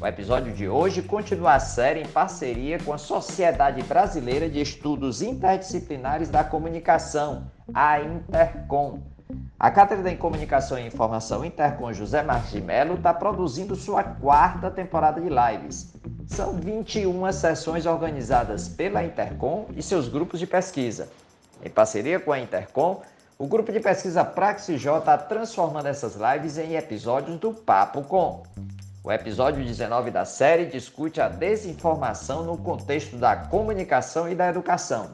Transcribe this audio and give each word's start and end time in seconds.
O 0.00 0.06
episódio 0.06 0.52
de 0.52 0.68
hoje 0.68 1.02
continua 1.02 1.54
a 1.54 1.58
série 1.60 2.00
em 2.02 2.06
parceria 2.06 2.78
com 2.78 2.92
a 2.92 2.98
Sociedade 2.98 3.82
Brasileira 3.82 4.48
de 4.48 4.60
Estudos 4.60 5.20
Interdisciplinares 5.22 6.28
da 6.28 6.44
Comunicação, 6.44 7.50
a 7.74 8.00
Intercom. 8.00 9.00
A 9.58 9.72
Cátedra 9.72 10.08
em 10.08 10.16
Comunicação 10.16 10.78
e 10.78 10.86
Informação 10.86 11.44
Intercom 11.44 11.92
José 11.92 12.22
Marques 12.22 12.52
de 12.52 12.60
Mello 12.60 12.94
está 12.94 13.12
produzindo 13.12 13.74
sua 13.74 14.04
quarta 14.04 14.70
temporada 14.70 15.20
de 15.20 15.28
lives. 15.28 15.92
São 16.28 16.52
21 16.52 17.32
sessões 17.32 17.84
organizadas 17.84 18.68
pela 18.68 19.02
Intercom 19.02 19.66
e 19.76 19.82
seus 19.82 20.08
grupos 20.08 20.38
de 20.38 20.46
pesquisa. 20.46 21.08
Em 21.60 21.68
parceria 21.68 22.20
com 22.20 22.30
a 22.30 22.38
Intercom, 22.38 23.02
o 23.36 23.48
grupo 23.48 23.72
de 23.72 23.80
pesquisa 23.80 24.24
PraxisJ 24.24 24.98
está 24.98 25.18
transformando 25.18 25.86
essas 25.86 26.14
lives 26.14 26.56
em 26.56 26.76
episódios 26.76 27.36
do 27.40 27.52
Papo 27.52 28.02
Com. 28.02 28.44
O 29.08 29.12
episódio 29.12 29.64
19 29.64 30.10
da 30.10 30.26
série 30.26 30.66
discute 30.66 31.18
a 31.18 31.30
desinformação 31.30 32.44
no 32.44 32.58
contexto 32.58 33.16
da 33.16 33.34
comunicação 33.34 34.28
e 34.28 34.34
da 34.34 34.50
educação. 34.50 35.12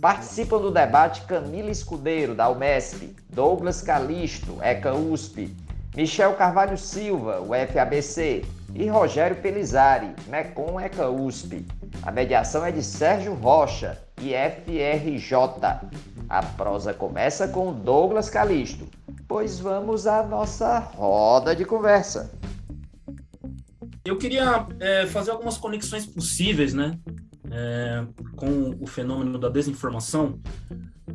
Participam 0.00 0.60
do 0.60 0.72
debate 0.72 1.22
Camila 1.22 1.70
Escudeiro, 1.70 2.34
da 2.34 2.48
UMESP, 2.48 3.14
Douglas 3.30 3.80
Calisto, 3.80 4.58
ECA 4.60 4.92
USP, 4.92 5.56
Michel 5.94 6.34
Carvalho 6.34 6.76
Silva, 6.76 7.40
UFABC 7.40 8.44
e 8.74 8.88
Rogério 8.88 9.36
Pelizari, 9.36 10.12
MECOM 10.26 10.80
ECA 10.80 11.08
USP. 11.08 11.64
A 12.02 12.10
mediação 12.10 12.66
é 12.66 12.72
de 12.72 12.82
Sérgio 12.82 13.34
Rocha, 13.34 14.02
IFRJ. 14.20 15.32
A 16.28 16.42
prosa 16.56 16.92
começa 16.92 17.46
com 17.46 17.72
Douglas 17.72 18.28
Calisto, 18.28 18.84
pois 19.28 19.60
vamos 19.60 20.08
à 20.08 20.24
nossa 20.24 20.80
roda 20.80 21.54
de 21.54 21.64
conversa. 21.64 22.42
Eu 24.04 24.16
queria 24.16 24.66
é, 24.80 25.06
fazer 25.06 25.30
algumas 25.30 25.56
conexões 25.56 26.04
possíveis, 26.04 26.74
né, 26.74 26.98
é, 27.50 28.04
com 28.34 28.76
o 28.80 28.86
fenômeno 28.86 29.38
da 29.38 29.48
desinformação, 29.48 30.40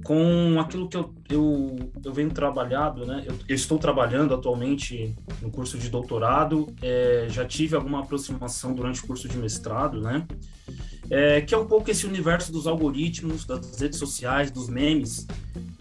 com 0.03 0.57
aquilo 0.59 0.88
que 0.88 0.95
eu, 0.95 1.13
eu, 1.30 1.91
eu 2.03 2.13
venho 2.13 2.30
trabalhando, 2.31 3.05
né, 3.05 3.23
eu, 3.25 3.35
eu 3.47 3.55
estou 3.55 3.77
trabalhando 3.77 4.33
atualmente 4.33 5.13
no 5.41 5.52
curso 5.52 5.77
de 5.77 5.89
doutorado, 5.89 6.73
é, 6.81 7.27
já 7.30 7.43
tive 7.45 7.75
alguma 7.75 7.99
aproximação 7.99 8.73
durante 8.73 9.03
o 9.03 9.08
curso 9.08 9.27
de 9.27 9.38
mestrado, 9.38 9.99
né, 9.99 10.25
é, 11.09 11.41
que 11.41 11.53
é 11.53 11.58
um 11.58 11.65
pouco 11.65 11.89
esse 11.91 12.05
universo 12.05 12.52
dos 12.52 12.67
algoritmos, 12.67 13.45
das 13.45 13.80
redes 13.80 13.99
sociais, 13.99 14.52
dos 14.52 14.69
memes 14.69 15.25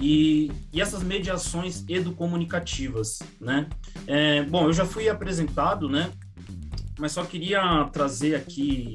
e, 0.01 0.51
e 0.73 0.81
essas 0.81 1.03
mediações 1.03 1.84
educomunicativas, 1.89 3.19
né? 3.41 3.67
É, 4.07 4.43
bom, 4.45 4.67
eu 4.67 4.73
já 4.73 4.84
fui 4.84 5.09
apresentado, 5.09 5.89
né, 5.89 6.12
mas 6.99 7.13
só 7.13 7.25
queria 7.25 7.85
trazer 7.93 8.35
aqui 8.35 8.95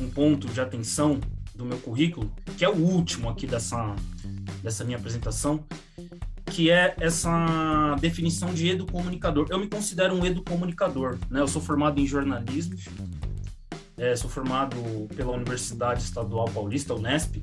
um 0.00 0.08
ponto 0.08 0.48
de 0.48 0.60
atenção 0.60 1.20
do 1.54 1.64
meu 1.64 1.78
currículo, 1.78 2.32
que 2.56 2.64
é 2.64 2.68
o 2.68 2.76
último 2.76 3.28
aqui 3.28 3.46
dessa, 3.46 3.94
dessa 4.62 4.84
minha 4.84 4.98
apresentação, 4.98 5.64
que 6.46 6.70
é 6.70 6.94
essa 7.00 7.96
definição 8.00 8.52
de 8.52 8.68
educomunicador. 8.68 9.46
Eu 9.50 9.58
me 9.58 9.68
considero 9.68 10.14
um 10.14 10.24
educomunicador, 10.24 11.18
né? 11.30 11.40
Eu 11.40 11.48
sou 11.48 11.62
formado 11.62 12.00
em 12.00 12.06
jornalismo, 12.06 12.76
é, 13.96 14.14
sou 14.14 14.28
formado 14.28 14.76
pela 15.14 15.32
Universidade 15.32 16.02
Estadual 16.02 16.46
Paulista, 16.46 16.94
Unesp, 16.94 17.42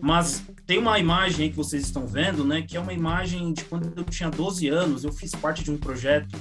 mas 0.00 0.44
tem 0.66 0.78
uma 0.78 0.98
imagem 0.98 1.50
que 1.50 1.56
vocês 1.56 1.84
estão 1.84 2.06
vendo, 2.06 2.44
né? 2.44 2.62
Que 2.62 2.76
é 2.76 2.80
uma 2.80 2.92
imagem 2.92 3.52
de 3.52 3.64
quando 3.64 3.92
eu 3.96 4.04
tinha 4.04 4.30
12 4.30 4.68
anos, 4.68 5.04
eu 5.04 5.12
fiz 5.12 5.34
parte 5.34 5.64
de 5.64 5.70
um 5.70 5.76
projeto 5.76 6.38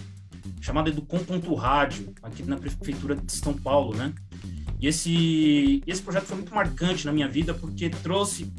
chamada 0.60 0.90
Educom.rádio, 0.90 2.14
aqui 2.22 2.44
na 2.44 2.58
Prefeitura 2.58 3.16
de 3.16 3.32
São 3.32 3.54
Paulo, 3.54 3.96
né? 3.96 4.14
E 4.80 4.88
esse, 4.88 5.84
esse 5.86 6.02
projeto 6.02 6.26
foi 6.26 6.38
muito 6.38 6.54
marcante 6.54 7.06
na 7.06 7.12
minha 7.12 7.28
vida 7.28 7.54
porque 7.54 7.90
trouxe 7.90 8.52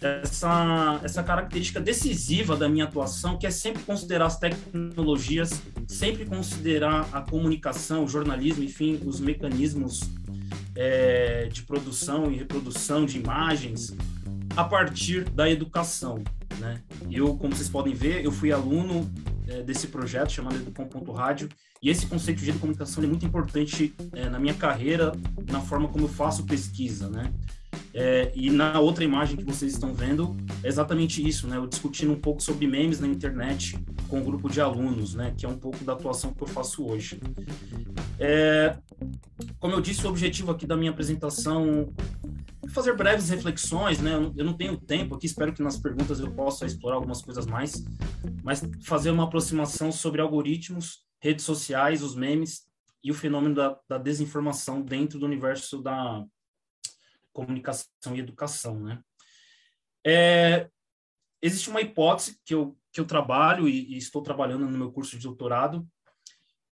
essa, 0.00 1.00
essa 1.02 1.22
característica 1.22 1.80
decisiva 1.80 2.56
da 2.56 2.68
minha 2.68 2.84
atuação, 2.84 3.38
que 3.38 3.46
é 3.46 3.50
sempre 3.50 3.82
considerar 3.82 4.26
as 4.26 4.38
tecnologias, 4.38 5.62
sempre 5.86 6.24
considerar 6.24 7.08
a 7.12 7.20
comunicação, 7.20 8.04
o 8.04 8.08
jornalismo, 8.08 8.64
enfim, 8.64 9.00
os 9.04 9.20
mecanismos 9.20 10.00
é, 10.74 11.48
de 11.52 11.62
produção 11.62 12.30
e 12.30 12.36
reprodução 12.36 13.04
de 13.04 13.18
imagens 13.18 13.94
a 14.56 14.64
partir 14.64 15.24
da 15.30 15.50
educação. 15.50 16.22
Né? 16.58 16.80
Eu, 17.10 17.36
como 17.36 17.54
vocês 17.54 17.68
podem 17.68 17.94
ver, 17.94 18.24
eu 18.24 18.32
fui 18.32 18.52
aluno 18.52 19.10
é, 19.50 19.62
desse 19.62 19.88
projeto 19.88 20.30
chamado 20.32 20.56
Educom.rádio, 20.56 21.48
e 21.82 21.90
esse 21.90 22.06
conceito 22.06 22.42
de 22.42 22.52
comunicação 22.52 23.02
é 23.02 23.06
muito 23.06 23.26
importante 23.26 23.94
é, 24.12 24.28
na 24.28 24.38
minha 24.38 24.54
carreira, 24.54 25.12
na 25.50 25.60
forma 25.60 25.88
como 25.88 26.04
eu 26.04 26.08
faço 26.08 26.44
pesquisa, 26.44 27.08
né? 27.08 27.32
É, 27.92 28.30
e 28.34 28.50
na 28.50 28.78
outra 28.78 29.02
imagem 29.02 29.36
que 29.36 29.44
vocês 29.44 29.72
estão 29.72 29.92
vendo, 29.92 30.36
é 30.62 30.68
exatamente 30.68 31.26
isso, 31.26 31.48
né? 31.48 31.56
Eu 31.56 31.66
discutindo 31.66 32.12
um 32.12 32.20
pouco 32.20 32.40
sobre 32.40 32.66
memes 32.66 33.00
na 33.00 33.08
internet 33.08 33.76
com 34.08 34.20
um 34.20 34.24
grupo 34.24 34.48
de 34.48 34.60
alunos, 34.60 35.14
né? 35.14 35.34
Que 35.36 35.44
é 35.44 35.48
um 35.48 35.58
pouco 35.58 35.82
da 35.84 35.94
atuação 35.94 36.32
que 36.32 36.42
eu 36.42 36.46
faço 36.46 36.86
hoje. 36.86 37.20
É, 38.18 38.76
como 39.58 39.74
eu 39.74 39.80
disse, 39.80 40.06
o 40.06 40.10
objetivo 40.10 40.52
aqui 40.52 40.66
da 40.66 40.76
minha 40.76 40.90
apresentação 40.90 41.92
fazer 42.72 42.96
breves 42.96 43.28
reflexões, 43.28 44.00
né? 44.00 44.14
Eu 44.14 44.44
não 44.44 44.56
tenho 44.56 44.80
tempo 44.80 45.14
aqui, 45.14 45.26
espero 45.26 45.52
que 45.52 45.62
nas 45.62 45.78
perguntas 45.78 46.20
eu 46.20 46.32
possa 46.32 46.66
explorar 46.66 46.96
algumas 46.96 47.22
coisas 47.22 47.46
mais, 47.46 47.84
mas 48.42 48.62
fazer 48.82 49.10
uma 49.10 49.24
aproximação 49.24 49.90
sobre 49.92 50.20
algoritmos, 50.20 51.04
redes 51.20 51.44
sociais, 51.44 52.02
os 52.02 52.14
memes 52.14 52.68
e 53.02 53.10
o 53.10 53.14
fenômeno 53.14 53.54
da, 53.54 53.78
da 53.88 53.98
desinformação 53.98 54.82
dentro 54.82 55.18
do 55.18 55.26
universo 55.26 55.82
da 55.82 56.24
comunicação 57.32 58.14
e 58.14 58.20
educação, 58.20 58.80
né? 58.80 59.02
É, 60.04 60.70
existe 61.42 61.68
uma 61.68 61.80
hipótese 61.80 62.38
que 62.44 62.54
eu, 62.54 62.76
que 62.92 63.00
eu 63.00 63.04
trabalho 63.04 63.68
e, 63.68 63.94
e, 63.94 63.98
estou 63.98 64.22
trabalhando 64.22 64.66
no 64.66 64.78
meu 64.78 64.90
curso 64.90 65.16
de 65.16 65.24
doutorado, 65.24 65.86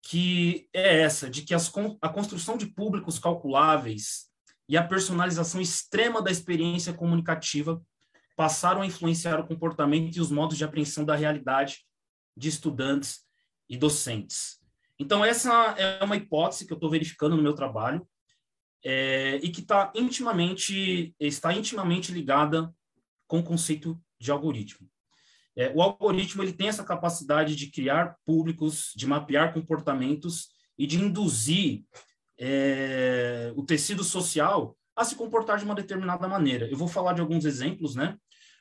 que 0.01 0.69
é 0.71 1.01
essa, 1.01 1.29
de 1.29 1.41
que 1.41 1.53
as, 1.53 1.71
a 2.01 2.09
construção 2.09 2.57
de 2.57 2.67
públicos 2.67 3.17
calculáveis 3.17 4.24
e 4.67 4.77
a 4.77 4.83
personalização 4.83 5.61
extrema 5.61 6.21
da 6.21 6.31
experiência 6.31 6.93
comunicativa 6.93 7.81
passaram 8.35 8.81
a 8.81 8.85
influenciar 8.85 9.39
o 9.39 9.47
comportamento 9.47 10.15
e 10.15 10.21
os 10.21 10.31
modos 10.31 10.57
de 10.57 10.63
apreensão 10.63 11.05
da 11.05 11.15
realidade 11.15 11.85
de 12.35 12.49
estudantes 12.49 13.23
e 13.69 13.77
docentes. 13.77 14.59
Então, 14.99 15.23
essa 15.23 15.75
é 15.77 16.03
uma 16.03 16.15
hipótese 16.15 16.65
que 16.65 16.73
eu 16.73 16.75
estou 16.75 16.89
verificando 16.89 17.35
no 17.35 17.43
meu 17.43 17.53
trabalho 17.53 18.05
é, 18.83 19.37
e 19.37 19.49
que 19.49 19.61
tá 19.61 19.91
intimamente, 19.95 21.15
está 21.19 21.53
intimamente 21.53 22.11
ligada 22.11 22.73
com 23.27 23.39
o 23.39 23.43
conceito 23.43 23.99
de 24.19 24.31
algoritmo. 24.31 24.87
É, 25.55 25.71
o 25.73 25.81
algoritmo 25.81 26.43
ele 26.43 26.53
tem 26.53 26.67
essa 26.67 26.83
capacidade 26.83 27.55
de 27.55 27.71
criar 27.71 28.15
públicos, 28.25 28.91
de 28.95 29.07
mapear 29.07 29.53
comportamentos 29.53 30.49
e 30.77 30.85
de 30.85 30.97
induzir 30.97 31.83
é, 32.37 33.51
o 33.55 33.63
tecido 33.63 34.03
social 34.03 34.77
a 34.95 35.03
se 35.03 35.15
comportar 35.15 35.57
de 35.57 35.65
uma 35.65 35.75
determinada 35.75 36.27
maneira. 36.27 36.67
Eu 36.69 36.77
vou 36.77 36.87
falar 36.87 37.13
de 37.13 37.21
alguns 37.21 37.45
exemplos, 37.45 37.95
né? 37.95 38.17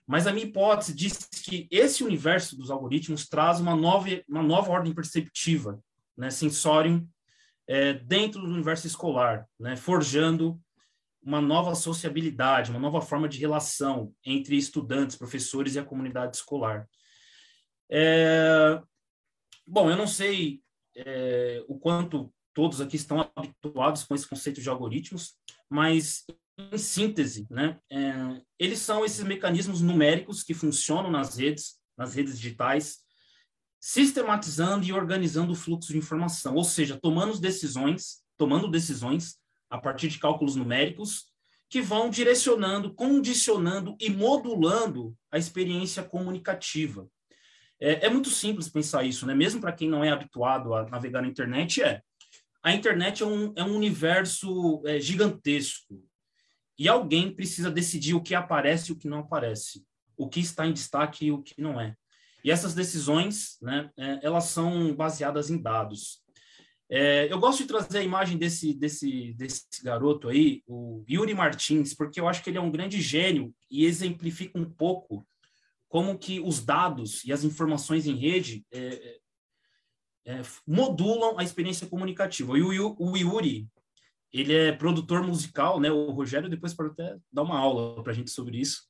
Mas 0.06 0.26
a 0.26 0.32
minha 0.32 0.46
hipótese 0.46 0.94
diz 0.94 1.28
que 1.44 1.66
esse 1.70 2.04
universo 2.04 2.56
dos 2.56 2.70
algoritmos 2.70 3.26
traz 3.26 3.60
uma 3.60 3.74
nova, 3.74 4.08
uma 4.28 4.42
nova 4.42 4.70
ordem 4.70 4.92
perceptiva, 4.92 5.82
né, 6.16 6.30
sensório, 6.30 7.06
é, 7.66 7.94
dentro 7.94 8.42
do 8.42 8.46
universo 8.46 8.86
escolar, 8.86 9.46
né, 9.58 9.76
forjando 9.76 10.60
uma 11.22 11.40
nova 11.40 11.74
sociabilidade, 11.74 12.70
uma 12.70 12.78
nova 12.78 13.00
forma 13.00 13.26
de 13.26 13.38
relação 13.38 14.12
entre 14.24 14.56
estudantes, 14.56 15.16
professores 15.16 15.74
e 15.74 15.78
a 15.78 15.84
comunidade 15.84 16.36
escolar. 16.36 16.86
É, 17.90 18.78
bom, 19.66 19.88
eu 19.88 19.96
não 19.96 20.06
sei 20.06 20.60
é, 20.94 21.64
o 21.66 21.78
quanto 21.78 22.30
todos 22.54 22.80
aqui 22.80 22.96
estão 22.96 23.30
habituados 23.34 24.04
com 24.04 24.14
esse 24.14 24.26
conceito 24.26 24.60
de 24.60 24.68
algoritmos, 24.68 25.34
mas 25.68 26.24
em 26.56 26.78
síntese, 26.78 27.46
né, 27.50 27.78
é, 27.90 28.40
eles 28.58 28.78
são 28.78 29.04
esses 29.04 29.24
mecanismos 29.24 29.80
numéricos 29.80 30.42
que 30.42 30.54
funcionam 30.54 31.10
nas 31.10 31.36
redes, 31.36 31.80
nas 31.96 32.14
redes 32.14 32.38
digitais, 32.38 32.98
sistematizando 33.80 34.86
e 34.86 34.92
organizando 34.92 35.52
o 35.52 35.56
fluxo 35.56 35.92
de 35.92 35.98
informação, 35.98 36.54
ou 36.54 36.64
seja, 36.64 36.98
tomando 36.98 37.38
decisões, 37.38 38.22
tomando 38.36 38.70
decisões 38.70 39.36
a 39.68 39.76
partir 39.76 40.08
de 40.08 40.18
cálculos 40.18 40.56
numéricos 40.56 41.26
que 41.68 41.82
vão 41.82 42.08
direcionando, 42.08 42.94
condicionando 42.94 43.96
e 44.00 44.08
modulando 44.08 45.14
a 45.30 45.38
experiência 45.38 46.02
comunicativa. 46.02 47.08
É, 47.80 48.06
é 48.06 48.08
muito 48.08 48.30
simples 48.30 48.68
pensar 48.68 49.04
isso, 49.04 49.26
né? 49.26 49.34
Mesmo 49.34 49.60
para 49.60 49.72
quem 49.72 49.88
não 49.88 50.04
é 50.04 50.10
habituado 50.10 50.72
a 50.74 50.88
navegar 50.88 51.20
na 51.20 51.28
internet, 51.28 51.82
é. 51.82 52.00
A 52.64 52.72
internet 52.72 53.22
é 53.22 53.26
um, 53.26 53.52
é 53.54 53.62
um 53.62 53.76
universo 53.76 54.82
é, 54.86 54.98
gigantesco. 54.98 56.02
E 56.78 56.88
alguém 56.88 57.30
precisa 57.30 57.70
decidir 57.70 58.14
o 58.14 58.22
que 58.22 58.34
aparece 58.34 58.90
e 58.90 58.92
o 58.94 58.96
que 58.96 59.06
não 59.06 59.18
aparece, 59.18 59.84
o 60.16 60.28
que 60.28 60.40
está 60.40 60.66
em 60.66 60.72
destaque 60.72 61.26
e 61.26 61.32
o 61.32 61.42
que 61.42 61.60
não 61.60 61.78
é. 61.78 61.94
E 62.42 62.50
essas 62.50 62.74
decisões, 62.74 63.58
né, 63.60 63.90
é, 63.98 64.20
elas 64.22 64.44
são 64.44 64.94
baseadas 64.96 65.50
em 65.50 65.60
dados. 65.60 66.22
É, 66.90 67.30
eu 67.30 67.38
gosto 67.38 67.62
de 67.62 67.68
trazer 67.68 67.98
a 67.98 68.02
imagem 68.02 68.38
desse, 68.38 68.72
desse, 68.72 69.34
desse 69.34 69.66
garoto 69.82 70.28
aí, 70.28 70.62
o 70.66 71.04
Yuri 71.08 71.34
Martins, 71.34 71.94
porque 71.94 72.18
eu 72.18 72.26
acho 72.26 72.42
que 72.42 72.48
ele 72.48 72.58
é 72.58 72.62
um 72.62 72.70
grande 72.70 73.00
gênio 73.00 73.54
e 73.70 73.84
exemplifica 73.84 74.58
um 74.58 74.68
pouco 74.68 75.26
como 75.86 76.18
que 76.18 76.40
os 76.40 76.64
dados 76.64 77.24
e 77.24 77.32
as 77.32 77.44
informações 77.44 78.06
em 78.06 78.16
rede 78.16 78.64
é, 78.72 79.18
é, 80.24 80.40
modulam 80.66 81.38
a 81.38 81.44
experiência 81.44 81.86
comunicativa. 81.86 82.56
E 82.58 82.62
o, 82.62 82.96
o 82.98 83.16
Yuri, 83.16 83.68
ele 84.32 84.54
é 84.54 84.72
produtor 84.72 85.22
musical, 85.22 85.78
né? 85.78 85.90
O 85.90 86.10
Rogério 86.10 86.48
depois 86.48 86.74
pode 86.74 86.90
até 86.90 87.16
dar 87.32 87.42
uma 87.42 87.58
aula 87.58 88.02
para 88.02 88.12
a 88.12 88.14
gente 88.14 88.30
sobre 88.30 88.58
isso. 88.58 88.82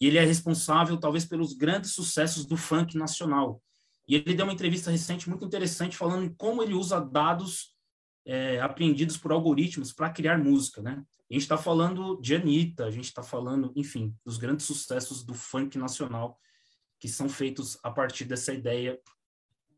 E 0.00 0.06
ele 0.06 0.18
é 0.18 0.24
responsável, 0.24 0.96
talvez, 0.96 1.24
pelos 1.24 1.52
grandes 1.52 1.92
sucessos 1.92 2.46
do 2.46 2.56
funk 2.56 2.96
nacional. 2.96 3.62
E 4.08 4.14
ele 4.14 4.34
deu 4.34 4.46
uma 4.46 4.52
entrevista 4.52 4.90
recente 4.90 5.28
muito 5.28 5.44
interessante 5.44 5.96
falando 5.96 6.24
em 6.24 6.34
como 6.34 6.62
ele 6.62 6.74
usa 6.74 7.00
dados 7.00 7.74
é, 8.24 8.60
apreendidos 8.60 9.16
por 9.16 9.32
algoritmos 9.32 9.92
para 9.92 10.10
criar 10.10 10.38
música, 10.38 10.82
né? 10.82 11.04
A 11.30 11.32
gente 11.32 11.42
está 11.42 11.56
falando 11.56 12.20
de 12.20 12.34
Anitta, 12.34 12.86
a 12.86 12.90
gente 12.90 13.04
está 13.04 13.22
falando, 13.22 13.72
enfim, 13.76 14.12
dos 14.24 14.36
grandes 14.36 14.66
sucessos 14.66 15.22
do 15.24 15.32
funk 15.32 15.78
nacional 15.78 16.38
que 16.98 17.08
são 17.08 17.28
feitos 17.28 17.78
a 17.82 17.90
partir 17.90 18.24
dessa 18.24 18.52
ideia 18.52 18.98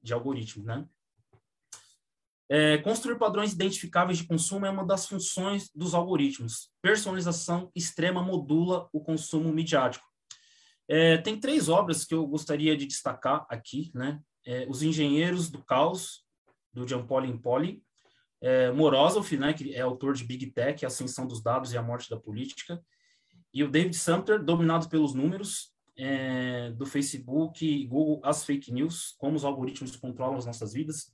de 0.02 0.12
algoritmo, 0.12 0.64
né? 0.64 0.86
É, 2.48 2.76
construir 2.78 3.16
padrões 3.18 3.52
identificáveis 3.52 4.18
de 4.18 4.26
consumo 4.26 4.66
é 4.66 4.70
uma 4.70 4.84
das 4.84 5.06
funções 5.06 5.70
dos 5.74 5.94
algoritmos. 5.94 6.70
Personalização 6.82 7.70
extrema 7.74 8.22
modula 8.22 8.88
o 8.92 9.00
consumo 9.00 9.50
midiático. 9.50 10.04
É, 10.86 11.16
tem 11.16 11.40
três 11.40 11.68
obras 11.68 12.04
que 12.04 12.14
eu 12.14 12.26
gostaria 12.26 12.76
de 12.76 12.84
destacar 12.84 13.46
aqui, 13.48 13.90
né? 13.94 14.20
É, 14.44 14.66
Os 14.68 14.82
Engenheiros 14.82 15.48
do 15.48 15.64
Caos, 15.64 16.26
do 16.72 16.86
Jean-Paul 16.86 17.24
Impoli, 17.24 17.82
é, 18.42 18.72
Morozov, 18.72 19.36
né, 19.36 19.52
que 19.52 19.72
é 19.72 19.80
autor 19.80 20.14
de 20.14 20.24
Big 20.24 20.50
Tech, 20.50 20.84
Ascensão 20.84 21.26
dos 21.26 21.40
Dados 21.40 21.72
e 21.72 21.78
a 21.78 21.82
Morte 21.82 22.10
da 22.10 22.18
Política, 22.18 22.84
e 23.54 23.62
o 23.62 23.70
David 23.70 23.96
Sumter, 23.96 24.42
Dominado 24.42 24.88
pelos 24.88 25.14
Números, 25.14 25.71
é, 25.96 26.70
do 26.72 26.86
Facebook 26.86 27.86
Google, 27.86 28.20
As 28.24 28.44
Fake 28.44 28.72
News, 28.72 29.14
Como 29.18 29.36
os 29.36 29.44
Algoritmos 29.44 29.96
Controlam 29.96 30.38
as 30.38 30.46
Nossas 30.46 30.72
Vidas, 30.72 31.12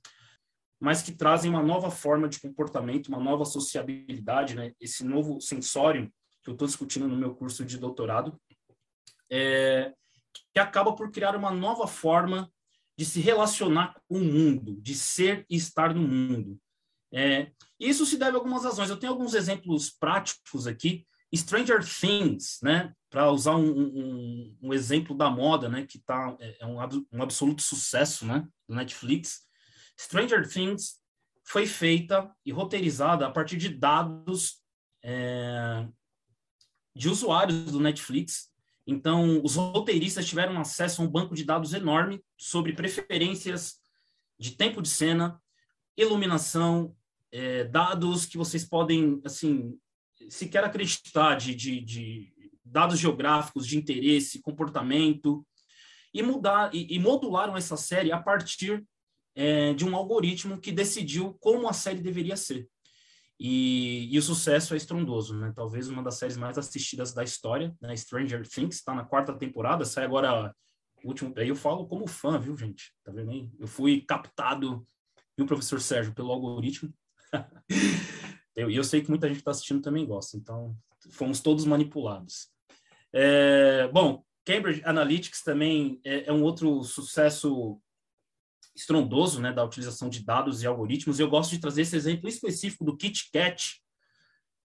mas 0.79 1.01
que 1.01 1.11
trazem 1.11 1.49
uma 1.49 1.61
nova 1.61 1.91
forma 1.91 2.29
de 2.29 2.39
comportamento, 2.39 3.07
uma 3.07 3.19
nova 3.19 3.43
sociabilidade, 3.43 4.55
né, 4.55 4.73
esse 4.79 5.03
novo 5.03 5.41
sensório 5.41 6.11
que 6.41 6.49
eu 6.49 6.53
estou 6.53 6.67
discutindo 6.67 7.07
no 7.07 7.17
meu 7.17 7.35
curso 7.35 7.65
de 7.65 7.77
doutorado, 7.77 8.39
é, 9.29 9.93
que 10.53 10.59
acaba 10.59 10.95
por 10.95 11.11
criar 11.11 11.35
uma 11.35 11.51
nova 11.51 11.85
forma 11.85 12.49
de 12.97 13.05
se 13.05 13.19
relacionar 13.19 14.01
com 14.07 14.17
o 14.17 14.23
mundo, 14.23 14.79
de 14.81 14.95
ser 14.95 15.45
e 15.49 15.55
estar 15.55 15.93
no 15.93 16.01
mundo. 16.01 16.59
É, 17.13 17.51
isso 17.79 18.05
se 18.05 18.17
deve 18.17 18.31
a 18.31 18.39
algumas 18.39 18.63
razões. 18.63 18.89
Eu 18.89 18.97
tenho 18.97 19.11
alguns 19.11 19.33
exemplos 19.33 19.89
práticos 19.89 20.67
aqui. 20.67 21.07
Stranger 21.33 21.79
Things, 21.83 22.59
né? 22.61 22.93
Para 23.09 23.31
usar 23.31 23.55
um, 23.55 23.69
um, 23.69 24.57
um, 24.61 24.73
exemplo 24.73 25.15
da 25.15 25.29
moda, 25.29 25.67
né? 25.67 25.85
Que 25.85 25.99
tá, 25.99 26.35
é, 26.39 26.57
é 26.59 26.65
um, 26.65 26.77
um 27.11 27.23
absoluto 27.23 27.61
sucesso, 27.61 28.25
né? 28.25 28.47
Do 28.67 28.75
Netflix. 28.75 29.47
Stranger 29.99 30.47
Things 30.47 30.99
foi 31.43 31.65
feita 31.65 32.31
e 32.45 32.51
roteirizada 32.51 33.25
a 33.25 33.31
partir 33.31 33.57
de 33.57 33.69
dados 33.69 34.61
é, 35.03 35.87
de 36.95 37.09
usuários 37.09 37.71
do 37.71 37.79
Netflix 37.79 38.49
então, 38.89 39.39
os 39.43 39.55
roteiristas 39.55 40.25
tiveram 40.25 40.59
acesso 40.59 41.01
a 41.01 41.05
um 41.05 41.07
banco 41.07 41.35
de 41.35 41.43
dados 41.43 41.73
enorme 41.73 42.23
sobre 42.35 42.73
preferências 42.73 43.75
de 44.39 44.51
tempo 44.55 44.81
de 44.81 44.89
cena, 44.89 45.39
iluminação, 45.95 46.95
é, 47.31 47.65
dados 47.65 48.25
que 48.25 48.35
vocês 48.35 48.65
podem, 48.65 49.21
assim, 49.23 49.77
sequer 50.27 50.63
acreditar 50.63 51.35
de, 51.35 51.53
de, 51.53 51.81
de 51.81 52.33
dados 52.69 52.99
geográficos 52.99 53.67
de 53.67 53.77
interesse, 53.77 54.41
comportamento, 54.41 55.45
e 56.13 56.23
mudar 56.23 56.73
e, 56.73 56.95
e 56.95 56.99
modularam 56.99 57.55
essa 57.55 57.77
série 57.77 58.11
a 58.11 58.19
partir 58.19 58.83
é, 59.35 59.73
de 59.73 59.85
um 59.85 59.95
algoritmo 59.95 60.59
que 60.59 60.71
decidiu 60.71 61.35
como 61.39 61.67
a 61.67 61.73
série 61.73 62.01
deveria 62.01 62.35
ser. 62.35 62.67
E, 63.39 64.13
e, 64.13 64.19
o 64.19 64.21
sucesso 64.21 64.73
é 64.73 64.77
estrondoso, 64.77 65.33
né? 65.37 65.53
Talvez 65.55 65.87
uma 65.87 66.03
das 66.03 66.15
séries 66.15 66.35
mais 66.35 66.57
assistidas 66.57 67.13
da 67.13 67.23
história, 67.23 67.73
né? 67.79 67.95
Stranger 67.95 68.45
Things, 68.45 68.75
está 68.75 68.93
na 68.93 69.05
quarta 69.05 69.33
temporada, 69.33 69.85
sai 69.85 70.03
agora 70.03 70.53
o 71.01 71.07
último. 71.07 71.33
Aí 71.37 71.47
eu 71.47 71.55
falo 71.55 71.87
como 71.87 72.05
fã, 72.05 72.37
viu, 72.37 72.57
gente? 72.57 72.93
Tá 73.01 73.13
vendo 73.13 73.31
aí? 73.31 73.49
Eu 73.57 73.65
fui 73.65 74.01
captado, 74.01 74.85
viu, 75.37 75.45
professor 75.45 75.79
Sérgio, 75.79 76.13
pelo 76.13 76.31
algoritmo. 76.31 76.93
E 78.57 78.61
eu, 78.61 78.69
eu, 78.69 78.83
sei 78.83 79.01
que 79.01 79.09
muita 79.09 79.25
gente 79.29 79.37
está 79.37 79.51
assistindo 79.51 79.81
também 79.81 80.05
gosta, 80.05 80.35
então 80.35 80.75
fomos 81.11 81.39
todos 81.39 81.63
manipulados. 81.63 82.49
É, 83.13 83.87
bom, 83.89 84.23
Cambridge 84.45 84.81
Analytics 84.85 85.43
também 85.43 85.99
é, 86.03 86.25
é 86.29 86.33
um 86.33 86.43
outro 86.43 86.83
sucesso 86.83 87.79
estrondoso 88.75 89.41
né, 89.41 89.51
da 89.51 89.63
utilização 89.63 90.09
de 90.09 90.23
dados 90.23 90.61
e 90.61 90.67
algoritmos. 90.67 91.19
Eu 91.19 91.29
gosto 91.29 91.51
de 91.51 91.59
trazer 91.59 91.81
esse 91.81 91.95
exemplo 91.95 92.29
específico 92.29 92.83
do 92.83 92.95
KitKat, 92.95 93.81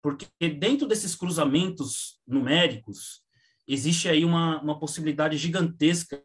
porque 0.03 0.27
dentro 0.49 0.87
desses 0.87 1.15
cruzamentos 1.15 2.21
numéricos 2.27 3.23
existe 3.67 4.09
aí 4.09 4.25
uma, 4.25 4.61
uma 4.63 4.79
possibilidade 4.79 5.37
gigantesca 5.37 6.23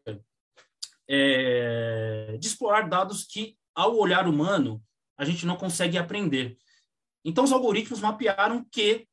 é, 1.10 2.38
de 2.39 2.48
explorar 2.48 2.88
dados 2.88 3.25
que, 3.25 3.57
ao 3.74 3.98
olhar 3.98 4.27
humano, 4.27 4.83
a 5.18 5.25
gente 5.25 5.45
não 5.45 5.57
consegue 5.57 5.98
aprender. 5.98 6.57
Então, 7.25 7.44
os 7.44 7.51
algoritmos 7.51 8.00
mapearam 8.00 8.66
que 8.71 9.07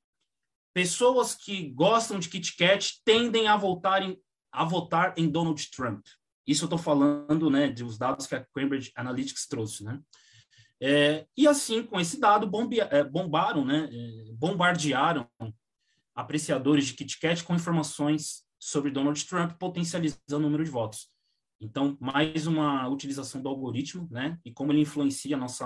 pessoas 0.76 1.34
que 1.34 1.70
gostam 1.70 2.18
de 2.18 2.28
KitKat 2.28 3.00
tendem 3.02 3.48
a, 3.48 3.56
voltarem, 3.56 4.20
a 4.52 4.62
votar 4.62 5.14
em 5.16 5.26
Donald 5.26 5.70
Trump. 5.70 6.04
Isso 6.46 6.64
eu 6.64 6.66
estou 6.66 6.78
falando 6.78 7.48
né, 7.48 7.68
dos 7.68 7.96
dados 7.96 8.26
que 8.26 8.34
a 8.34 8.44
Cambridge 8.54 8.92
Analytics 8.94 9.46
trouxe. 9.48 9.82
Né? 9.82 9.98
É, 10.78 11.26
e 11.34 11.48
assim, 11.48 11.82
com 11.82 11.98
esse 11.98 12.20
dado, 12.20 12.50
é, 12.90 13.02
bombaram, 13.02 13.64
né, 13.64 13.88
é, 13.90 14.32
bombardearam 14.34 15.26
apreciadores 16.14 16.88
de 16.88 16.92
KitKat 16.92 17.42
com 17.42 17.54
informações 17.54 18.44
sobre 18.58 18.90
Donald 18.90 19.24
Trump, 19.24 19.52
potencializando 19.58 20.20
o 20.32 20.40
número 20.40 20.62
de 20.62 20.70
votos. 20.70 21.08
Então, 21.58 21.96
mais 21.98 22.46
uma 22.46 22.86
utilização 22.86 23.40
do 23.40 23.48
algoritmo, 23.48 24.06
né, 24.10 24.38
e 24.44 24.52
como 24.52 24.72
ele 24.72 24.82
influencia 24.82 25.36
a 25.36 25.40
nossa, 25.40 25.64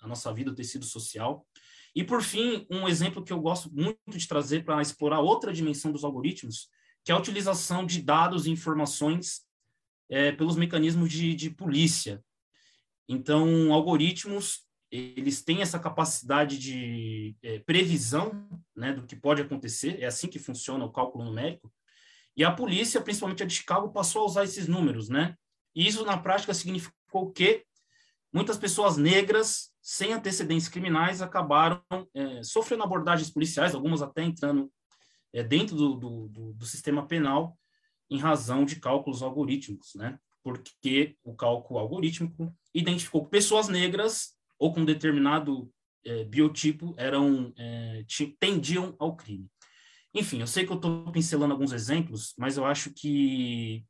a 0.00 0.08
nossa 0.08 0.32
vida, 0.32 0.50
o 0.50 0.54
tecido 0.54 0.86
social. 0.86 1.46
E, 1.98 2.04
por 2.04 2.22
fim, 2.22 2.64
um 2.70 2.86
exemplo 2.86 3.24
que 3.24 3.32
eu 3.32 3.40
gosto 3.40 3.74
muito 3.74 4.16
de 4.16 4.28
trazer 4.28 4.64
para 4.64 4.80
explorar 4.80 5.18
outra 5.18 5.52
dimensão 5.52 5.90
dos 5.90 6.04
algoritmos, 6.04 6.68
que 7.02 7.10
é 7.10 7.14
a 7.14 7.18
utilização 7.18 7.84
de 7.84 8.00
dados 8.00 8.46
e 8.46 8.52
informações 8.52 9.40
é, 10.08 10.30
pelos 10.30 10.54
mecanismos 10.54 11.10
de, 11.10 11.34
de 11.34 11.50
polícia. 11.50 12.22
Então, 13.08 13.72
algoritmos, 13.72 14.60
eles 14.92 15.42
têm 15.42 15.60
essa 15.60 15.76
capacidade 15.76 16.56
de 16.56 17.34
é, 17.42 17.58
previsão 17.58 18.48
né, 18.76 18.92
do 18.92 19.04
que 19.04 19.16
pode 19.16 19.42
acontecer, 19.42 20.00
é 20.00 20.06
assim 20.06 20.28
que 20.28 20.38
funciona 20.38 20.84
o 20.84 20.92
cálculo 20.92 21.24
numérico, 21.24 21.68
e 22.36 22.44
a 22.44 22.52
polícia, 22.52 23.00
principalmente 23.00 23.42
a 23.42 23.46
de 23.46 23.54
Chicago, 23.56 23.90
passou 23.90 24.22
a 24.22 24.26
usar 24.26 24.44
esses 24.44 24.68
números, 24.68 25.08
né? 25.08 25.34
E 25.74 25.84
isso, 25.84 26.04
na 26.04 26.16
prática, 26.16 26.54
significou 26.54 27.32
que 27.32 27.64
muitas 28.32 28.56
pessoas 28.56 28.96
negras, 28.96 29.72
sem 29.90 30.12
antecedentes 30.12 30.68
criminais, 30.68 31.22
acabaram 31.22 31.82
é, 32.12 32.42
sofrendo 32.42 32.82
abordagens 32.82 33.30
policiais, 33.30 33.74
algumas 33.74 34.02
até 34.02 34.22
entrando 34.22 34.70
é, 35.32 35.42
dentro 35.42 35.74
do, 35.74 36.28
do, 36.28 36.52
do, 36.52 36.66
sistema 36.66 37.06
penal, 37.06 37.58
em 38.10 38.18
razão 38.18 38.66
de 38.66 38.76
cálculos 38.76 39.22
algorítmicos, 39.22 39.94
né? 39.94 40.18
Porque 40.44 41.16
o 41.24 41.34
cálculo 41.34 41.80
algorítmico 41.80 42.54
identificou 42.74 43.24
que 43.24 43.30
pessoas 43.30 43.68
negras 43.68 44.34
ou 44.58 44.74
com 44.74 44.84
determinado 44.84 45.72
é, 46.04 46.22
biotipo 46.22 46.94
eram 46.98 47.54
é, 47.56 48.04
tendiam 48.38 48.94
ao 48.98 49.16
crime. 49.16 49.50
Enfim, 50.12 50.40
eu 50.40 50.46
sei 50.46 50.66
que 50.66 50.72
eu 50.72 50.76
estou 50.76 51.10
pincelando 51.10 51.54
alguns 51.54 51.72
exemplos, 51.72 52.34
mas 52.36 52.58
eu 52.58 52.66
acho 52.66 52.92
que 52.92 53.86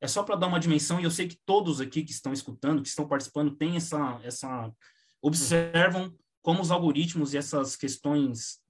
é 0.00 0.06
só 0.06 0.22
para 0.22 0.36
dar 0.36 0.46
uma 0.46 0.60
dimensão 0.60 1.00
e 1.00 1.04
eu 1.04 1.10
sei 1.10 1.26
que 1.26 1.40
todos 1.44 1.80
aqui 1.80 2.04
que 2.04 2.12
estão 2.12 2.32
escutando, 2.32 2.82
que 2.82 2.88
estão 2.88 3.08
participando, 3.08 3.56
têm 3.56 3.74
essa 3.74 4.20
essa 4.22 4.72
observam 5.22 6.14
como 6.42 6.62
os 6.62 6.70
algoritmos 6.70 7.34
e 7.34 7.38
essas 7.38 7.76
questões 7.76 8.60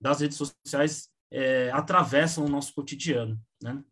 das 0.00 0.20
redes 0.20 0.36
sociais 0.36 1.08
é, 1.30 1.70
atravessam 1.72 2.44
o 2.44 2.48
nosso 2.48 2.74
cotidiano, 2.74 3.40
né? 3.62 3.82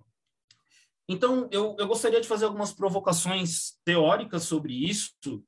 Então, 1.08 1.48
eu, 1.50 1.76
eu 1.78 1.86
gostaria 1.86 2.20
de 2.20 2.28
fazer 2.28 2.44
algumas 2.44 2.72
provocações 2.72 3.76
teóricas 3.84 4.44
sobre 4.44 4.72
isso, 4.72 5.44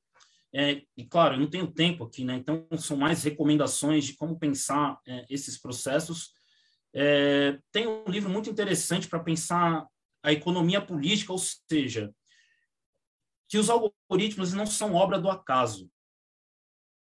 é, 0.52 0.82
e 0.96 1.04
claro, 1.04 1.34
eu 1.34 1.40
não 1.40 1.50
tenho 1.50 1.70
tempo 1.70 2.04
aqui, 2.04 2.24
né? 2.24 2.34
Então, 2.34 2.66
são 2.78 2.96
mais 2.96 3.24
recomendações 3.24 4.04
de 4.04 4.14
como 4.14 4.38
pensar 4.38 4.98
é, 5.06 5.26
esses 5.28 5.60
processos. 5.60 6.32
É, 6.94 7.58
tem 7.72 7.88
um 7.88 8.04
livro 8.08 8.30
muito 8.30 8.48
interessante 8.48 9.08
para 9.08 9.18
pensar 9.18 9.84
a 10.22 10.32
economia 10.32 10.80
política, 10.80 11.32
ou 11.32 11.38
seja, 11.38 12.14
que 13.48 13.58
os 13.58 13.68
algoritmos 13.68 14.52
não 14.52 14.64
são 14.64 14.94
obra 14.94 15.18
do 15.18 15.28
acaso. 15.28 15.90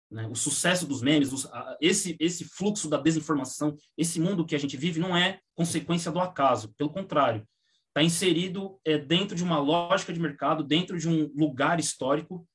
Né? 0.09 0.27
O 0.27 0.35
sucesso 0.35 0.85
dos 0.85 1.01
memes, 1.01 1.33
os, 1.33 1.45
a, 1.47 1.77
esse, 1.81 2.15
esse 2.19 2.45
fluxo 2.45 2.89
da 2.89 2.97
desinformação, 2.97 3.75
esse 3.97 4.19
mundo 4.19 4.45
que 4.45 4.55
a 4.55 4.59
gente 4.59 4.77
vive 4.77 4.99
não 4.99 5.15
é 5.15 5.39
consequência 5.55 6.11
do 6.11 6.19
acaso, 6.19 6.73
pelo 6.77 6.89
contrário, 6.89 7.47
está 7.87 8.03
inserido 8.03 8.79
é, 8.83 8.97
dentro 8.97 9.35
de 9.35 9.43
uma 9.43 9.57
lógica 9.57 10.13
de 10.13 10.19
mercado, 10.19 10.63
dentro 10.63 10.97
de 10.97 11.07
um 11.07 11.31
lugar 11.35 11.79
histórico. 11.79 12.47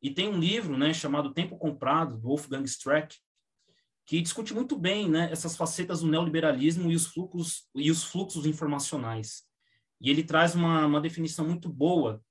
E 0.00 0.10
tem 0.10 0.28
um 0.28 0.38
livro 0.38 0.76
né, 0.76 0.92
chamado 0.92 1.32
Tempo 1.32 1.58
Comprado, 1.58 2.16
do 2.16 2.28
Wolfgang 2.28 2.64
Streck, 2.64 3.16
que 4.06 4.20
discute 4.20 4.52
muito 4.54 4.78
bem 4.78 5.08
né, 5.08 5.28
essas 5.32 5.56
facetas 5.56 6.00
do 6.00 6.08
neoliberalismo 6.08 6.92
e 6.92 6.94
os 6.94 7.06
fluxos, 7.06 7.68
e 7.74 7.90
os 7.90 8.04
fluxos 8.04 8.46
informacionais. 8.46 9.44
E 10.00 10.10
ele 10.10 10.22
traz 10.22 10.54
uma, 10.54 10.86
uma 10.86 11.00
definição 11.00 11.46
muito 11.46 11.68
boa 11.68 12.22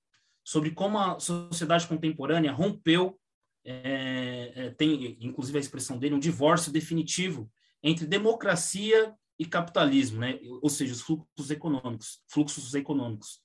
sobre 0.43 0.71
como 0.71 0.99
a 0.99 1.19
sociedade 1.19 1.87
contemporânea 1.87 2.51
rompeu 2.51 3.19
é, 3.65 4.51
é, 4.55 4.69
tem 4.71 5.17
inclusive 5.21 5.57
a 5.57 5.61
expressão 5.61 5.97
dele, 5.97 6.15
um 6.15 6.19
divórcio 6.19 6.71
definitivo 6.71 7.49
entre 7.81 8.05
democracia 8.05 9.13
e 9.37 9.45
capitalismo, 9.45 10.19
né? 10.19 10.39
ou 10.61 10.69
seja, 10.69 10.93
os 10.93 11.01
fluxos 11.01 11.49
econômicos, 11.49 12.21
fluxos 12.27 12.73
econômicos. 12.73 13.41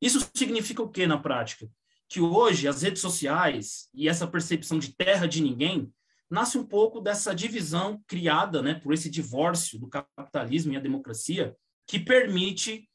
Isso 0.00 0.28
significa 0.34 0.82
o 0.82 0.88
que 0.88 1.06
na 1.06 1.18
prática? 1.18 1.68
Que 2.08 2.20
hoje 2.20 2.66
as 2.68 2.82
redes 2.82 3.00
sociais 3.00 3.88
e 3.94 4.08
essa 4.08 4.26
percepção 4.26 4.78
de 4.78 4.94
terra 4.94 5.26
de 5.26 5.42
ninguém 5.42 5.92
nasce 6.28 6.56
um 6.56 6.64
pouco 6.64 7.00
dessa 7.00 7.34
divisão 7.34 8.02
criada 8.06 8.62
né, 8.62 8.74
por 8.74 8.94
esse 8.94 9.10
divórcio 9.10 9.78
do 9.78 9.88
capitalismo 9.88 10.72
e 10.72 10.76
a 10.76 10.80
democracia, 10.80 11.56
que 11.86 11.98
permite 11.98 12.88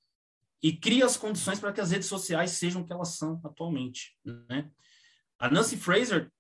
e 0.64 0.76
cria 0.76 1.06
as 1.06 1.18
condições 1.18 1.60
para 1.60 1.74
que 1.74 1.82
as 1.82 1.92
redes 1.92 2.08
sociais 2.08 2.52
sejam 2.52 2.82
o 2.82 2.86
que 2.86 2.94
elas 2.94 3.10
são 3.10 3.40
atualmente. 3.44 4.18
Né? 4.50 4.70
A 5.38 5.50
Nancy 5.50 5.78
Fraser 5.78 6.32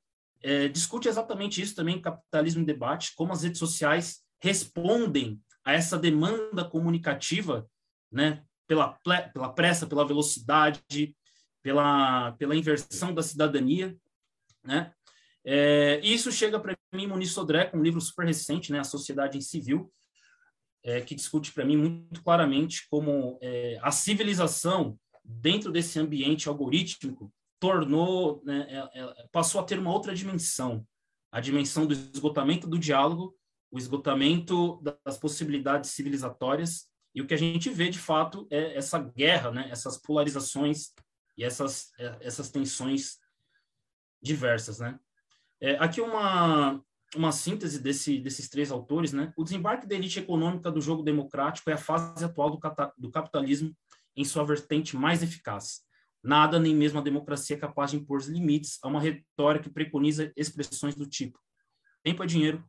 é, 0.45 0.67
discute 0.67 1.07
exatamente 1.07 1.59
isso 1.59 1.73
também, 1.73 1.99
Capitalismo 1.99 2.61
em 2.61 2.65
Debate, 2.65 3.15
como 3.15 3.33
as 3.33 3.41
redes 3.41 3.57
sociais 3.57 4.21
respondem 4.39 5.41
a 5.63 5.73
essa 5.73 5.97
demanda 5.97 6.63
comunicativa, 6.63 7.67
né, 8.11 8.43
pela, 8.67 8.99
pela 9.33 9.51
pressa, 9.51 9.87
pela 9.87 10.05
velocidade, 10.05 11.17
pela, 11.63 12.33
pela 12.33 12.55
inversão 12.55 13.11
da 13.11 13.23
cidadania, 13.23 13.97
né? 14.63 14.93
É, 15.43 15.99
isso 16.03 16.31
chega 16.31 16.59
para 16.59 16.75
mim, 16.93 17.07
Muniz 17.07 17.31
Sodré, 17.31 17.65
com 17.65 17.77
um 17.77 17.83
livro 17.83 17.99
super 17.99 18.25
recente, 18.25 18.71
né, 18.71 18.79
A 18.79 18.83
Sociedade 18.83 19.39
em 19.39 19.41
Civil, 19.41 19.91
é, 20.83 21.01
que 21.01 21.15
discute 21.15 21.51
para 21.51 21.65
mim 21.65 21.77
muito 21.77 22.23
claramente 22.23 22.87
como 22.87 23.39
é, 23.41 23.79
a 23.81 23.91
civilização, 23.91 24.95
dentro 25.23 25.71
desse 25.71 25.97
ambiente 25.97 26.47
algorítmico, 26.47 27.33
tornou, 27.65 28.43
né, 28.45 28.67
é, 28.69 29.01
é, 29.01 29.27
passou 29.31 29.60
a 29.60 29.63
ter 29.63 29.79
uma 29.79 29.91
outra 29.91 30.13
dimensão, 30.13 30.86
a 31.31 31.41
dimensão 31.41 31.88
do 31.88 31.93
esgotamento 31.93 32.67
do 32.67 32.77
diálogo, 32.77 33.36
o 33.72 33.79
esgotamento 33.79 34.79
das 35.03 35.17
possibilidades 35.17 35.89
civilizatórias, 35.89 36.88
e 37.15 37.22
o 37.22 37.25
que 37.25 37.34
a 37.34 37.38
gente 37.38 37.72
vê, 37.72 37.89
de 37.89 37.98
fato, 37.98 38.48
é 38.51 38.77
essa 38.77 39.00
guerra, 39.00 39.50
né, 39.50 39.67
essas 39.72 39.98
polarizações 39.98 40.93
e 41.36 41.43
essas, 41.43 41.91
é, 41.98 42.17
essas 42.22 42.51
tensões 42.51 43.17
diversas. 44.22 44.77
Né? 44.77 45.00
É, 45.60 45.75
aqui 45.77 46.00
uma, 46.01 46.79
uma 47.15 47.31
síntese 47.31 47.81
desse, 47.81 48.19
desses 48.19 48.48
três 48.48 48.72
autores, 48.72 49.12
né? 49.12 49.34
O 49.36 49.43
desembarque 49.43 49.88
da 49.88 49.95
elite 49.95 50.19
econômica 50.19 50.72
do 50.72 50.81
jogo 50.81 51.03
democrático 51.03 51.69
é 51.69 51.74
a 51.74 51.77
fase 51.77 52.24
atual 52.24 52.51
do, 52.51 52.60
do 52.98 53.12
capitalismo 53.12 53.75
em 54.15 54.24
sua 54.24 54.43
vertente 54.43 54.95
mais 54.95 55.24
eficaz. 55.24 55.84
Nada, 56.25 56.58
nem 56.58 56.75
mesmo 56.75 56.98
a 56.98 57.03
democracia 57.03 57.55
é 57.55 57.60
capaz 57.60 57.91
de 57.91 57.98
impor 57.98 58.20
limites 58.27 58.79
a 58.82 58.88
uma 58.88 59.00
retórica 59.00 59.65
que 59.65 59.70
preconiza 59.70 60.34
expressões 60.36 60.96
do 60.96 61.05
tipo: 61.05 61.39
tempo 62.01 62.24
é 62.24 62.25
dinheiro, 62.25 62.67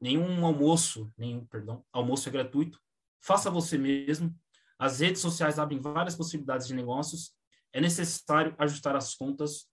nenhum 0.00 0.46
almoço, 0.46 1.12
nenhum, 1.18 1.44
perdão, 1.44 1.84
almoço 1.92 2.28
é 2.28 2.32
gratuito, 2.32 2.80
faça 3.20 3.50
você 3.50 3.76
mesmo. 3.76 4.32
As 4.78 5.00
redes 5.00 5.20
sociais 5.20 5.58
abrem 5.58 5.80
várias 5.80 6.14
possibilidades 6.14 6.68
de 6.68 6.74
negócios. 6.74 7.34
É 7.72 7.80
necessário 7.80 8.54
ajustar 8.56 8.94
as 8.94 9.16
contas 9.16 9.68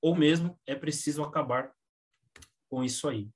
ou 0.00 0.16
mesmo 0.16 0.58
é 0.66 0.74
preciso 0.74 1.22
acabar 1.22 1.70
com 2.70 2.82
isso 2.82 3.06
aí. 3.06 3.28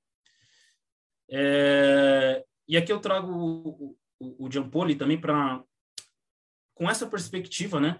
É, 1.29 2.43
e 2.67 2.75
aqui 2.75 2.91
eu 2.91 2.99
trago 2.99 3.31
o, 3.31 3.97
o, 4.19 4.45
o 4.45 4.95
também 4.97 5.21
para 5.21 5.63
com 6.73 6.89
essa 6.89 7.07
perspectiva, 7.07 7.79
né, 7.79 7.99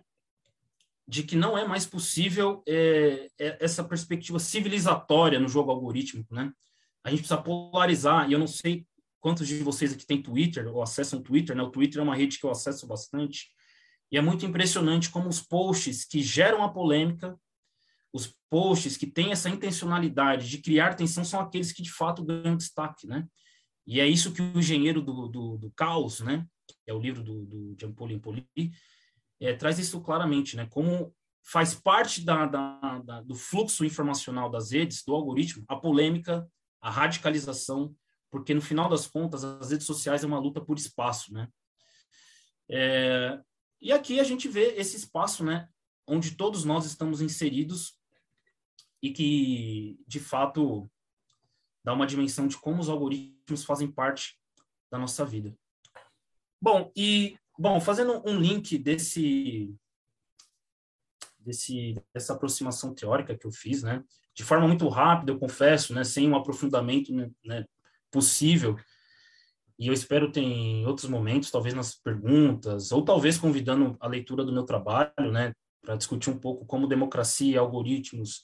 de 1.08 1.24
que 1.24 1.36
não 1.36 1.58
é 1.58 1.66
mais 1.66 1.86
possível 1.86 2.62
é, 2.68 3.30
é, 3.40 3.58
essa 3.64 3.84
perspectiva 3.84 4.40
civilizatória 4.40 5.40
no 5.40 5.48
jogo 5.48 5.72
algorítmico, 5.72 6.36
né? 6.36 6.52
A 7.04 7.10
gente 7.10 7.20
precisa 7.20 7.42
polarizar, 7.42 8.30
e 8.30 8.34
eu 8.34 8.40
não 8.40 8.48
sei 8.48 8.86
quantos 9.22 9.48
de 9.48 9.64
vocês 9.64 9.94
aqui 9.94 10.06
têm 10.06 10.22
Twitter 10.22 10.68
ou 10.68 10.82
acessam 10.82 11.22
Twitter, 11.22 11.56
né? 11.56 11.64
O 11.64 11.72
Twitter 11.72 12.00
é 12.00 12.04
uma 12.04 12.16
rede 12.16 12.38
que 12.38 12.46
eu 12.46 12.52
acesso 12.52 12.86
bastante, 12.86 13.48
e 14.12 14.18
é 14.18 14.22
muito 14.22 14.46
impressionante 14.46 15.10
como 15.10 15.30
os 15.30 15.42
posts 15.42 16.04
que 16.06 16.22
geram 16.22 16.62
a 16.64 16.70
polêmica, 16.70 17.40
os 18.12 18.34
posts 18.50 18.98
que 18.98 19.08
têm 19.08 19.32
essa 19.32 19.50
intencionalidade 19.50 20.50
de 20.50 20.58
criar 20.58 20.96
tensão 20.96 21.24
são 21.24 21.40
aqueles 21.40 21.72
que 21.72 21.82
de 21.82 21.92
fato 21.92 22.24
ganham 22.24 22.58
destaque, 22.58 23.08
né? 23.08 23.26
E 23.86 24.02
é 24.02 24.08
isso 24.08 24.34
que 24.34 24.42
o 24.42 24.60
engenheiro 24.60 25.02
do, 25.02 25.28
do, 25.30 25.58
do 25.58 25.72
caos, 25.72 26.20
né? 26.20 26.46
Que 26.68 26.92
é 26.92 26.94
o 26.94 27.00
livro 27.00 27.24
do, 27.24 27.46
do 27.46 27.76
Jean-Paul 27.80 28.12
Impoli, 28.12 28.46
é, 29.40 29.54
traz 29.54 29.80
isso 29.80 30.02
claramente, 30.02 30.56
né? 30.56 30.68
Como 30.70 31.14
faz 31.44 31.74
parte 31.74 32.26
da, 32.26 32.46
da, 32.46 33.00
da, 33.00 33.22
do 33.22 33.36
fluxo 33.36 33.86
informacional 33.86 34.50
das 34.50 34.72
redes, 34.72 35.04
do 35.04 35.14
algoritmo, 35.14 35.64
a 35.68 35.76
polêmica, 35.76 36.50
a 36.82 36.90
radicalização, 36.90 37.96
porque 38.30 38.54
no 38.54 38.62
final 38.62 38.90
das 38.90 39.08
contas 39.08 39.44
as 39.44 39.72
redes 39.72 39.88
sociais 39.88 40.24
é 40.24 40.28
uma 40.28 40.40
luta 40.40 40.60
por 40.60 40.78
espaço, 40.78 41.34
né? 41.34 41.48
É, 42.70 43.40
e 43.80 43.94
aqui 43.94 44.20
a 44.20 44.24
gente 44.24 44.48
vê 44.48 44.74
esse 44.76 44.98
espaço, 44.98 45.44
né? 45.44 45.70
Onde 46.06 46.32
todos 46.32 46.66
nós 46.66 46.86
estamos 46.86 47.22
inseridos 47.22 47.98
e 49.02 49.12
que, 49.12 49.98
de 50.08 50.20
fato, 50.20 50.90
dá 51.84 51.94
uma 51.94 52.08
dimensão 52.08 52.48
de 52.48 52.58
como 52.58 52.82
os 52.82 52.90
algoritmos 52.90 53.64
fazem 53.64 53.90
parte 53.90 54.38
da 54.92 54.98
nossa 54.98 55.24
vida. 55.26 55.56
Bom, 56.62 56.92
e 56.96 57.38
Bom, 57.60 57.82
fazendo 57.82 58.22
um 58.24 58.40
link 58.40 58.78
desse, 58.78 59.74
desse, 61.40 61.96
dessa 62.14 62.34
aproximação 62.34 62.94
teórica 62.94 63.36
que 63.36 63.48
eu 63.48 63.52
fiz, 63.52 63.82
né, 63.82 64.04
de 64.36 64.44
forma 64.44 64.68
muito 64.68 64.88
rápida, 64.88 65.32
eu 65.32 65.40
confesso, 65.40 65.94
né, 65.94 66.04
sem 66.04 66.30
um 66.30 66.36
aprofundamento 66.36 67.12
né, 67.12 67.32
né 67.44 67.66
possível, 68.12 68.78
e 69.80 69.88
eu 69.88 69.94
espero 69.94 70.32
ter 70.32 70.42
em 70.42 70.86
outros 70.86 71.10
momentos, 71.10 71.50
talvez 71.50 71.74
nas 71.74 71.96
perguntas, 71.96 72.92
ou 72.92 73.04
talvez 73.04 73.38
convidando 73.38 73.98
a 74.00 74.08
leitura 74.08 74.46
do 74.46 74.54
meu 74.54 74.64
trabalho, 74.64 75.32
né, 75.32 75.54
para 75.82 75.96
discutir 75.96 76.30
um 76.30 76.38
pouco 76.38 76.66
como 76.66 76.88
democracia 76.88 77.56
e 77.56 77.58
algoritmos 77.58 78.44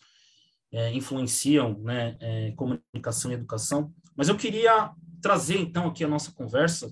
é, 0.72 0.92
influenciam 0.92 1.78
né, 1.80 2.18
é, 2.20 2.52
comunicação 2.54 3.30
e 3.30 3.36
educação. 3.36 3.94
Mas 4.16 4.28
eu 4.28 4.38
queria 4.38 4.92
trazer, 5.22 5.60
então, 5.60 5.88
aqui 5.88 6.04
a 6.04 6.08
nossa 6.08 6.32
conversa 6.32 6.92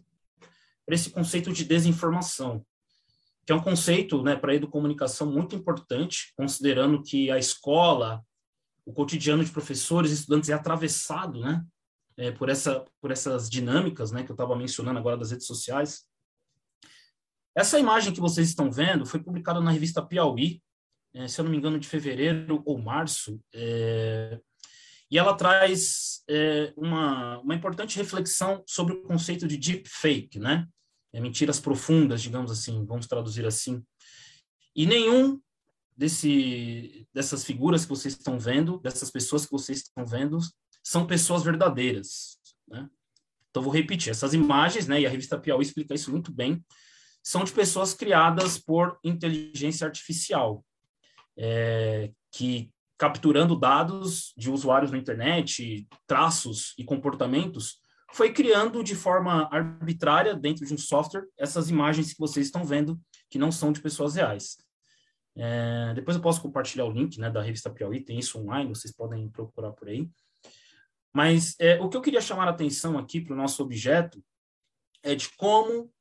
para 0.85 0.95
esse 0.95 1.09
conceito 1.09 1.51
de 1.51 1.63
desinformação, 1.63 2.65
que 3.45 3.51
é 3.51 3.55
um 3.55 3.61
conceito 3.61 4.21
né, 4.23 4.35
para 4.35 4.51
a 4.51 4.55
educomunicação 4.55 5.31
muito 5.31 5.55
importante, 5.55 6.33
considerando 6.35 7.01
que 7.01 7.29
a 7.31 7.37
escola, 7.37 8.23
o 8.85 8.93
cotidiano 8.93 9.43
de 9.43 9.51
professores 9.51 10.11
e 10.11 10.15
estudantes 10.15 10.49
é 10.49 10.53
atravessado 10.53 11.39
né, 11.39 11.63
é, 12.17 12.31
por, 12.31 12.49
essa, 12.49 12.85
por 12.99 13.11
essas 13.11 13.49
dinâmicas 13.49 14.11
né, 14.11 14.23
que 14.23 14.31
eu 14.31 14.35
estava 14.35 14.55
mencionando 14.55 14.99
agora 14.99 15.17
das 15.17 15.31
redes 15.31 15.47
sociais. 15.47 16.05
Essa 17.55 17.79
imagem 17.79 18.13
que 18.13 18.21
vocês 18.21 18.47
estão 18.47 18.71
vendo 18.71 19.05
foi 19.05 19.21
publicada 19.21 19.59
na 19.59 19.71
revista 19.71 20.05
Piauí, 20.05 20.61
é, 21.13 21.27
se 21.27 21.39
eu 21.39 21.43
não 21.43 21.51
me 21.51 21.57
engano, 21.57 21.79
de 21.79 21.87
fevereiro 21.87 22.61
ou 22.65 22.77
março, 22.77 23.39
é, 23.53 24.39
e 25.09 25.17
ela 25.17 25.35
traz 25.35 26.20
é, 26.31 26.73
uma, 26.77 27.39
uma 27.39 27.55
importante 27.55 27.97
reflexão 27.97 28.63
sobre 28.65 28.93
o 28.93 29.03
conceito 29.03 29.47
de 29.47 29.57
deepfake, 29.57 30.39
né? 30.39 30.67
é, 31.13 31.19
mentiras 31.19 31.59
profundas, 31.59 32.21
digamos 32.21 32.51
assim, 32.51 32.85
vamos 32.85 33.07
traduzir 33.07 33.45
assim. 33.45 33.83
E 34.75 34.85
nenhum 34.85 35.39
desse, 35.95 37.07
dessas 37.13 37.43
figuras 37.43 37.83
que 37.83 37.89
vocês 37.89 38.13
estão 38.13 38.39
vendo, 38.39 38.79
dessas 38.79 39.11
pessoas 39.11 39.45
que 39.45 39.51
vocês 39.51 39.79
estão 39.79 40.05
vendo, 40.05 40.39
são 40.83 41.05
pessoas 41.05 41.43
verdadeiras. 41.43 42.39
Né? 42.67 42.89
Então, 43.49 43.61
vou 43.61 43.73
repetir. 43.73 44.11
Essas 44.11 44.33
imagens, 44.33 44.87
né, 44.87 45.01
e 45.01 45.05
a 45.05 45.09
revista 45.09 45.37
Piauí 45.37 45.63
explica 45.63 45.93
isso 45.93 46.11
muito 46.11 46.31
bem, 46.31 46.63
são 47.21 47.43
de 47.43 47.51
pessoas 47.51 47.93
criadas 47.93 48.57
por 48.57 48.97
inteligência 49.03 49.85
artificial, 49.85 50.65
é, 51.37 52.11
que 52.31 52.71
capturando 53.01 53.55
dados 53.55 54.31
de 54.37 54.51
usuários 54.51 54.91
na 54.91 54.97
internet, 54.99 55.87
traços 56.05 56.75
e 56.77 56.83
comportamentos, 56.83 57.79
foi 58.13 58.31
criando 58.31 58.83
de 58.83 58.93
forma 58.93 59.49
arbitrária, 59.51 60.35
dentro 60.35 60.67
de 60.67 60.71
um 60.75 60.77
software, 60.77 61.25
essas 61.35 61.71
imagens 61.71 62.13
que 62.13 62.19
vocês 62.19 62.45
estão 62.45 62.63
vendo, 62.63 63.01
que 63.27 63.39
não 63.39 63.51
são 63.51 63.71
de 63.71 63.81
pessoas 63.81 64.13
reais. 64.13 64.55
É, 65.35 65.95
depois 65.95 66.15
eu 66.15 66.21
posso 66.21 66.43
compartilhar 66.43 66.85
o 66.85 66.91
link 66.91 67.19
né, 67.19 67.31
da 67.31 67.41
revista 67.41 67.71
Piauí, 67.71 68.05
tem 68.05 68.19
isso 68.19 68.37
online, 68.37 68.69
vocês 68.69 68.93
podem 68.93 69.27
procurar 69.29 69.71
por 69.71 69.89
aí. 69.89 70.07
Mas 71.11 71.55
é, 71.57 71.81
o 71.81 71.89
que 71.89 71.97
eu 71.97 72.01
queria 72.01 72.21
chamar 72.21 72.47
a 72.49 72.51
atenção 72.51 72.99
aqui 72.99 73.19
para 73.19 73.33
o 73.33 73.37
nosso 73.37 73.63
objeto 73.63 74.23
é 75.01 75.15
de 75.15 75.27
como 75.37 75.91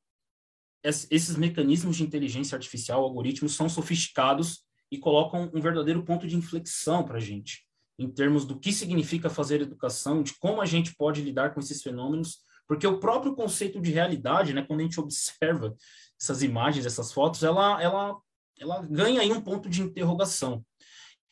esses 0.83 1.35
mecanismos 1.35 1.97
de 1.97 2.03
inteligência 2.03 2.55
artificial, 2.55 3.01
algoritmos, 3.01 3.55
são 3.55 3.67
sofisticados 3.67 4.63
e 4.91 4.97
colocam 4.97 5.49
um 5.53 5.61
verdadeiro 5.61 6.03
ponto 6.03 6.27
de 6.27 6.35
inflexão 6.35 7.03
para 7.03 7.17
a 7.17 7.21
gente, 7.21 7.65
em 7.97 8.09
termos 8.09 8.45
do 8.45 8.59
que 8.59 8.73
significa 8.73 9.29
fazer 9.29 9.61
educação, 9.61 10.21
de 10.21 10.33
como 10.37 10.61
a 10.61 10.65
gente 10.65 10.95
pode 10.95 11.21
lidar 11.21 11.53
com 11.53 11.59
esses 11.59 11.81
fenômenos, 11.81 12.39
porque 12.67 12.85
o 12.85 12.99
próprio 12.99 13.35
conceito 13.35 13.81
de 13.81 13.91
realidade, 13.91 14.53
né, 14.53 14.61
quando 14.61 14.81
a 14.81 14.83
gente 14.83 14.99
observa 14.99 15.75
essas 16.19 16.43
imagens, 16.43 16.85
essas 16.85 17.11
fotos, 17.11 17.43
ela, 17.43 17.81
ela, 17.81 18.17
ela 18.59 18.81
ganha 18.81 19.21
aí 19.21 19.31
um 19.31 19.41
ponto 19.41 19.69
de 19.69 19.81
interrogação. 19.81 20.63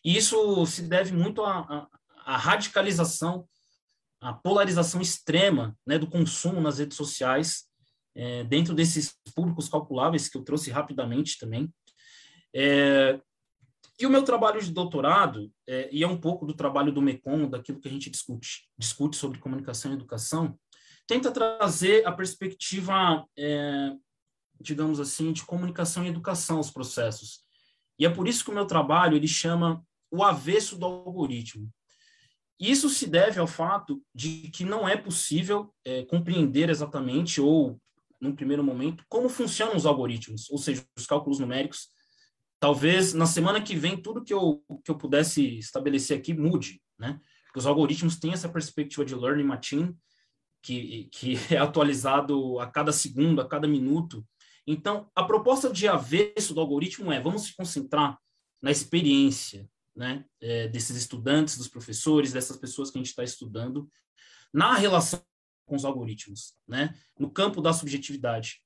E 0.03 0.15
isso 0.15 0.65
se 0.65 0.83
deve 0.83 1.11
muito 1.11 1.43
à, 1.43 1.59
à, 1.59 1.87
à 2.25 2.37
radicalização, 2.37 3.47
à 4.21 4.33
polarização 4.33 5.01
extrema 5.01 5.77
né, 5.85 5.97
do 5.97 6.07
consumo 6.07 6.61
nas 6.61 6.79
redes 6.79 6.97
sociais, 6.97 7.65
é, 8.15 8.43
dentro 8.43 8.73
desses 8.73 9.15
públicos 9.35 9.69
calculáveis 9.69 10.27
que 10.27 10.37
eu 10.37 10.43
trouxe 10.43 10.71
rapidamente 10.71 11.37
também. 11.37 11.71
É, 12.53 13.19
e 13.99 14.05
o 14.05 14.09
meu 14.09 14.23
trabalho 14.23 14.61
de 14.61 14.71
doutorado, 14.71 15.51
é, 15.67 15.89
e 15.91 16.03
é 16.03 16.07
um 16.07 16.17
pouco 16.17 16.45
do 16.45 16.53
trabalho 16.53 16.91
do 16.91 17.01
MECOM, 17.01 17.49
daquilo 17.49 17.79
que 17.79 17.87
a 17.87 17.91
gente 17.91 18.09
discute, 18.09 18.69
discute 18.77 19.17
sobre 19.17 19.39
comunicação 19.39 19.91
e 19.91 19.95
educação, 19.95 20.57
tenta 21.05 21.31
trazer 21.31 22.05
a 22.07 22.11
perspectiva, 22.11 23.25
é, 23.37 23.91
digamos 24.59 24.99
assim, 24.99 25.33
de 25.33 25.43
comunicação 25.43 26.05
e 26.05 26.07
educação 26.07 26.57
aos 26.57 26.71
processos. 26.71 27.41
E 27.97 28.05
é 28.05 28.09
por 28.09 28.27
isso 28.27 28.45
que 28.45 28.51
o 28.51 28.53
meu 28.53 28.65
trabalho 28.65 29.17
ele 29.17 29.27
chama 29.27 29.83
o 30.09 30.23
avesso 30.23 30.77
do 30.77 30.85
algoritmo. 30.85 31.69
Isso 32.59 32.89
se 32.89 33.07
deve 33.07 33.39
ao 33.39 33.47
fato 33.47 34.01
de 34.13 34.49
que 34.49 34.63
não 34.63 34.87
é 34.87 34.95
possível 34.95 35.73
é, 35.85 36.03
compreender 36.03 36.69
exatamente 36.69 37.39
ou 37.39 37.79
num 38.19 38.35
primeiro 38.35 38.63
momento, 38.63 39.03
como 39.07 39.29
funcionam 39.29 39.75
os 39.75 39.85
algoritmos, 39.85 40.49
ou 40.49 40.57
seja, 40.57 40.85
os 40.97 41.05
cálculos 41.05 41.39
numéricos. 41.39 41.87
Talvez 42.59 43.13
na 43.13 43.25
semana 43.25 43.61
que 43.61 43.75
vem 43.75 44.01
tudo 44.01 44.23
que 44.23 44.33
eu, 44.33 44.63
que 44.83 44.91
eu 44.91 44.97
pudesse 44.97 45.59
estabelecer 45.59 46.17
aqui 46.17 46.33
mude, 46.33 46.81
né? 46.97 47.19
Porque 47.45 47.59
os 47.59 47.65
algoritmos 47.65 48.19
têm 48.19 48.33
essa 48.33 48.49
perspectiva 48.49 49.05
de 49.05 49.15
learning 49.15 49.43
machine, 49.43 49.95
que, 50.61 51.09
que 51.11 51.35
é 51.53 51.57
atualizado 51.57 52.59
a 52.59 52.67
cada 52.67 52.91
segundo, 52.91 53.41
a 53.41 53.47
cada 53.47 53.67
minuto. 53.67 54.25
Então, 54.67 55.09
a 55.15 55.23
proposta 55.23 55.71
de 55.71 55.87
avesso 55.87 56.53
do 56.53 56.59
algoritmo 56.59 57.11
é: 57.11 57.19
vamos 57.19 57.43
se 57.43 57.55
concentrar 57.55 58.19
na 58.61 58.71
experiência 58.71 59.69
né, 59.95 60.25
é, 60.41 60.67
desses 60.67 60.95
estudantes, 60.95 61.57
dos 61.57 61.67
professores, 61.67 62.33
dessas 62.33 62.57
pessoas 62.57 62.91
que 62.91 62.97
a 62.97 63.01
gente 63.01 63.09
está 63.09 63.23
estudando, 63.23 63.89
na 64.53 64.73
relação 64.75 65.23
com 65.65 65.75
os 65.75 65.85
algoritmos, 65.85 66.55
né? 66.67 66.95
No 67.17 67.31
campo 67.31 67.61
da 67.61 67.71
subjetividade. 67.71 68.61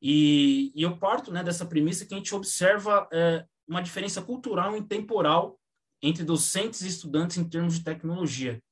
E, 0.00 0.72
e 0.74 0.82
eu 0.82 0.96
parto 0.96 1.32
né, 1.32 1.42
dessa 1.42 1.66
premissa 1.66 2.06
que 2.06 2.14
a 2.14 2.16
gente 2.16 2.34
observa 2.34 3.08
é, 3.12 3.44
uma 3.66 3.82
diferença 3.82 4.22
cultural 4.22 4.76
e 4.76 4.82
temporal 4.82 5.58
entre 6.00 6.24
docentes 6.24 6.82
e 6.82 6.88
estudantes 6.88 7.36
em 7.36 7.48
termos 7.48 7.78
de 7.78 7.84
tecnologia. 7.84 8.62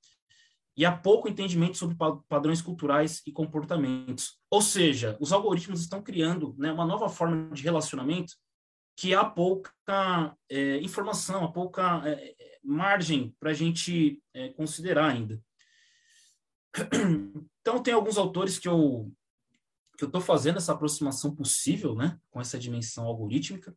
E 0.77 0.85
há 0.85 0.93
pouco 0.95 1.29
entendimento 1.29 1.77
sobre 1.77 1.97
padrões 2.29 2.61
culturais 2.61 3.23
e 3.27 3.33
comportamentos. 3.33 4.39
Ou 4.51 4.61
seja, 4.61 5.17
os 5.19 5.33
algoritmos 5.33 5.81
estão 5.81 6.03
criando 6.03 6.55
né, 6.59 6.71
uma 6.71 6.85
nova 6.85 7.09
forma 7.09 7.51
de 7.53 7.63
relacionamento 7.63 8.35
que 8.95 9.15
há 9.15 9.25
pouca 9.25 10.37
é, 10.51 10.79
informação, 10.79 11.45
há 11.45 11.53
pouca 11.53 12.03
é, 12.07 12.35
margem 12.63 13.35
para 13.41 13.51
a 13.51 13.55
gente 13.55 14.23
é, 14.35 14.51
considerar 14.51 15.09
ainda. 15.11 15.41
Então, 17.61 17.83
tem 17.83 17.93
alguns 17.93 18.17
autores 18.17 18.61
que 18.61 18.69
eu 18.69 19.11
que 19.97 20.05
eu 20.05 20.07
estou 20.07 20.21
fazendo 20.21 20.57
essa 20.59 20.73
aproximação 20.73 21.35
possível, 21.35 21.95
né, 21.95 22.19
com 22.31 22.41
essa 22.41 22.59
dimensão 22.59 23.05
algorítmica. 23.05 23.75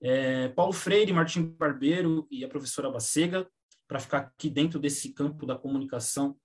É, 0.00 0.48
Paulo 0.48 0.72
Freire, 0.72 1.12
Martim 1.12 1.44
Barbeiro 1.44 2.26
e 2.30 2.44
a 2.44 2.48
professora 2.48 2.90
Bacega, 2.90 3.48
para 3.86 4.00
ficar 4.00 4.18
aqui 4.18 4.48
dentro 4.48 4.78
desse 4.78 5.12
campo 5.12 5.46
da 5.46 5.56
comunicação 5.56 6.36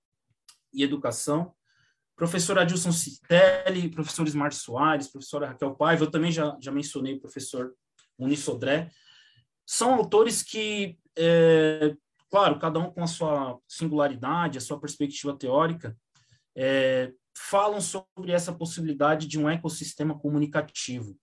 e 0.73 0.83
educação. 0.83 1.53
Professor 2.15 2.59
Adilson 2.59 2.91
Citelli, 2.91 3.89
professor 3.89 4.27
Smart 4.27 4.55
Soares, 4.55 5.07
professora 5.07 5.47
Raquel 5.47 5.75
Paiva, 5.75 6.03
eu 6.03 6.11
também 6.11 6.31
já, 6.31 6.57
já 6.59 6.71
mencionei 6.71 7.15
o 7.15 7.21
professor 7.21 7.73
Muniz 8.17 8.39
Sodré. 8.39 8.91
São 9.65 9.93
autores 9.93 10.43
que 10.43 10.97
é, 11.17 11.95
Claro, 12.29 12.59
cada 12.59 12.79
um 12.79 12.91
com 12.91 13.03
a 13.03 13.07
sua 13.07 13.57
singularidade, 13.67 14.57
a 14.57 14.61
sua 14.61 14.79
perspectiva 14.79 15.37
teórica, 15.37 15.97
é, 16.55 17.13
falam 17.39 17.79
sobre 17.79 18.31
essa 18.31 18.51
possibilidade 18.51 19.27
de 19.27 19.39
um 19.39 19.49
ecossistema 19.49 20.17
comunicativo, 20.17 21.17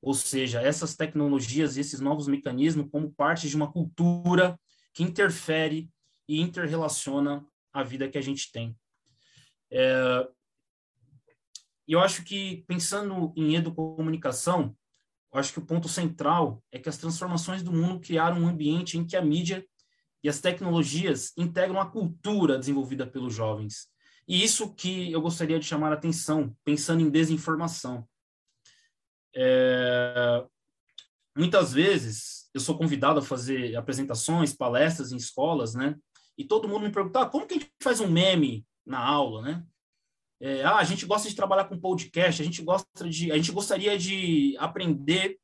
ou 0.00 0.14
seja, 0.14 0.62
essas 0.62 0.96
tecnologias 0.96 1.76
e 1.76 1.80
esses 1.80 2.00
novos 2.00 2.26
mecanismos 2.26 2.88
como 2.90 3.12
parte 3.12 3.48
de 3.48 3.56
uma 3.56 3.70
cultura 3.70 4.58
que 4.94 5.02
interfere 5.02 5.90
e 6.26 6.40
interrelaciona 6.40 7.46
a 7.72 7.82
vida 7.82 8.08
que 8.08 8.18
a 8.18 8.22
gente 8.22 8.50
tem. 8.50 8.76
É, 9.70 10.26
eu 11.86 12.00
acho 12.00 12.24
que, 12.24 12.64
pensando 12.66 13.32
em 13.36 13.54
educomunicação, 13.54 14.76
acho 15.32 15.52
que 15.52 15.58
o 15.58 15.66
ponto 15.66 15.88
central 15.88 16.62
é 16.72 16.78
que 16.78 16.88
as 16.88 16.98
transformações 16.98 17.62
do 17.62 17.72
mundo 17.72 18.00
criaram 18.00 18.40
um 18.40 18.48
ambiente 18.48 18.96
em 18.98 19.06
que 19.06 19.16
a 19.16 19.22
mídia 19.22 19.66
e 20.22 20.28
as 20.28 20.40
tecnologias 20.40 21.32
integram 21.36 21.80
a 21.80 21.90
cultura 21.90 22.58
desenvolvida 22.58 23.06
pelos 23.06 23.34
jovens. 23.34 23.88
E 24.28 24.44
isso 24.44 24.74
que 24.74 25.10
eu 25.10 25.22
gostaria 25.22 25.58
de 25.58 25.64
chamar 25.64 25.90
a 25.90 25.94
atenção, 25.94 26.54
pensando 26.62 27.00
em 27.00 27.08
desinformação. 27.08 28.06
É... 29.34 30.44
Muitas 31.36 31.72
vezes 31.72 32.50
eu 32.52 32.60
sou 32.60 32.76
convidado 32.76 33.20
a 33.20 33.22
fazer 33.22 33.74
apresentações, 33.76 34.52
palestras 34.52 35.12
em 35.12 35.16
escolas, 35.16 35.74
né? 35.74 35.96
E 36.36 36.44
todo 36.44 36.68
mundo 36.68 36.82
me 36.82 36.92
pergunta, 36.92 37.22
ah, 37.22 37.26
como 37.26 37.46
que 37.46 37.54
a 37.54 37.58
gente 37.58 37.72
faz 37.82 38.00
um 38.00 38.08
meme 38.08 38.66
na 38.84 38.98
aula, 38.98 39.42
né? 39.42 39.64
É, 40.40 40.62
ah, 40.62 40.76
a 40.76 40.84
gente 40.84 41.04
gosta 41.04 41.28
de 41.28 41.34
trabalhar 41.34 41.64
com 41.64 41.80
podcast, 41.80 42.40
a 42.40 42.44
gente 42.44 42.62
gosta 42.62 43.08
de, 43.08 43.32
a 43.32 43.36
gente 43.36 43.50
gostaria 43.50 43.98
de 43.98 44.56
aprender 44.58 45.38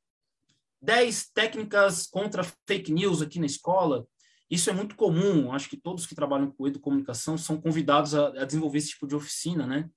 10 0.82 1.30
técnicas 1.32 2.06
contra 2.06 2.44
fake 2.66 2.92
news 2.92 3.22
aqui 3.22 3.40
na 3.40 3.46
escola. 3.46 4.06
Isso 4.50 4.68
é 4.70 4.72
muito 4.72 4.94
comum, 4.94 5.52
acho 5.52 5.68
que 5.68 5.76
todos 5.76 6.06
que 6.06 6.14
trabalham 6.14 6.50
com 6.50 6.66
educomunicação 6.66 7.36
são 7.38 7.60
convidados 7.60 8.14
a, 8.14 8.28
a, 8.28 8.44
desenvolver 8.44 8.78
esse 8.78 8.90
tipo 8.90 9.06
de 9.06 9.14
oficina, 9.14 9.66
né? 9.66 9.88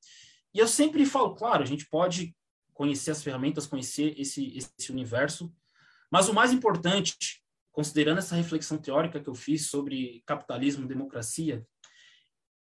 E 0.53 0.59
eu 0.59 0.67
sempre 0.67 1.05
falo, 1.05 1.35
claro, 1.35 1.63
a 1.63 1.65
gente 1.65 1.87
pode 1.89 2.35
conhecer 2.73 3.11
as 3.11 3.23
ferramentas, 3.23 3.67
conhecer 3.67 4.19
esse, 4.19 4.55
esse 4.55 4.91
universo, 4.91 5.53
mas 6.11 6.29
o 6.29 6.33
mais 6.33 6.53
importante, 6.53 7.43
considerando 7.71 8.19
essa 8.19 8.35
reflexão 8.35 8.77
teórica 8.77 9.19
que 9.19 9.29
eu 9.29 9.35
fiz 9.35 9.69
sobre 9.69 10.23
capitalismo 10.25 10.87
democracia, 10.87 11.65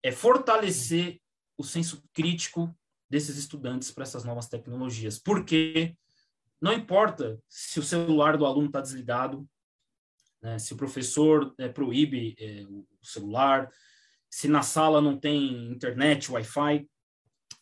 é 0.01 0.11
fortalecer 0.11 1.21
o 1.57 1.63
senso 1.63 2.03
crítico 2.13 2.75
desses 3.09 3.37
estudantes 3.37 3.91
para 3.91 4.03
essas 4.03 4.23
novas 4.23 4.47
tecnologias. 4.47 5.19
Porque 5.19 5.95
não 6.61 6.73
importa 6.73 7.39
se 7.47 7.79
o 7.79 7.83
celular 7.83 8.37
do 8.37 8.45
aluno 8.45 8.67
está 8.67 8.81
desligado, 8.81 9.47
né? 10.45 10.59
Se 10.59 10.73
o 10.73 10.77
professor 10.77 11.55
é, 11.57 11.67
proíbe 11.67 12.35
é, 12.39 12.63
o 12.69 12.85
celular, 13.01 13.67
se 14.29 14.47
na 14.47 14.61
sala 14.61 15.01
não 15.01 15.19
tem 15.19 15.71
internet, 15.71 16.31
Wi-Fi, 16.31 16.87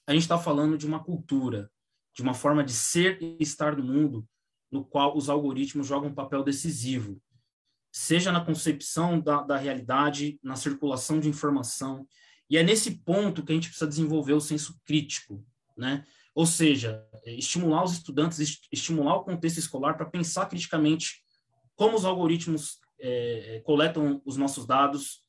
a 0.06 0.12
gente 0.12 0.24
está 0.24 0.38
falando 0.38 0.78
de 0.78 0.86
uma 0.86 1.02
cultura, 1.02 1.72
de 2.14 2.22
uma 2.22 2.34
forma 2.34 2.62
de 2.62 2.74
ser 2.74 3.18
e 3.22 3.38
estar 3.40 3.78
no 3.78 3.84
mundo, 3.86 4.28
no 4.70 4.84
qual 4.84 5.16
os 5.16 5.30
algoritmos 5.30 5.88
jogam 5.88 6.10
um 6.10 6.14
papel 6.14 6.44
decisivo, 6.44 7.22
seja 7.90 8.34
na 8.34 8.44
concepção 8.44 9.18
da, 9.18 9.42
da 9.42 9.56
realidade, 9.56 10.38
na 10.44 10.58
circulação 10.58 11.22
de 11.22 11.30
informação. 11.30 12.06
E 12.50 12.58
é 12.58 12.64
nesse 12.64 13.00
ponto 13.00 13.46
que 13.46 13.54
a 13.54 13.56
gente 13.56 13.70
precisa 13.70 13.88
desenvolver 13.90 14.34
o 14.34 14.42
senso 14.42 14.78
crítico, 14.86 15.46
né? 15.78 16.06
Ou 16.36 16.46
seja, 16.46 17.02
estimular 17.26 17.84
os 17.84 17.94
estudantes, 17.94 18.40
estimular 18.72 19.16
o 19.16 19.24
contexto 19.24 19.60
escolar 19.60 19.96
para 19.96 20.10
pensar 20.10 20.48
criticamente 20.48 21.23
como 21.76 21.96
os 21.96 22.06
algoritmos 22.06 22.80
é, 23.00 23.56
é, 23.56 23.60
coletam 23.62 24.22
os 24.26 24.38
nossos 24.38 24.66
dados, 24.66 25.22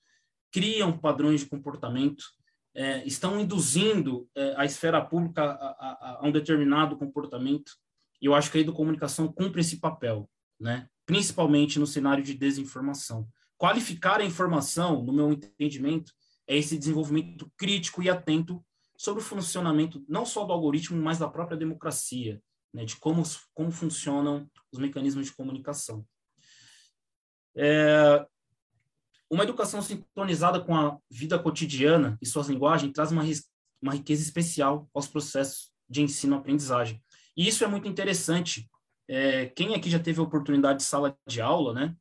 criam 0.53 0.97
padrões 0.97 1.41
de 1.41 1.47
comportamento 1.47 2.25
é, 2.75 3.07
estão 3.07 3.39
induzindo 3.39 4.29
é, 4.35 4.55
a 4.57 4.65
esfera 4.65 5.01
pública 5.01 5.45
a, 5.45 5.49
a, 5.49 6.19
a, 6.21 6.27
um 6.27 6.33
determinado 6.33 6.97
comportamento. 6.97 7.73
E 8.21 8.27
eu 8.27 8.35
acho 8.35 8.51
que 8.51 8.59
a 8.59 8.61
educomunicação 8.61 9.33
cumpre 9.33 9.61
esse 9.61 9.79
papel, 9.79 10.29
né? 10.59 10.89
principalmente 11.07 11.79
no 11.79 11.87
cenário 11.87 12.25
de 12.25 12.35
desinformação. 12.35 13.29
Qualificar 13.57 14.21
a 14.21 14.25
informação, 14.25 15.03
no 15.05 15.13
meu 15.13 15.33
entendimento, 15.33 16.13
é 16.47 16.57
esse 16.57 16.77
desenvolvimento 16.77 17.51
crítico 17.57 18.03
e 18.03 18.11
atento 18.11 18.65
sobre 18.97 19.23
o 19.23 19.25
funcionamento 19.25 20.05
não 20.09 20.27
só 20.27 20.45
do 20.45 20.53
algoritmo, 20.53 21.01
mas 21.01 21.19
da 21.19 21.29
própria 21.29 21.57
democracia, 21.57 22.43
né? 22.73 22.85
de 22.85 22.97
como, 22.97 23.23
como 23.53 23.71
funcionam 23.71 24.51
os 24.73 24.79
mecanismos 24.81 25.27
de 25.27 25.37
comunicação. 25.37 26.05
É, 27.57 28.27
uma 29.31 29.45
educação 29.45 29.83
sintonizada 29.83 30.61
com 30.61 30.77
a 30.77 30.99
vida 31.11 31.38
cotidiana 31.38 32.19
e 32.21 32.27
suas 32.27 32.49
linguagens 32.49 32.93
traz 32.93 33.11
uma, 33.11 33.23
uma 33.81 33.93
riqueza 33.93 34.23
especial 34.23 34.88
aos 34.95 35.09
processos 35.09 35.73
de 35.88 36.03
ensino-aprendizagem. 36.03 37.03
E 37.37 37.47
isso 37.49 37.64
é 37.64 37.67
muito 37.67 37.88
interessante. 37.88 38.71
É, 39.09 39.47
quem 39.47 39.75
aqui 39.75 39.90
já 39.90 39.99
teve 39.99 40.21
a 40.21 40.23
oportunidade 40.23 40.79
de 40.79 40.85
sala 40.85 41.17
de 41.27 41.40
aula, 41.40 41.73
né? 41.73 41.97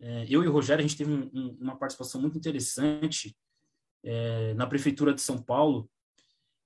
É, 0.00 0.26
eu 0.28 0.44
e 0.44 0.48
o 0.48 0.52
Rogério, 0.52 0.84
a 0.84 0.86
gente 0.86 0.96
teve 0.96 1.10
um, 1.10 1.30
um, 1.32 1.58
uma 1.60 1.76
participação 1.76 2.20
muito 2.20 2.36
interessante 2.36 3.36
é, 4.02 4.52
na 4.54 4.66
Prefeitura 4.66 5.14
de 5.14 5.22
São 5.22 5.40
Paulo, 5.40 5.88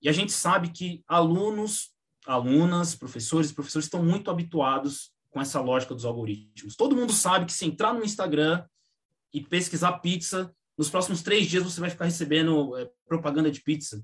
e 0.03 0.09
a 0.09 0.13
gente 0.13 0.33
sabe 0.33 0.71
que 0.71 1.03
alunos, 1.07 1.93
alunas, 2.27 2.95
professores, 2.95 3.53
professores 3.53 3.87
estão 3.87 4.03
muito 4.03 4.31
habituados 4.31 5.13
com 5.39 5.43
essa 5.43 5.61
lógica 5.61 5.95
dos 5.95 6.05
algoritmos. 6.05 6.75
Todo 6.75 6.97
mundo 6.97 7.13
sabe 7.13 7.47
que 7.47 7.53
se 7.53 7.65
entrar 7.65 7.95
no 7.95 8.05
Instagram 8.05 8.67
e 9.33 9.41
pesquisar 9.41 10.01
pizza, 10.01 10.53
nos 10.77 10.91
próximos 10.91 11.23
três 11.23 11.47
dias 11.47 11.63
você 11.63 11.81
vai 11.81 11.91
ficar 11.91 12.07
recebendo 12.07 12.77
é, 12.77 12.91
propaganda 13.07 13.49
de 13.49 13.63
pizza. 13.63 14.03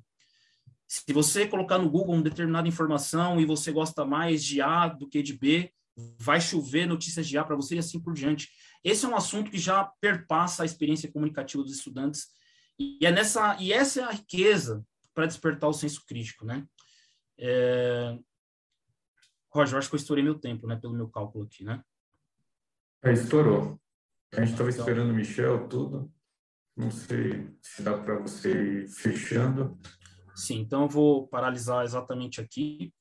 Se 0.87 1.13
você 1.13 1.49
colocar 1.49 1.77
no 1.77 1.91
Google 1.91 2.15
uma 2.15 2.23
determinada 2.23 2.69
informação 2.69 3.41
e 3.41 3.45
você 3.45 3.73
gosta 3.73 4.05
mais 4.05 4.45
de 4.45 4.61
A 4.61 4.87
do 4.87 5.09
que 5.09 5.23
de 5.23 5.37
B, 5.37 5.73
vai 6.21 6.41
chover 6.41 6.87
notícias 6.87 7.27
de 7.27 7.37
A 7.37 7.43
para 7.43 7.57
você 7.57 7.75
e 7.75 7.79
assim 7.79 7.99
por 7.99 8.15
diante. 8.15 8.49
Esse 8.85 9.05
é 9.05 9.09
um 9.09 9.17
assunto 9.17 9.51
que 9.51 9.59
já 9.59 9.91
perpassa 10.01 10.63
a 10.63 10.67
experiência 10.67 11.11
comunicativa 11.11 11.65
dos 11.65 11.75
estudantes 11.75 12.29
e 12.79 13.05
é 13.05 13.11
nessa 13.11 13.57
e 13.61 13.73
essa 13.73 14.03
é 14.03 14.05
a 14.05 14.13
riqueza 14.13 14.85
para 15.13 15.27
despertar 15.27 15.69
o 15.69 15.73
senso 15.73 16.05
crítico, 16.07 16.45
né? 16.45 16.65
É... 17.37 18.17
Roger, 19.55 19.75
eu 19.75 19.79
acho 19.79 19.89
que 19.89 19.95
eu 19.95 19.99
estourei 19.99 20.25
meu 20.25 20.39
tempo, 20.39 20.67
né, 20.67 20.77
pelo 20.77 20.95
meu 20.95 21.09
cálculo 21.09 21.45
aqui, 21.45 21.63
né? 21.65 21.83
É, 23.03 23.13
estourou. 23.13 23.81
A 24.33 24.41
gente 24.41 24.53
estava 24.53 24.69
esperando 24.69 25.11
o 25.11 25.15
Michel, 25.15 25.69
tudo. 25.69 26.13
Não 26.77 26.91
sei 26.91 27.57
se 27.63 27.83
dá 27.83 27.97
para 27.97 28.19
você 28.19 28.83
ir 28.83 28.89
fechando. 28.89 29.79
Sim, 30.35 30.59
então 30.59 30.83
eu 30.83 30.89
vou 30.89 31.29
paralisar 31.29 31.85
exatamente 31.85 32.41
aqui. 32.41 32.93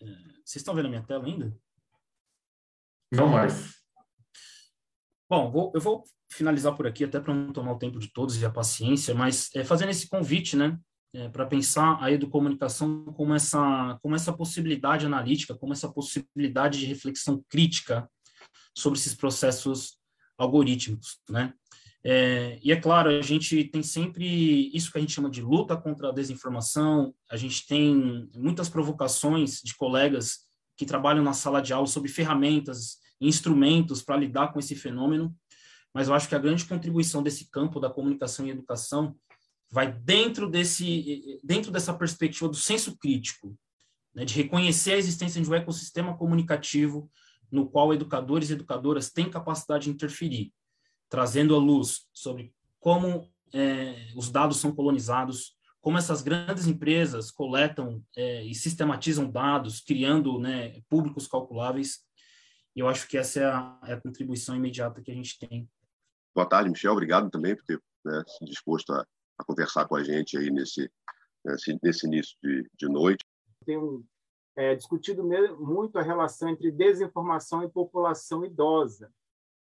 É, 0.00 0.06
vocês 0.44 0.56
estão 0.56 0.74
vendo 0.74 0.86
a 0.86 0.88
minha 0.88 1.02
tela 1.02 1.26
ainda? 1.26 1.54
Não 3.12 3.28
mais. 3.28 3.74
Bom, 5.28 5.50
vou, 5.50 5.72
eu 5.74 5.80
vou 5.80 6.04
finalizar 6.30 6.74
por 6.74 6.86
aqui, 6.86 7.04
até 7.04 7.20
para 7.20 7.34
não 7.34 7.52
tomar 7.52 7.72
o 7.72 7.78
tempo 7.78 7.98
de 7.98 8.10
todos 8.10 8.40
e 8.40 8.46
a 8.46 8.50
paciência, 8.50 9.14
mas 9.14 9.50
é, 9.54 9.62
fazendo 9.62 9.90
esse 9.90 10.08
convite, 10.08 10.56
né, 10.56 10.78
é, 11.14 11.28
para 11.28 11.46
pensar 11.46 11.98
a 12.00 12.10
educomunicação 12.10 13.04
como 13.14 13.34
essa, 13.34 13.98
como 14.02 14.14
essa 14.14 14.32
possibilidade 14.32 15.06
analítica, 15.06 15.54
como 15.54 15.72
essa 15.72 15.90
possibilidade 15.90 16.80
de 16.80 16.86
reflexão 16.86 17.44
crítica 17.48 18.08
sobre 18.76 18.98
esses 18.98 19.14
processos 19.14 19.98
algorítmicos, 20.38 21.18
né? 21.28 21.52
É, 22.04 22.58
e 22.62 22.72
é 22.72 22.76
claro, 22.76 23.10
a 23.10 23.22
gente 23.22 23.62
tem 23.64 23.82
sempre 23.82 24.74
isso 24.74 24.90
que 24.90 24.98
a 24.98 25.00
gente 25.00 25.12
chama 25.12 25.30
de 25.30 25.40
luta 25.40 25.76
contra 25.76 26.08
a 26.08 26.12
desinformação, 26.12 27.14
a 27.30 27.36
gente 27.36 27.64
tem 27.64 28.28
muitas 28.34 28.68
provocações 28.68 29.60
de 29.62 29.76
colegas 29.76 30.40
que 30.76 30.84
trabalham 30.84 31.22
na 31.22 31.32
sala 31.32 31.62
de 31.62 31.72
aula 31.72 31.86
sobre 31.86 32.08
ferramentas, 32.08 32.96
instrumentos 33.20 34.02
para 34.02 34.16
lidar 34.16 34.52
com 34.52 34.58
esse 34.58 34.74
fenômeno, 34.74 35.32
mas 35.94 36.08
eu 36.08 36.14
acho 36.14 36.28
que 36.28 36.34
a 36.34 36.40
grande 36.40 36.64
contribuição 36.64 37.22
desse 37.22 37.48
campo 37.48 37.78
da 37.78 37.88
comunicação 37.88 38.46
e 38.46 38.50
educação 38.50 39.14
vai 39.72 39.90
dentro 39.90 40.50
desse 40.50 41.40
dentro 41.42 41.72
dessa 41.72 41.94
perspectiva 41.94 42.46
do 42.46 42.56
senso 42.56 42.96
crítico, 42.98 43.58
né, 44.14 44.22
de 44.22 44.34
reconhecer 44.34 44.92
a 44.92 44.98
existência 44.98 45.40
de 45.40 45.48
um 45.48 45.54
ecossistema 45.54 46.14
comunicativo 46.14 47.10
no 47.50 47.68
qual 47.68 47.92
educadores 47.92 48.50
e 48.50 48.52
educadoras 48.52 49.10
têm 49.10 49.30
capacidade 49.30 49.84
de 49.84 49.90
interferir, 49.90 50.52
trazendo 51.08 51.56
a 51.56 51.58
luz 51.58 52.06
sobre 52.12 52.54
como 52.78 53.30
é, 53.52 54.12
os 54.14 54.30
dados 54.30 54.58
são 54.58 54.74
colonizados, 54.74 55.56
como 55.80 55.96
essas 55.96 56.20
grandes 56.20 56.66
empresas 56.66 57.30
coletam 57.30 58.02
é, 58.16 58.44
e 58.44 58.54
sistematizam 58.54 59.30
dados, 59.30 59.80
criando 59.80 60.38
né, 60.38 60.80
públicos 60.88 61.26
calculáveis. 61.26 62.00
E 62.76 62.80
eu 62.80 62.88
acho 62.88 63.06
que 63.08 63.18
essa 63.18 63.40
é 63.40 63.44
a, 63.44 63.80
é 63.84 63.92
a, 63.94 64.00
contribuição 64.00 64.54
imediata 64.54 65.02
que 65.02 65.10
a 65.10 65.14
gente 65.14 65.38
tem. 65.38 65.68
Boa 66.34 66.48
tarde, 66.48 66.70
Michel. 66.70 66.92
Obrigado 66.92 67.30
também 67.30 67.54
por 67.54 67.64
ter 67.64 67.78
né, 68.04 68.22
se 68.26 68.44
disposto 68.46 68.92
a, 68.92 69.06
a, 69.38 69.44
conversar 69.44 69.86
com 69.86 69.96
a 69.96 70.02
gente 70.02 70.36
aí 70.36 70.50
nesse, 70.50 70.90
nesse, 71.82 72.06
início 72.06 72.36
de, 72.42 72.70
de 72.78 72.88
noite. 72.88 73.24
Tenho 73.64 74.04
é, 74.56 74.74
discutido 74.74 75.24
muito 75.58 75.98
a 75.98 76.02
relação 76.02 76.48
entre 76.48 76.70
desinformação 76.70 77.62
e 77.62 77.70
população 77.70 78.44
idosa, 78.44 79.12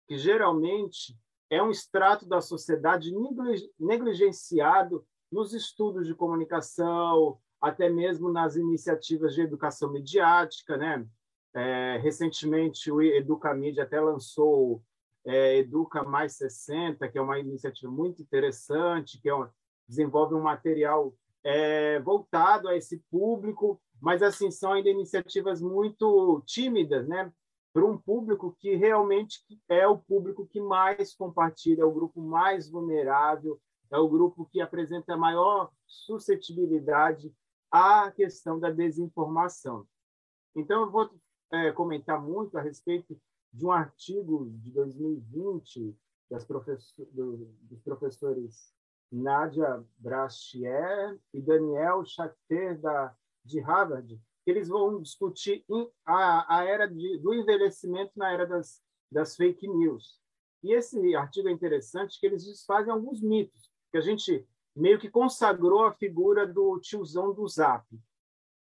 que 0.06 0.16
geralmente 0.16 1.16
é 1.50 1.62
um 1.62 1.70
extrato 1.70 2.26
da 2.26 2.40
sociedade 2.40 3.10
negligenciado 3.78 5.06
nos 5.30 5.52
estudos 5.52 6.06
de 6.06 6.14
comunicação, 6.14 7.38
até 7.60 7.88
mesmo 7.88 8.30
nas 8.30 8.56
iniciativas 8.56 9.34
de 9.34 9.42
educação 9.42 9.90
mediática, 9.92 10.76
né? 10.76 11.06
É, 11.54 11.98
recentemente 11.98 12.90
o 12.90 13.00
Educamídia 13.00 13.82
até 13.82 14.00
lançou 14.00 14.82
é, 15.24 15.58
Educa 15.58 16.04
Mais 16.04 16.34
60, 16.36 17.08
que 17.08 17.18
é 17.18 17.20
uma 17.20 17.38
iniciativa 17.38 17.90
muito 17.90 18.22
interessante, 18.22 19.20
que 19.20 19.28
é 19.28 19.34
um, 19.34 19.48
desenvolve 19.88 20.34
um 20.34 20.42
material 20.42 21.14
é, 21.42 21.98
voltado 22.00 22.68
a 22.68 22.76
esse 22.76 22.98
público 23.10 23.80
mas 24.00 24.22
assim 24.22 24.50
são 24.50 24.72
ainda 24.72 24.88
iniciativas 24.88 25.60
muito 25.60 26.42
tímidas, 26.46 27.08
né? 27.08 27.32
Para 27.72 27.84
um 27.84 27.98
público 27.98 28.56
que 28.58 28.74
realmente 28.74 29.40
é 29.68 29.86
o 29.86 29.98
público 29.98 30.46
que 30.46 30.60
mais 30.60 31.14
compartilha, 31.14 31.82
é 31.82 31.84
o 31.84 31.92
grupo 31.92 32.20
mais 32.20 32.68
vulnerável, 32.68 33.60
é 33.90 33.98
o 33.98 34.08
grupo 34.08 34.46
que 34.46 34.60
apresenta 34.60 35.16
maior 35.16 35.70
suscetibilidade 35.86 37.32
à 37.70 38.10
questão 38.10 38.58
da 38.58 38.70
desinformação. 38.70 39.86
Então, 40.56 40.82
eu 40.82 40.90
vou 40.90 41.10
é, 41.52 41.72
comentar 41.72 42.20
muito 42.20 42.56
a 42.56 42.62
respeito 42.62 43.18
de 43.52 43.66
um 43.66 43.72
artigo 43.72 44.48
de 44.50 44.70
2020 44.72 45.96
das 46.30 46.44
professor, 46.44 47.06
do, 47.12 47.48
dos 47.62 47.80
professores 47.80 48.74
Nádia 49.10 49.84
Brachier 49.98 51.18
e 51.32 51.40
Daniel 51.40 52.04
Chater, 52.04 52.78
da 52.80 53.14
de 53.48 53.60
Harvard, 53.60 54.20
eles 54.46 54.68
vão 54.68 55.00
discutir 55.00 55.64
a, 56.04 56.58
a 56.58 56.64
era 56.64 56.86
de, 56.86 57.18
do 57.18 57.34
envelhecimento 57.34 58.12
na 58.16 58.30
era 58.30 58.46
das, 58.46 58.82
das 59.10 59.36
fake 59.36 59.66
news. 59.66 60.20
E 60.62 60.72
esse 60.72 61.14
artigo 61.14 61.48
é 61.48 61.52
interessante 61.52 62.18
que 62.18 62.26
eles 62.26 62.44
desfazem 62.44 62.92
alguns 62.92 63.22
mitos, 63.22 63.70
que 63.90 63.98
a 63.98 64.00
gente 64.00 64.46
meio 64.74 64.98
que 64.98 65.10
consagrou 65.10 65.84
a 65.84 65.92
figura 65.92 66.46
do 66.46 66.78
tiozão 66.78 67.32
do 67.32 67.46
Zap. 67.48 67.84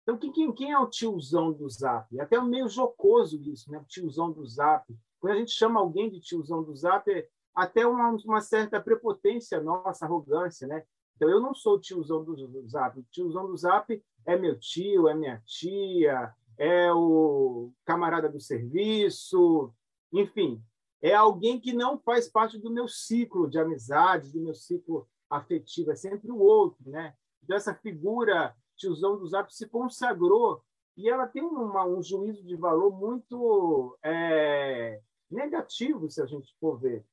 Então, 0.03 0.17
quem, 0.17 0.51
quem 0.51 0.71
é 0.71 0.79
o 0.79 0.89
tiozão 0.89 1.53
do 1.53 1.69
Zap? 1.69 2.17
É 2.17 2.21
até 2.21 2.41
meio 2.41 2.67
jocoso 2.67 3.39
isso, 3.41 3.71
né? 3.71 3.83
tiozão 3.87 4.31
do 4.31 4.45
Zap. 4.45 4.85
Quando 5.19 5.33
a 5.33 5.37
gente 5.37 5.51
chama 5.51 5.79
alguém 5.79 6.09
de 6.09 6.19
tiozão 6.19 6.63
do 6.63 6.75
Zap, 6.75 7.09
é 7.11 7.27
até 7.55 7.85
uma, 7.85 8.15
uma 8.25 8.41
certa 8.41 8.79
prepotência 8.81 9.61
nossa, 9.61 10.05
arrogância, 10.05 10.67
né? 10.67 10.83
Então, 11.15 11.29
eu 11.29 11.39
não 11.39 11.53
sou 11.53 11.75
o 11.75 11.79
tiozão 11.79 12.23
do, 12.23 12.35
do 12.35 12.67
Zap. 12.67 12.99
O 12.99 13.05
tiozão 13.11 13.45
do 13.45 13.55
Zap 13.55 14.03
é 14.25 14.37
meu 14.37 14.57
tio, 14.59 15.07
é 15.07 15.13
minha 15.13 15.41
tia, 15.45 16.33
é 16.57 16.91
o 16.91 17.71
camarada 17.85 18.29
do 18.29 18.39
serviço, 18.39 19.73
enfim, 20.11 20.61
é 21.01 21.13
alguém 21.13 21.59
que 21.59 21.73
não 21.73 21.99
faz 21.99 22.27
parte 22.27 22.57
do 22.59 22.71
meu 22.71 22.87
ciclo 22.87 23.49
de 23.49 23.59
amizade, 23.59 24.31
do 24.31 24.41
meu 24.41 24.53
ciclo 24.53 25.07
afetivo, 25.29 25.91
é 25.91 25.95
sempre 25.95 26.31
o 26.31 26.37
outro, 26.37 26.89
né? 26.89 27.13
Então, 27.43 27.55
essa 27.55 27.73
figura 27.73 28.55
tiozão 28.75 29.17
do 29.17 29.27
Zap 29.27 29.53
se 29.53 29.67
consagrou 29.67 30.63
e 30.97 31.09
ela 31.09 31.27
tem 31.27 31.41
uma, 31.41 31.85
um 31.85 32.01
juízo 32.01 32.43
de 32.45 32.55
valor 32.55 32.91
muito 32.91 33.97
é, 34.03 35.01
negativo, 35.29 36.09
se 36.09 36.21
a 36.21 36.25
gente 36.25 36.55
for 36.59 36.79
ver. 36.79 37.05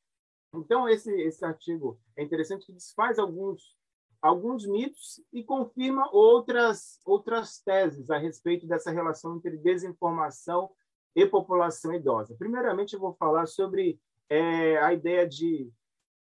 Então, 0.54 0.88
esse, 0.88 1.12
esse 1.22 1.44
artigo 1.44 1.98
é 2.16 2.22
interessante 2.22 2.66
que 2.66 2.72
desfaz 2.72 3.18
alguns 3.18 3.76
alguns 4.20 4.66
mitos 4.66 5.20
e 5.32 5.44
confirma 5.44 6.10
outras, 6.12 7.00
outras 7.06 7.60
teses 7.60 8.10
a 8.10 8.18
respeito 8.18 8.66
dessa 8.66 8.90
relação 8.90 9.36
entre 9.36 9.56
desinformação 9.56 10.70
e 11.14 11.24
população 11.26 11.94
idosa. 11.94 12.34
Primeiramente, 12.36 12.94
eu 12.94 13.00
vou 13.00 13.14
falar 13.14 13.46
sobre 13.46 14.00
é, 14.28 14.76
a 14.78 14.92
ideia 14.92 15.26
de 15.26 15.70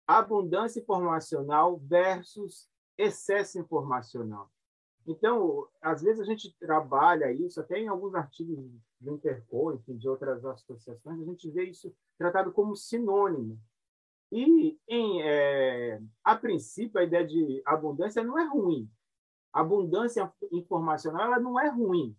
abundância 0.05 0.79
informacional 0.79 1.77
versus 1.77 2.69
excesso 2.97 3.59
informacional. 3.59 4.49
Então, 5.05 5.67
às 5.81 6.01
vezes 6.01 6.21
a 6.21 6.25
gente 6.25 6.53
trabalha 6.59 7.31
isso, 7.31 7.59
até 7.59 7.79
em 7.79 7.87
alguns 7.87 8.13
artigos 8.13 8.59
do 8.99 9.13
Interpol, 9.13 9.73
enfim, 9.73 9.97
de 9.97 10.07
outras 10.07 10.43
associações, 10.43 11.21
a 11.21 11.25
gente 11.25 11.49
vê 11.49 11.65
isso 11.65 11.93
tratado 12.17 12.51
como 12.51 12.75
sinônimo. 12.75 13.59
E, 14.31 14.77
em, 14.87 15.21
é, 15.21 16.01
a 16.23 16.35
princípio, 16.35 16.99
a 16.99 17.03
ideia 17.03 17.25
de 17.25 17.61
abundância 17.65 18.23
não 18.23 18.37
é 18.37 18.45
ruim. 18.45 18.89
abundância 19.53 20.31
informacional 20.51 21.27
ela 21.27 21.39
não 21.39 21.59
é 21.59 21.69
ruim. 21.69 22.15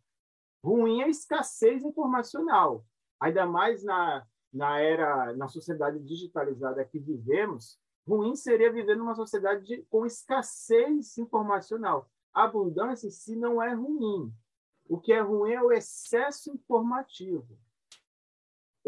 Ruim 0.64 1.02
é 1.02 1.08
escassez 1.08 1.84
informacional. 1.84 2.84
Ainda 3.20 3.46
mais 3.46 3.84
na, 3.84 4.26
na 4.52 4.80
era, 4.80 5.36
na 5.36 5.48
sociedade 5.48 5.98
digitalizada 6.00 6.84
que 6.84 6.98
vivemos, 6.98 7.78
ruim 8.06 8.34
seria 8.34 8.72
viver 8.72 8.96
numa 8.96 9.14
sociedade 9.14 9.64
de, 9.64 9.82
com 9.90 10.06
escassez 10.06 11.18
informacional. 11.18 12.10
A 12.32 12.44
abundância 12.44 13.06
em 13.06 13.10
si 13.10 13.36
não 13.36 13.62
é 13.62 13.74
ruim. 13.74 14.32
O 14.88 14.98
que 14.98 15.12
é 15.12 15.20
ruim 15.20 15.52
é 15.52 15.62
o 15.62 15.70
excesso 15.70 16.50
informativo 16.50 17.58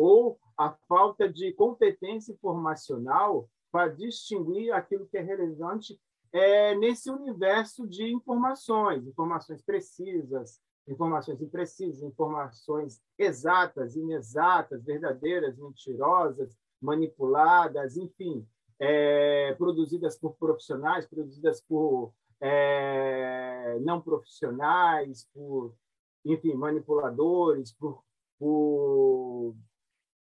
ou 0.01 0.41
a 0.61 0.77
falta 0.87 1.27
de 1.27 1.55
competência 1.55 2.33
informacional 2.33 3.49
para 3.73 3.89
distinguir 3.89 4.75
aquilo 4.75 5.07
que 5.07 5.17
é 5.17 5.23
relevante 5.23 5.99
é, 6.31 6.75
nesse 6.75 7.11
universo 7.11 7.89
de 7.89 8.13
informações, 8.13 9.07
informações 9.07 9.63
precisas, 9.63 10.61
informações 10.87 11.41
imprecisas, 11.41 12.03
informações 12.03 13.01
exatas, 13.17 13.97
inexatas, 13.97 14.85
verdadeiras, 14.85 15.57
mentirosas, 15.57 16.55
manipuladas, 16.79 17.97
enfim, 17.97 18.47
é, 18.79 19.55
produzidas 19.55 20.19
por 20.19 20.37
profissionais, 20.37 21.09
produzidas 21.09 21.63
por 21.63 22.13
é, 22.39 23.79
não 23.81 23.99
profissionais, 23.99 25.27
por, 25.33 25.75
enfim, 26.23 26.53
manipuladores, 26.53 27.73
por, 27.73 28.05
por 28.39 29.55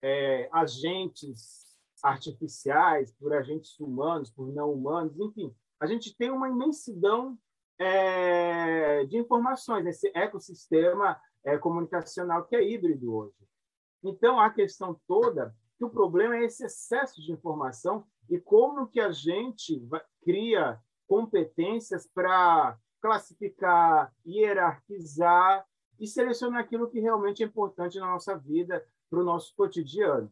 é, 0.03 0.49
agentes 0.53 1.79
artificiais, 2.03 3.13
por 3.13 3.33
agentes 3.33 3.79
humanos, 3.79 4.31
por 4.31 4.53
não 4.53 4.73
humanos, 4.73 5.19
enfim, 5.19 5.55
a 5.79 5.87
gente 5.87 6.17
tem 6.17 6.31
uma 6.31 6.49
imensidão 6.49 7.39
é, 7.79 9.05
de 9.07 9.17
informações, 9.17 9.87
esse 9.87 10.11
ecossistema 10.15 11.21
é, 11.45 11.57
comunicacional 11.57 12.45
que 12.45 12.57
é 12.57 12.63
híbrido 12.63 13.15
hoje. 13.15 13.35
Então, 14.03 14.39
a 14.39 14.51
questão 14.51 15.01
toda 15.07 15.55
que 15.79 15.85
o 15.85 15.91
problema 15.91 16.37
é 16.37 16.45
esse 16.45 16.65
excesso 16.65 17.23
de 17.23 17.33
informação 17.33 18.05
e 18.29 18.39
como 18.39 18.87
que 18.87 19.01
a 19.01 19.11
gente 19.11 19.83
cria 20.23 20.79
competências 21.07 22.07
para 22.07 22.79
classificar, 23.01 24.13
hierarquizar 24.27 25.67
e 25.99 26.07
selecionar 26.07 26.61
aquilo 26.61 26.91
que 26.91 27.01
realmente 27.01 27.43
é 27.43 27.47
importante 27.47 27.99
na 27.99 28.07
nossa 28.07 28.37
vida, 28.37 28.87
para 29.11 29.20
o 29.20 29.25
nosso 29.25 29.55
cotidiano. 29.57 30.31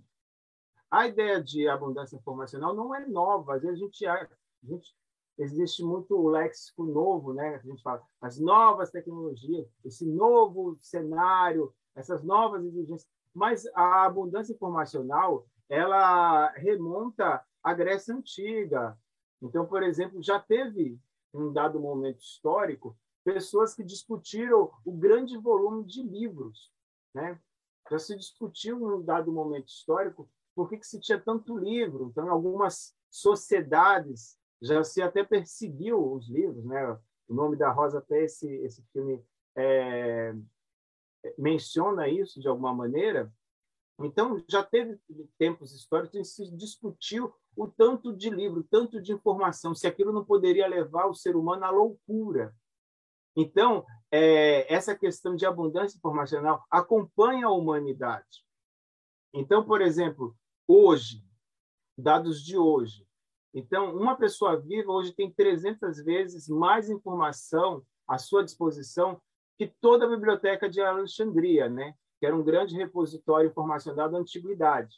A 0.91 1.07
ideia 1.07 1.43
de 1.43 1.69
abundância 1.69 2.17
informacional 2.17 2.75
não 2.75 2.95
é 2.95 3.05
nova. 3.07 3.57
Às 3.57 3.63
vezes 3.63 3.77
a 3.77 3.85
gente, 3.85 4.07
a 4.07 4.29
gente 4.63 4.97
existe 5.37 5.85
muito 5.85 6.29
léxico 6.29 6.85
novo, 6.85 7.35
né? 7.35 7.57
A 7.57 7.59
gente 7.59 7.83
fala 7.83 8.03
as 8.21 8.39
novas 8.39 8.91
tecnologias, 8.91 9.67
esse 9.85 10.07
novo 10.07 10.79
cenário, 10.81 11.75
essas 11.95 12.23
novas 12.23 12.65
exigências. 12.65 13.11
Mas 13.35 13.67
a 13.75 14.05
abundância 14.05 14.53
informacional, 14.53 15.47
ela 15.69 16.51
remonta 16.53 17.45
à 17.63 17.75
Grécia 17.75 18.15
antiga. 18.15 18.97
Então, 19.43 19.67
por 19.67 19.83
exemplo, 19.83 20.23
já 20.23 20.41
teve 20.41 20.99
um 21.35 21.53
dado 21.53 21.79
momento 21.79 22.21
histórico 22.21 22.97
pessoas 23.23 23.75
que 23.75 23.85
discutiram 23.85 24.71
o 24.85 24.93
grande 24.93 25.37
volume 25.37 25.85
de 25.85 26.03
livros, 26.03 26.73
né? 27.13 27.39
Já 27.91 27.99
se 27.99 28.17
discutiu 28.17 28.79
em 28.79 29.01
um 29.01 29.03
dado 29.03 29.33
momento 29.33 29.69
histórico 29.69 30.29
por 30.55 30.69
que, 30.69 30.79
que 30.79 30.87
se 30.87 31.01
tinha 31.01 31.19
tanto 31.19 31.57
livro. 31.57 32.09
Então, 32.11 32.27
em 32.27 32.31
algumas 32.31 32.95
sociedades 33.11 34.39
já 34.61 34.83
se 34.83 35.01
até 35.01 35.23
perseguiu 35.23 36.15
os 36.15 36.29
livros, 36.29 36.65
né? 36.65 36.99
O 37.29 37.35
nome 37.35 37.57
da 37.57 37.71
Rosa 37.71 37.99
até 37.99 38.25
esse 38.25 38.49
esse 38.65 38.83
filme 38.93 39.23
é, 39.57 40.35
menciona 41.37 42.09
isso 42.09 42.41
de 42.41 42.49
alguma 42.49 42.75
maneira. 42.75 43.33
Então 44.01 44.43
já 44.49 44.63
teve 44.63 44.99
tempos 45.37 45.75
históricos 45.75 46.15
em 46.15 46.23
que 46.23 46.29
se 46.29 46.57
discutiu 46.57 47.35
o 47.57 47.67
tanto 47.67 48.15
de 48.17 48.31
livro, 48.31 48.63
tanto 48.63 49.01
de 49.01 49.13
informação, 49.13 49.75
se 49.75 49.87
aquilo 49.87 50.13
não 50.13 50.25
poderia 50.25 50.69
levar 50.69 51.07
o 51.07 51.15
ser 51.15 51.35
humano 51.35 51.65
à 51.65 51.71
loucura. 51.71 52.55
Então 53.39 53.87
é, 54.11 54.73
essa 54.73 54.95
questão 54.97 55.37
de 55.37 55.47
abundância 55.47 55.97
informacional 55.97 56.65
acompanha 56.71 57.47
a 57.47 57.53
humanidade. 57.53 58.45
Então, 59.33 59.65
por 59.65 59.81
exemplo, 59.81 60.37
hoje, 60.67 61.23
dados 61.97 62.43
de 62.43 62.57
hoje, 62.57 63.09
então, 63.55 63.97
uma 63.97 64.17
pessoa 64.17 64.61
viva 64.61 64.93
hoje 64.93 65.13
tem 65.13 65.33
300 65.33 66.05
vezes 66.05 66.49
mais 66.49 66.91
informação 66.91 67.83
à 68.07 68.19
sua 68.19 68.45
disposição 68.45 69.21
que 69.59 69.67
toda 69.81 70.05
a 70.05 70.09
biblioteca 70.09 70.69
de 70.69 70.81
Alexandria, 70.81 71.69
né? 71.69 71.95
que 72.21 72.27
era 72.27 72.37
um 72.37 72.45
grande 72.45 72.77
repositório 72.77 73.51
informacional 73.51 74.11
da 74.11 74.19
antiguidade. 74.19 74.97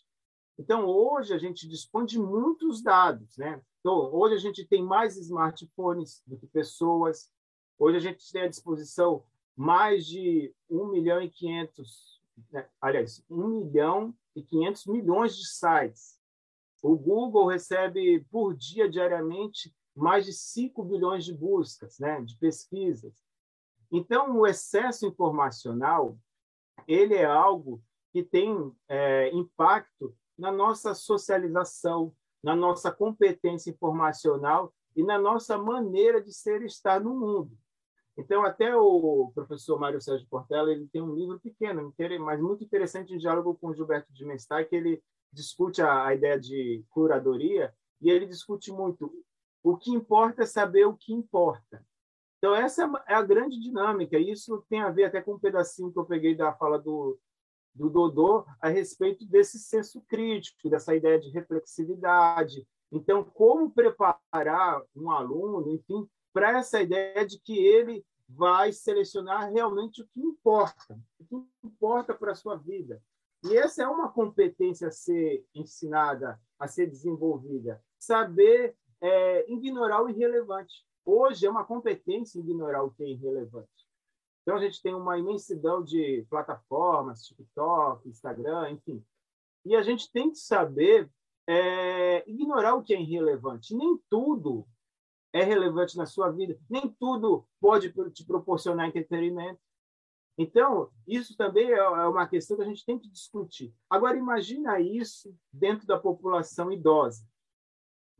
Então, 0.58 0.84
hoje 0.86 1.32
a 1.32 1.38
gente 1.38 1.66
dispõe 1.66 2.04
de 2.04 2.18
muitos 2.18 2.82
dados. 2.82 3.36
Né? 3.38 3.62
Então, 3.80 4.12
hoje 4.14 4.34
a 4.34 4.38
gente 4.38 4.66
tem 4.66 4.82
mais 4.82 5.16
smartphones 5.16 6.22
do 6.26 6.36
que 6.36 6.46
pessoas. 6.46 7.30
Hoje 7.80 7.96
a 7.96 8.00
gente 8.00 8.30
tem 8.30 8.42
à 8.42 8.48
disposição 8.48 9.24
mais 9.56 10.06
de 10.06 10.54
1 10.68 10.86
milhão 10.86 11.20
e 11.20 11.28
500, 11.28 12.22
né? 12.52 12.68
aliás, 12.80 13.24
1 13.28 13.48
milhão 13.48 14.14
e 14.36 14.42
500 14.42 14.86
milhões 14.86 15.36
de 15.36 15.48
sites 15.48 16.20
o 16.82 16.96
Google 16.96 17.46
recebe 17.46 18.24
por 18.30 18.54
dia, 18.54 18.88
diariamente, 18.88 19.74
mais 19.94 20.24
de 20.24 20.32
5 20.32 20.82
bilhões 20.84 21.24
de 21.24 21.34
buscas, 21.34 21.98
né, 21.98 22.20
de 22.22 22.36
pesquisas. 22.36 23.14
Então, 23.90 24.38
o 24.38 24.46
excesso 24.46 25.06
informacional 25.06 26.16
ele 26.86 27.14
é 27.14 27.24
algo 27.24 27.82
que 28.12 28.22
tem 28.22 28.72
é, 28.88 29.28
impacto 29.34 30.16
na 30.38 30.50
nossa 30.50 30.94
socialização, 30.94 32.14
na 32.42 32.56
nossa 32.56 32.90
competência 32.90 33.70
informacional 33.70 34.72
e 34.96 35.02
na 35.02 35.18
nossa 35.18 35.58
maneira 35.58 36.22
de 36.22 36.32
ser 36.32 36.62
e 36.62 36.66
estar 36.66 37.00
no 37.00 37.14
mundo. 37.14 37.56
Então, 38.20 38.44
até 38.44 38.76
o 38.76 39.32
professor 39.34 39.78
Mário 39.78 40.00
Sérgio 40.00 40.26
Portela 40.28 40.70
ele 40.70 40.86
tem 40.92 41.00
um 41.00 41.14
livro 41.14 41.40
pequeno, 41.40 41.92
mas 42.20 42.40
muito 42.40 42.62
interessante 42.62 43.14
em 43.14 43.18
diálogo 43.18 43.56
com 43.58 43.72
Gilberto 43.72 44.12
de 44.12 44.24
Mestai, 44.26 44.66
que 44.66 44.76
ele 44.76 45.02
discute 45.32 45.80
a, 45.80 46.06
a 46.06 46.14
ideia 46.14 46.38
de 46.38 46.84
curadoria 46.90 47.74
e 48.00 48.10
ele 48.10 48.26
discute 48.26 48.70
muito 48.70 49.10
o 49.62 49.76
que 49.76 49.90
importa 49.90 50.42
é 50.42 50.46
saber 50.46 50.86
o 50.86 50.96
que 50.96 51.12
importa. 51.12 51.84
Então, 52.38 52.54
essa 52.54 52.90
é 53.06 53.14
a 53.14 53.22
grande 53.22 53.58
dinâmica. 53.60 54.18
Isso 54.18 54.64
tem 54.68 54.80
a 54.80 54.90
ver 54.90 55.04
até 55.04 55.20
com 55.20 55.34
um 55.34 55.38
pedacinho 55.38 55.92
que 55.92 55.98
eu 55.98 56.06
peguei 56.06 56.34
da 56.34 56.52
fala 56.54 56.78
do, 56.78 57.18
do 57.74 57.90
Dodô 57.90 58.44
a 58.60 58.68
respeito 58.68 59.26
desse 59.26 59.58
senso 59.58 60.00
crítico, 60.08 60.70
dessa 60.70 60.94
ideia 60.94 61.18
de 61.20 61.30
reflexividade. 61.30 62.66
Então, 62.90 63.22
como 63.22 63.70
preparar 63.70 64.82
um 64.96 65.10
aluno, 65.10 65.70
enfim, 65.70 66.08
para 66.32 66.58
essa 66.58 66.80
ideia 66.80 67.26
de 67.26 67.38
que 67.38 67.58
ele 67.58 68.04
vai 68.36 68.72
selecionar 68.72 69.50
realmente 69.50 70.02
o 70.02 70.06
que 70.06 70.20
importa, 70.20 70.98
o 71.18 71.24
que 71.24 71.48
importa 71.64 72.14
para 72.14 72.32
a 72.32 72.36
sua 72.36 72.56
vida. 72.56 73.02
E 73.44 73.56
essa 73.56 73.82
é 73.82 73.86
uma 73.86 74.10
competência 74.10 74.88
a 74.88 74.92
ser 74.92 75.44
ensinada, 75.54 76.40
a 76.58 76.68
ser 76.68 76.86
desenvolvida. 76.86 77.82
Saber 77.98 78.76
é, 79.00 79.50
ignorar 79.50 80.02
o 80.02 80.10
irrelevante. 80.10 80.84
Hoje 81.04 81.46
é 81.46 81.50
uma 81.50 81.64
competência 81.64 82.38
ignorar 82.38 82.82
o 82.82 82.90
que 82.90 83.02
é 83.02 83.08
irrelevante. 83.08 83.68
Então, 84.42 84.56
a 84.56 84.60
gente 84.60 84.82
tem 84.82 84.94
uma 84.94 85.18
imensidão 85.18 85.82
de 85.82 86.26
plataformas, 86.28 87.22
TikTok, 87.22 88.08
Instagram, 88.08 88.70
enfim. 88.70 89.04
E 89.64 89.76
a 89.76 89.82
gente 89.82 90.10
tem 90.10 90.30
que 90.30 90.38
saber 90.38 91.10
é, 91.46 92.28
ignorar 92.30 92.74
o 92.74 92.82
que 92.82 92.94
é 92.94 93.00
irrelevante. 93.00 93.74
Nem 93.74 93.98
tudo 94.08 94.66
é 95.32 95.42
relevante 95.42 95.96
na 95.96 96.06
sua 96.06 96.30
vida, 96.30 96.58
nem 96.68 96.88
tudo 96.88 97.46
pode 97.60 97.92
te 98.12 98.24
proporcionar 98.24 98.88
entretenimento. 98.88 99.60
Então, 100.36 100.90
isso 101.06 101.36
também 101.36 101.70
é, 101.70 101.76
é 101.76 102.06
uma 102.06 102.26
questão 102.26 102.56
que 102.56 102.62
a 102.62 102.66
gente 102.66 102.84
tem 102.84 102.98
que 102.98 103.10
discutir. 103.10 103.74
Agora, 103.88 104.16
imagina 104.16 104.80
isso 104.80 105.36
dentro 105.52 105.86
da 105.86 105.98
população 105.98 106.72
idosa. 106.72 107.24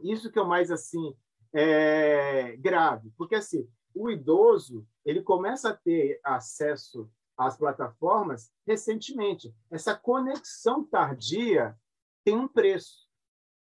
Isso 0.00 0.30
que 0.30 0.38
é 0.38 0.42
o 0.42 0.48
mais 0.48 0.70
assim 0.70 1.16
é, 1.52 2.56
grave, 2.56 3.10
porque 3.16 3.34
assim 3.34 3.68
o 3.94 4.08
idoso 4.10 4.86
ele 5.04 5.22
começa 5.22 5.70
a 5.70 5.76
ter 5.76 6.20
acesso 6.22 7.10
às 7.36 7.56
plataformas 7.56 8.52
recentemente. 8.66 9.54
Essa 9.70 9.94
conexão 9.94 10.84
tardia 10.84 11.76
tem 12.24 12.36
um 12.36 12.46
preço. 12.46 13.09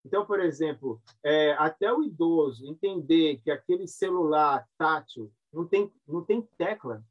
Então, 0.04 0.26
por 0.26 0.38
exemplo, 0.38 1.00
é, 1.22 1.52
até 1.52 1.92
o 1.92 2.02
idoso 2.02 2.66
entender 2.66 3.40
que 3.42 3.50
aquele 3.50 3.88
celular 3.88 4.68
tátil 4.76 5.32
não 5.52 5.66
tem, 5.66 5.90
não 6.06 6.22
tem 6.22 6.42
tecla. 6.58 7.02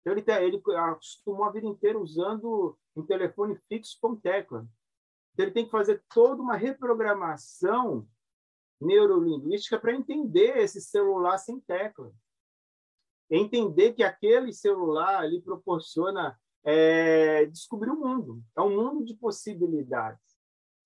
Então, 0.00 0.12
ele, 0.12 0.24
ele 0.44 0.62
acostumou 0.76 1.44
a 1.44 1.50
vida 1.50 1.66
inteira 1.66 1.98
usando 1.98 2.78
um 2.94 3.02
telefone 3.04 3.58
fixo 3.68 3.98
com 4.00 4.14
tecla. 4.14 4.66
Então, 5.32 5.44
ele 5.44 5.52
tem 5.52 5.64
que 5.64 5.70
fazer 5.70 6.04
toda 6.14 6.40
uma 6.40 6.56
reprogramação 6.56 8.06
neurolinguística 8.80 9.78
para 9.78 9.94
entender 9.94 10.56
esse 10.58 10.80
celular 10.80 11.38
sem 11.38 11.58
tecla. 11.60 12.12
Entender 13.28 13.92
que 13.94 14.04
aquele 14.04 14.52
celular 14.52 15.28
lhe 15.28 15.40
proporciona 15.40 16.38
é, 16.62 17.46
descobrir 17.46 17.90
o 17.90 17.98
mundo. 17.98 18.40
É 18.56 18.60
um 18.60 18.76
mundo 18.76 19.04
de 19.04 19.14
possibilidades. 19.14 20.35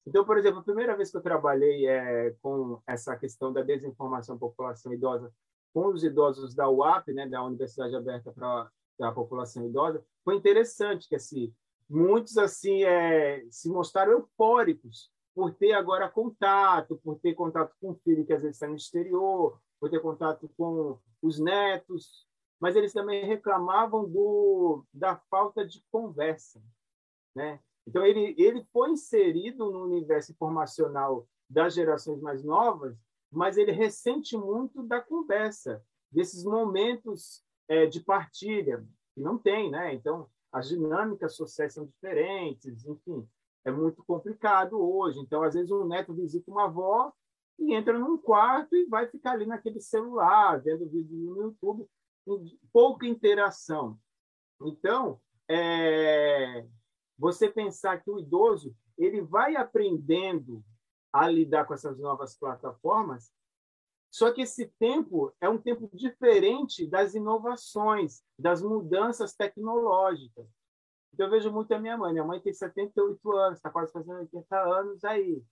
Então, 0.06 0.24
por 0.24 0.38
exemplo, 0.38 0.60
a 0.60 0.64
primeira 0.64 0.96
vez 0.96 1.10
que 1.10 1.16
eu 1.16 1.22
trabalhei 1.22 1.86
é, 1.86 2.34
com 2.42 2.80
essa 2.86 3.16
questão 3.16 3.52
da 3.52 3.62
desinformação 3.62 4.38
população 4.38 4.92
idosa 4.92 5.32
com 5.72 5.86
os 5.88 6.02
idosos 6.02 6.54
da 6.54 6.68
UAP, 6.68 7.12
né, 7.12 7.28
da 7.28 7.42
Universidade 7.44 7.94
Aberta 7.94 8.32
para 8.32 8.70
a 9.00 9.12
População 9.12 9.64
Idosa, 9.64 10.04
foi 10.24 10.36
interessante 10.36 11.08
que 11.08 11.14
assim 11.14 11.54
muitos 11.88 12.36
assim 12.38 12.84
é, 12.84 13.44
se 13.50 13.68
mostraram 13.68 14.12
eufóricos 14.12 15.10
por 15.34 15.54
ter 15.54 15.72
agora 15.72 16.08
contato, 16.08 17.00
por 17.02 17.18
ter 17.18 17.34
contato 17.34 17.74
com 17.80 17.90
o 17.90 18.00
filho 18.04 18.24
que 18.26 18.32
às 18.32 18.42
vezes 18.42 18.56
está 18.56 18.68
no 18.68 18.76
exterior, 18.76 19.60
por 19.78 19.90
ter 19.90 20.00
contato 20.00 20.50
com 20.56 20.98
os 21.22 21.38
netos, 21.38 22.26
mas 22.60 22.76
eles 22.76 22.92
também 22.92 23.24
reclamavam 23.24 24.08
do, 24.08 24.84
da 24.92 25.16
falta 25.30 25.66
de 25.66 25.82
conversa, 25.90 26.62
né? 27.34 27.60
Então 27.86 28.04
ele 28.04 28.34
ele 28.38 28.64
foi 28.72 28.90
inserido 28.90 29.70
no 29.70 29.84
universo 29.84 30.32
informacional 30.32 31.26
das 31.48 31.74
gerações 31.74 32.20
mais 32.20 32.44
novas, 32.44 32.96
mas 33.30 33.56
ele 33.56 33.72
ressente 33.72 34.36
muito 34.36 34.82
da 34.82 35.00
conversa, 35.00 35.82
desses 36.10 36.44
momentos 36.44 37.44
é, 37.68 37.86
de 37.86 38.00
partilha 38.00 38.84
que 39.14 39.20
não 39.20 39.38
tem, 39.38 39.70
né? 39.70 39.94
Então 39.94 40.28
as 40.52 40.68
dinâmicas 40.68 41.36
sociais 41.36 41.74
são 41.74 41.86
diferentes, 41.86 42.84
enfim, 42.84 43.28
é 43.64 43.70
muito 43.70 44.02
complicado 44.04 44.80
hoje. 44.80 45.20
Então, 45.20 45.42
às 45.42 45.54
vezes, 45.54 45.70
um 45.70 45.86
neto 45.86 46.14
visita 46.14 46.50
uma 46.50 46.64
avó 46.64 47.12
e 47.58 47.74
entra 47.74 47.98
num 47.98 48.16
quarto 48.16 48.74
e 48.74 48.86
vai 48.86 49.06
ficar 49.06 49.32
ali 49.32 49.46
naquele 49.46 49.80
celular, 49.80 50.60
vendo 50.60 50.88
vídeo 50.88 51.16
no 51.16 51.42
YouTube, 51.42 51.86
pouca 52.72 53.06
interação. 53.06 53.98
Então, 54.62 55.20
é, 55.48 56.66
você 57.20 57.50
pensar 57.50 58.02
que 58.02 58.10
o 58.10 58.18
idoso 58.18 58.74
ele 58.96 59.20
vai 59.20 59.54
aprendendo 59.54 60.64
a 61.12 61.28
lidar 61.28 61.66
com 61.66 61.74
essas 61.74 61.98
novas 61.98 62.34
plataformas, 62.34 63.30
só 64.10 64.32
que 64.32 64.40
esse 64.40 64.68
tempo 64.78 65.30
é 65.38 65.48
um 65.48 65.58
tempo 65.58 65.88
diferente 65.92 66.86
das 66.86 67.14
inovações, 67.14 68.22
das 68.38 68.62
mudanças 68.62 69.34
tecnológicas. 69.34 70.48
Então, 71.12 71.26
eu 71.26 71.30
vejo 71.30 71.52
muito 71.52 71.72
a 71.74 71.78
minha 71.78 71.96
mãe. 71.96 72.12
Minha 72.12 72.24
mãe 72.24 72.40
tem 72.40 72.54
78 72.54 73.32
anos, 73.32 73.58
está 73.58 73.68
quase 73.68 73.92
fazendo 73.92 74.20
80 74.20 74.56
anos 74.58 75.04
aí. 75.04 75.44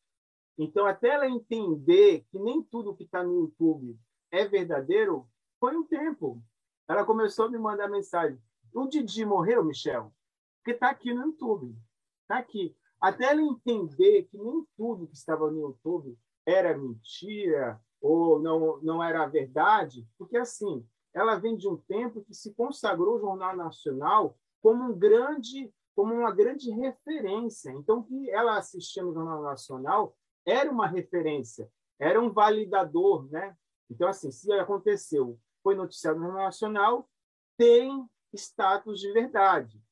Então, 0.57 0.87
até 0.87 1.11
ela 1.11 1.28
entender 1.28 2.24
que 2.31 2.38
nem 2.38 2.62
tudo 2.62 2.96
que 2.96 3.04
está 3.04 3.22
no 3.22 3.42
YouTube 3.42 3.96
é 4.31 4.46
verdadeiro, 4.46 5.28
foi 5.61 5.76
um 5.76 5.85
tempo. 5.85 6.42
Ela 6.88 7.04
começou 7.04 7.44
a 7.44 7.50
me 7.50 7.59
mandar 7.59 7.88
mensagem. 7.88 8.40
O 8.72 8.87
Didi 8.87 9.24
morreu, 9.24 9.64
Michel? 9.64 10.12
Porque 10.59 10.73
está 10.73 10.90
aqui 10.90 11.12
no 11.12 11.27
YouTube. 11.27 11.77
Está 12.23 12.38
aqui. 12.38 12.77
Até 13.01 13.27
ela 13.27 13.40
entender 13.40 14.25
que 14.25 14.37
nem 14.37 14.66
tudo 14.77 15.07
que 15.07 15.16
estava 15.16 15.51
no 15.51 15.61
YouTube 15.61 16.18
era 16.44 16.77
mentira 16.77 17.81
ou 18.01 18.38
não, 18.40 18.79
não 18.83 19.03
era 19.03 19.27
verdade, 19.27 20.07
porque 20.16 20.37
assim, 20.37 20.87
ela 21.12 21.37
vem 21.37 21.57
de 21.57 21.68
um 21.68 21.77
tempo 21.77 22.23
que 22.25 22.35
se 22.35 22.55
consagrou 22.55 23.16
o 23.16 23.21
Jornal 23.21 23.57
Nacional 23.57 24.37
como 24.62 24.85
um 24.85 24.99
grande 24.99 25.73
como 25.94 26.14
uma 26.14 26.31
grande 26.31 26.71
referência. 26.71 27.73
Então, 27.73 28.05
que 28.05 28.31
ela 28.31 28.57
assistia 28.57 29.03
no 29.03 29.12
Jornal 29.12 29.42
Nacional 29.42 30.16
era 30.47 30.71
uma 30.71 30.87
referência, 30.87 31.68
era 31.99 32.23
um 32.23 32.31
validador, 32.31 33.29
né? 33.29 33.57
Então, 33.90 34.07
assim, 34.07 34.31
se 34.31 34.53
aconteceu, 34.53 35.37
foi 35.61 35.75
noticiado 35.75 36.21
no 36.21 36.27
Jornal 36.27 36.44
Nacional, 36.44 37.11
tem 37.57 38.09
status 38.33 39.01
de 39.01 39.11
verdade. 39.12 39.83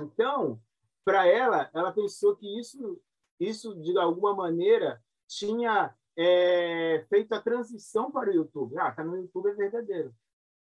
Então, 0.00 0.60
para 1.04 1.26
ela, 1.26 1.70
ela 1.74 1.92
pensou 1.92 2.36
que 2.36 2.58
isso, 2.58 3.00
isso 3.38 3.74
de 3.80 3.96
alguma 3.98 4.34
maneira 4.34 5.02
tinha 5.26 5.94
é, 6.16 7.04
feito 7.08 7.32
a 7.32 7.40
transição 7.40 8.10
para 8.10 8.30
o 8.30 8.34
YouTube. 8.34 8.78
Ah, 8.78 8.92
tá 8.92 9.02
no 9.04 9.16
YouTube 9.16 9.50
é 9.50 9.54
verdadeiro. 9.54 10.14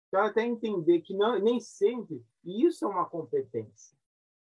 Então, 0.08 0.24
até 0.24 0.44
entender 0.44 1.02
que 1.02 1.16
não, 1.16 1.40
nem 1.40 1.60
sempre 1.60 2.24
isso 2.44 2.86
é 2.86 2.88
uma 2.88 3.06
competência. 3.06 3.96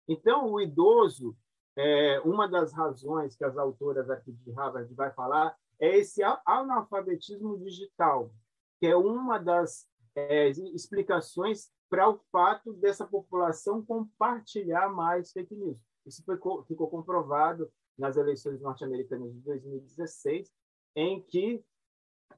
Então, 0.07 0.51
o 0.51 0.61
idoso, 0.61 1.35
é, 1.75 2.19
uma 2.21 2.47
das 2.47 2.73
razões 2.73 3.35
que 3.35 3.43
as 3.43 3.57
autoras 3.57 4.09
aqui 4.09 4.31
de 4.31 4.51
Harvard 4.51 4.93
vai 4.93 5.11
falar 5.13 5.55
é 5.79 5.97
esse 5.97 6.21
analfabetismo 6.45 7.57
digital, 7.59 8.31
que 8.79 8.87
é 8.87 8.95
uma 8.95 9.37
das 9.37 9.87
é, 10.15 10.49
explicações 10.49 11.69
para 11.89 12.09
o 12.09 12.19
fato 12.31 12.73
dessa 12.73 13.05
população 13.05 13.83
compartilhar 13.83 14.89
mais 14.89 15.31
fake 15.31 15.55
news. 15.55 15.79
Isso 16.05 16.23
foi, 16.23 16.37
ficou 16.67 16.89
comprovado 16.89 17.71
nas 17.97 18.17
eleições 18.17 18.61
norte-americanas 18.61 19.33
de 19.33 19.39
2016, 19.41 20.51
em 20.95 21.21
que 21.21 21.63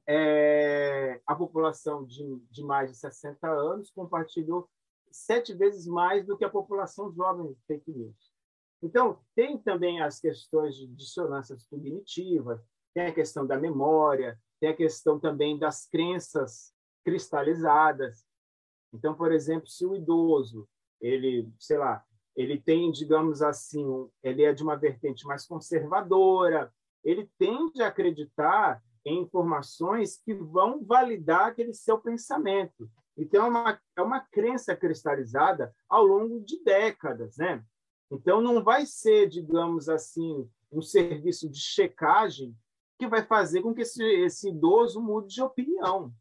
é, 0.06 1.20
a 1.26 1.34
população 1.34 2.04
de, 2.04 2.36
de 2.50 2.62
mais 2.62 2.90
de 2.90 2.96
60 2.96 3.46
anos 3.48 3.90
compartilhou 3.90 4.68
sete 5.10 5.54
vezes 5.54 5.86
mais 5.86 6.26
do 6.26 6.36
que 6.36 6.44
a 6.44 6.50
população 6.50 7.12
jovem 7.12 7.52
de 7.52 7.60
fake 7.66 7.90
news. 7.90 8.32
Então, 8.82 9.20
tem 9.34 9.58
também 9.58 10.00
as 10.00 10.20
questões 10.20 10.76
de 10.76 10.86
dissonâncias 10.86 11.66
cognitivas, 11.66 12.60
tem 12.94 13.06
a 13.06 13.14
questão 13.14 13.46
da 13.46 13.58
memória, 13.58 14.38
tem 14.60 14.70
a 14.70 14.76
questão 14.76 15.18
também 15.18 15.58
das 15.58 15.86
crenças 15.86 16.72
cristalizadas. 17.04 18.26
Então, 18.92 19.14
por 19.14 19.32
exemplo, 19.32 19.68
se 19.68 19.84
o 19.84 19.94
idoso, 19.94 20.68
ele, 21.00 21.48
sei 21.58 21.78
lá, 21.78 22.04
ele 22.34 22.60
tem, 22.60 22.90
digamos 22.90 23.42
assim, 23.42 24.08
ele 24.22 24.42
é 24.42 24.52
de 24.52 24.62
uma 24.62 24.76
vertente 24.76 25.26
mais 25.26 25.46
conservadora, 25.46 26.72
ele 27.04 27.28
tende 27.38 27.82
a 27.82 27.88
acreditar 27.88 28.82
em 29.04 29.22
informações 29.22 30.20
que 30.22 30.34
vão 30.34 30.84
validar 30.84 31.46
aquele 31.48 31.74
seu 31.74 31.98
pensamento. 31.98 32.88
Então, 33.16 33.46
é 33.46 33.48
uma, 33.48 33.80
é 33.96 34.02
uma 34.02 34.20
crença 34.20 34.76
cristalizada 34.76 35.74
ao 35.88 36.04
longo 36.06 36.40
de 36.40 36.62
décadas, 36.62 37.36
né? 37.36 37.64
Então, 38.10 38.40
não 38.40 38.62
vai 38.62 38.86
ser, 38.86 39.28
digamos 39.28 39.88
assim, 39.88 40.48
um 40.70 40.80
serviço 40.80 41.48
de 41.48 41.58
checagem 41.58 42.56
que 42.98 43.06
vai 43.06 43.24
fazer 43.24 43.62
com 43.62 43.74
que 43.74 43.82
esse, 43.82 44.02
esse 44.02 44.48
idoso 44.48 45.00
mude 45.00 45.34
de 45.34 45.42
opinião. 45.42 46.12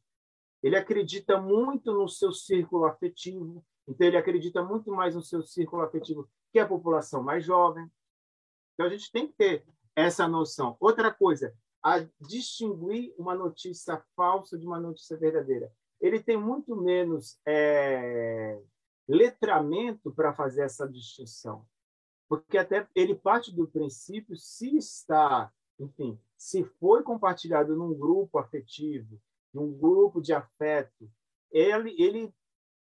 Ele 0.67 0.75
acredita 0.75 1.39
muito 1.39 1.93
no 1.93 2.09
seu 2.09 2.33
círculo 2.33 2.83
afetivo, 2.83 3.65
então 3.87 4.05
ele 4.05 4.17
acredita 4.17 4.61
muito 4.61 4.91
mais 4.91 5.15
no 5.15 5.21
seu 5.21 5.41
círculo 5.41 5.81
afetivo 5.81 6.29
que 6.51 6.59
a 6.59 6.67
população 6.67 7.23
mais 7.23 7.45
jovem. 7.45 7.89
Então, 8.73 8.85
a 8.85 8.89
gente 8.89 9.09
tem 9.09 9.27
que 9.27 9.33
ter 9.33 9.65
essa 9.95 10.27
noção. 10.27 10.75
Outra 10.81 11.09
coisa, 11.09 11.55
a 11.81 12.05
distinguir 12.19 13.15
uma 13.17 13.33
notícia 13.33 14.03
falsa 14.13 14.57
de 14.57 14.67
uma 14.67 14.77
notícia 14.77 15.15
verdadeira. 15.15 15.71
Ele 16.01 16.21
tem 16.21 16.35
muito 16.35 16.75
menos 16.75 17.39
é, 17.47 18.61
letramento 19.07 20.11
para 20.11 20.33
fazer 20.33 20.63
essa 20.63 20.85
distinção, 20.85 21.65
porque 22.27 22.57
até 22.57 22.85
ele 22.93 23.15
parte 23.15 23.55
do 23.55 23.69
princípio 23.69 24.35
se 24.35 24.75
está, 24.75 25.49
enfim, 25.79 26.19
se 26.35 26.65
foi 26.65 27.03
compartilhado 27.03 27.73
num 27.73 27.97
grupo 27.97 28.37
afetivo, 28.37 29.17
num 29.53 29.71
grupo 29.77 30.21
de 30.21 30.33
afeto, 30.33 31.09
ele 31.51 31.95
ele 31.97 32.33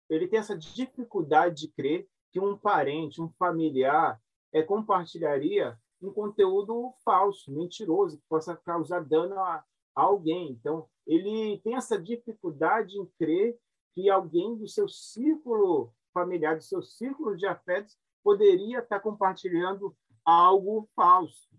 ele 0.09 0.27
tem 0.27 0.39
essa 0.39 0.57
dificuldade 0.57 1.61
de 1.61 1.67
crer 1.69 2.07
que 2.31 2.39
um 2.39 2.57
parente, 2.57 3.21
um 3.21 3.29
familiar, 3.37 4.21
é 4.51 4.61
compartilharia 4.61 5.77
um 6.01 6.11
conteúdo 6.11 6.93
falso, 7.03 7.51
mentiroso, 7.51 8.17
que 8.17 8.23
possa 8.27 8.55
causar 8.55 9.03
dano 9.03 9.39
a, 9.39 9.63
a 9.95 10.01
alguém. 10.01 10.51
Então, 10.51 10.87
ele 11.07 11.59
tem 11.63 11.75
essa 11.75 11.99
dificuldade 11.99 12.97
em 12.97 13.05
crer 13.17 13.57
que 13.93 14.09
alguém 14.09 14.55
do 14.57 14.67
seu 14.67 14.87
círculo 14.89 15.93
familiar, 16.13 16.57
do 16.57 16.63
seu 16.63 16.81
círculo 16.81 17.35
de 17.35 17.45
afetos, 17.45 17.97
poderia 18.23 18.79
estar 18.79 18.99
compartilhando 18.99 19.95
algo 20.25 20.89
falso. 20.95 21.49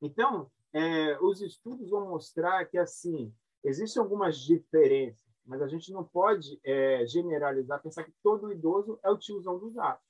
Então, 0.00 0.50
é, 0.72 1.18
os 1.20 1.40
estudos 1.40 1.90
vão 1.90 2.08
mostrar 2.08 2.64
que, 2.66 2.78
assim, 2.78 3.32
existem 3.66 4.02
algumas 4.02 4.38
diferenças, 4.38 5.26
mas 5.44 5.60
a 5.60 5.68
gente 5.68 5.92
não 5.92 6.04
pode 6.04 6.60
é, 6.64 7.06
generalizar, 7.06 7.82
pensar 7.82 8.04
que 8.04 8.12
todo 8.22 8.52
idoso 8.52 8.98
é 9.02 9.10
o 9.10 9.18
tiozão 9.18 9.58
dos 9.58 9.76
atos. 9.78 10.06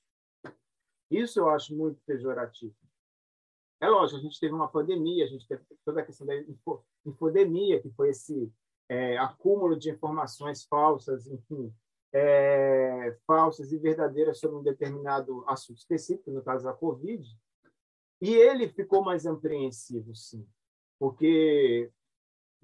Isso 1.09 1.39
eu 1.39 1.49
acho 1.49 1.75
muito 1.75 1.99
pejorativo. 2.05 2.75
É 3.79 3.87
lógico, 3.87 4.19
a 4.19 4.21
gente 4.21 4.39
teve 4.39 4.53
uma 4.53 4.67
pandemia, 4.67 5.23
a 5.23 5.27
gente 5.27 5.47
teve 5.47 5.63
toda 5.85 6.01
a 6.01 6.05
questão 6.05 6.25
da 6.25 6.33
infodemia, 7.05 7.81
que 7.81 7.89
foi 7.91 8.09
esse 8.09 8.51
é, 8.89 9.17
acúmulo 9.17 9.77
de 9.77 9.91
informações 9.91 10.65
falsas, 10.65 11.27
enfim, 11.27 11.73
é, 12.11 13.15
falsas 13.27 13.71
e 13.71 13.77
verdadeiras 13.77 14.39
sobre 14.39 14.57
um 14.57 14.63
determinado 14.63 15.43
assunto 15.47 15.77
específico, 15.77 16.31
no 16.31 16.41
caso 16.41 16.63
da 16.63 16.73
Covid, 16.73 17.23
e 18.19 18.33
ele 18.33 18.67
ficou 18.69 19.03
mais 19.03 19.27
apreensivo, 19.27 20.15
sim, 20.15 20.47
porque 20.97 21.91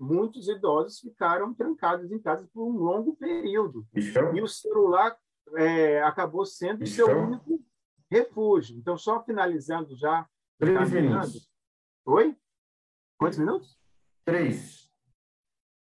muitos 0.04 0.48
idosos 0.48 1.00
ficaram 1.00 1.54
trancados 1.54 2.12
em 2.12 2.20
casa 2.20 2.48
por 2.54 2.68
um 2.68 2.78
longo 2.78 3.16
período. 3.16 3.88
E 4.34 4.42
o 4.42 4.48
celular 4.48 5.18
é, 5.56 6.04
acabou 6.04 6.46
sendo 6.46 6.84
o 6.84 6.88
seu 6.88 7.08
único 7.08 7.64
refúgio. 8.12 8.78
Então, 8.78 8.98
só 8.98 9.24
finalizando 9.24 9.96
já. 9.96 10.28
Três 10.60 10.92
minutos. 10.92 11.50
Oi? 12.06 12.38
Quantos 13.18 13.40
minutos? 13.40 13.80
Três. 14.26 14.92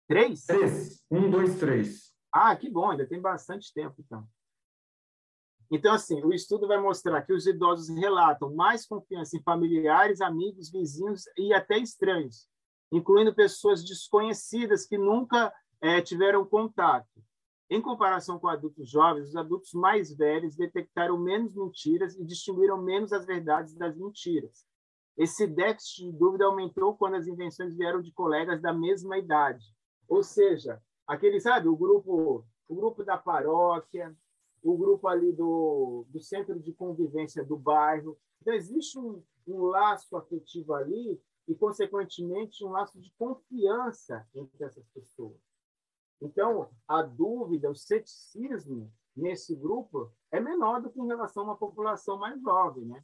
Três? 0.07 0.45
Três. 0.45 1.03
Um, 1.11 1.29
dois, 1.29 1.59
três. 1.59 2.13
Ah, 2.31 2.55
que 2.55 2.69
bom, 2.69 2.91
ainda 2.91 3.07
tem 3.07 3.21
bastante 3.21 3.71
tempo, 3.73 3.95
então. 3.99 4.27
Então, 5.71 5.93
assim, 5.93 6.21
o 6.23 6.33
estudo 6.33 6.67
vai 6.67 6.79
mostrar 6.79 7.21
que 7.23 7.33
os 7.33 7.47
idosos 7.47 7.89
relatam 7.89 8.53
mais 8.53 8.85
confiança 8.85 9.37
em 9.37 9.43
familiares, 9.43 10.21
amigos, 10.21 10.71
vizinhos 10.71 11.23
e 11.37 11.53
até 11.53 11.77
estranhos, 11.77 12.47
incluindo 12.93 13.33
pessoas 13.33 13.83
desconhecidas 13.83 14.85
que 14.85 14.97
nunca 14.97 15.51
é, 15.81 15.99
tiveram 15.99 16.45
contato. 16.45 17.09
Em 17.67 17.81
comparação 17.81 18.37
com 18.37 18.47
adultos 18.47 18.87
jovens, 18.87 19.29
os 19.29 19.35
adultos 19.35 19.73
mais 19.73 20.15
velhos 20.15 20.55
detectaram 20.55 21.17
menos 21.17 21.55
mentiras 21.55 22.15
e 22.15 22.23
distinguiram 22.23 22.79
menos 22.79 23.11
as 23.11 23.25
verdades 23.25 23.73
das 23.73 23.97
mentiras. 23.97 24.63
Esse 25.17 25.47
déficit 25.47 26.03
de 26.03 26.11
dúvida 26.11 26.45
aumentou 26.45 26.95
quando 26.95 27.15
as 27.15 27.25
invenções 27.25 27.75
vieram 27.75 27.99
de 27.99 28.11
colegas 28.13 28.61
da 28.61 28.71
mesma 28.71 29.17
idade. 29.17 29.65
Ou 30.07 30.21
seja, 30.21 30.79
aquele, 31.07 31.39
sabe, 31.39 31.67
o 31.67 31.75
grupo, 31.75 32.45
o 32.67 32.75
grupo 32.75 33.03
da 33.03 33.17
paróquia, 33.17 34.15
o 34.61 34.77
grupo 34.77 35.07
ali 35.07 35.33
do, 35.33 36.05
do 36.09 36.19
centro 36.19 36.59
de 36.59 36.71
convivência 36.73 37.43
do 37.43 37.57
bairro. 37.57 38.17
Então, 38.41 38.53
existe 38.53 38.99
um, 38.99 39.23
um 39.47 39.63
laço 39.63 40.15
afetivo 40.15 40.73
ali 40.75 41.19
e, 41.47 41.55
consequentemente, 41.55 42.63
um 42.63 42.69
laço 42.69 42.99
de 42.99 43.11
confiança 43.17 44.27
entre 44.33 44.63
essas 44.63 44.87
pessoas. 44.89 45.37
Então, 46.21 46.69
a 46.87 47.01
dúvida, 47.01 47.69
o 47.69 47.75
ceticismo 47.75 48.91
nesse 49.15 49.55
grupo 49.55 50.11
é 50.31 50.39
menor 50.39 50.81
do 50.81 50.89
que 50.89 50.99
em 50.99 51.07
relação 51.07 51.43
a 51.43 51.45
uma 51.47 51.57
população 51.57 52.17
mais 52.17 52.41
jovem, 52.41 52.85
né? 52.85 53.03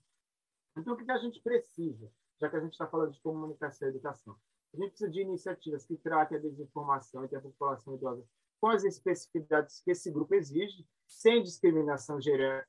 Então, 0.77 0.93
o 0.93 0.97
que 0.97 1.11
a 1.11 1.17
gente 1.17 1.41
precisa, 1.41 2.09
já 2.39 2.49
que 2.49 2.55
a 2.55 2.61
gente 2.61 2.71
está 2.71 2.87
falando 2.87 3.11
de 3.11 3.21
comunicação 3.21 3.87
e 3.87 3.91
educação? 3.91 4.35
A 4.73 4.77
gente 4.77 4.89
precisa 4.91 5.09
de 5.09 5.21
iniciativas 5.21 5.85
que 5.85 5.97
tratem 5.97 6.37
a 6.37 6.41
desinformação 6.41 7.25
entre 7.25 7.37
a 7.37 7.41
população 7.41 7.95
idosa 7.95 8.25
com 8.59 8.67
as 8.67 8.83
especificidades 8.83 9.81
que 9.81 9.91
esse 9.91 10.11
grupo 10.11 10.35
exige, 10.35 10.85
sem 11.07 11.41
discriminação 11.41 12.19
gera, 12.19 12.67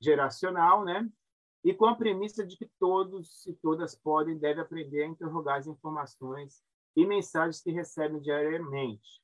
geracional, 0.00 0.84
né? 0.84 1.08
E 1.64 1.72
com 1.72 1.86
a 1.86 1.94
premissa 1.94 2.44
de 2.44 2.56
que 2.56 2.68
todos 2.78 3.46
e 3.46 3.54
todas 3.54 3.94
podem 3.94 4.34
e 4.34 4.38
devem 4.38 4.62
aprender 4.62 5.02
a 5.02 5.06
interrogar 5.06 5.58
as 5.58 5.66
informações 5.66 6.62
e 6.96 7.06
mensagens 7.06 7.62
que 7.62 7.70
recebem 7.70 8.20
diariamente. 8.20 9.22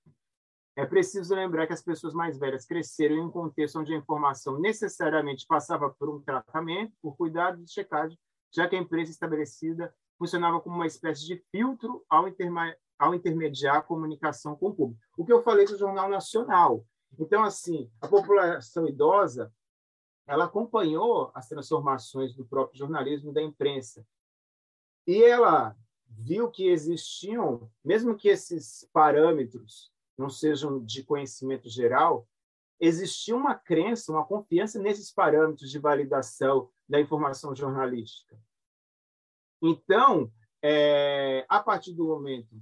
É 0.76 0.86
preciso 0.86 1.34
lembrar 1.34 1.66
que 1.66 1.72
as 1.72 1.82
pessoas 1.82 2.14
mais 2.14 2.38
velhas 2.38 2.64
cresceram 2.64 3.16
em 3.16 3.20
um 3.20 3.30
contexto 3.30 3.80
onde 3.80 3.92
a 3.92 3.96
informação 3.96 4.60
necessariamente 4.60 5.44
passava 5.44 5.90
por 5.90 6.08
um 6.08 6.20
tratamento, 6.20 6.92
por 7.02 7.16
cuidado 7.16 7.60
de 7.64 7.72
checagem, 7.72 8.16
já 8.54 8.68
que 8.68 8.76
a 8.76 8.78
empresa 8.78 9.10
estabelecida 9.10 9.92
funcionava 10.16 10.60
como 10.60 10.76
uma 10.76 10.86
espécie 10.86 11.26
de 11.26 11.42
filtro 11.50 12.04
ao, 12.08 12.26
ao 12.98 13.14
intermediar 13.14 13.76
a 13.76 13.82
comunicação 13.82 14.54
com 14.54 14.68
o 14.68 14.74
público. 14.74 15.00
O 15.16 15.24
que 15.24 15.32
eu 15.32 15.42
falei 15.42 15.66
do 15.66 15.76
Jornal 15.76 16.08
Nacional. 16.08 16.84
Então, 17.18 17.42
assim, 17.42 17.90
a 18.00 18.06
população 18.06 18.86
idosa 18.86 19.52
ela 20.28 20.44
acompanhou 20.44 21.30
as 21.34 21.48
transformações 21.48 22.34
do 22.34 22.44
próprio 22.44 22.78
jornalismo 22.78 23.32
da 23.32 23.42
imprensa. 23.42 24.06
E 25.06 25.24
ela 25.24 25.74
viu 26.06 26.50
que 26.50 26.68
existiam, 26.68 27.70
mesmo 27.82 28.14
que 28.14 28.28
esses 28.28 28.86
parâmetros 28.92 29.90
não 30.18 30.28
sejam 30.28 30.84
de 30.84 31.02
conhecimento 31.02 31.70
geral, 31.70 32.28
existia 32.78 33.34
uma 33.34 33.54
crença, 33.54 34.12
uma 34.12 34.24
confiança 34.24 34.78
nesses 34.78 35.10
parâmetros 35.10 35.70
de 35.70 35.78
validação 35.78 36.70
da 36.86 37.00
informação 37.00 37.56
jornalística. 37.56 38.38
Então, 39.62 40.30
é, 40.62 41.46
a 41.48 41.60
partir 41.60 41.94
do 41.94 42.04
momento, 42.04 42.54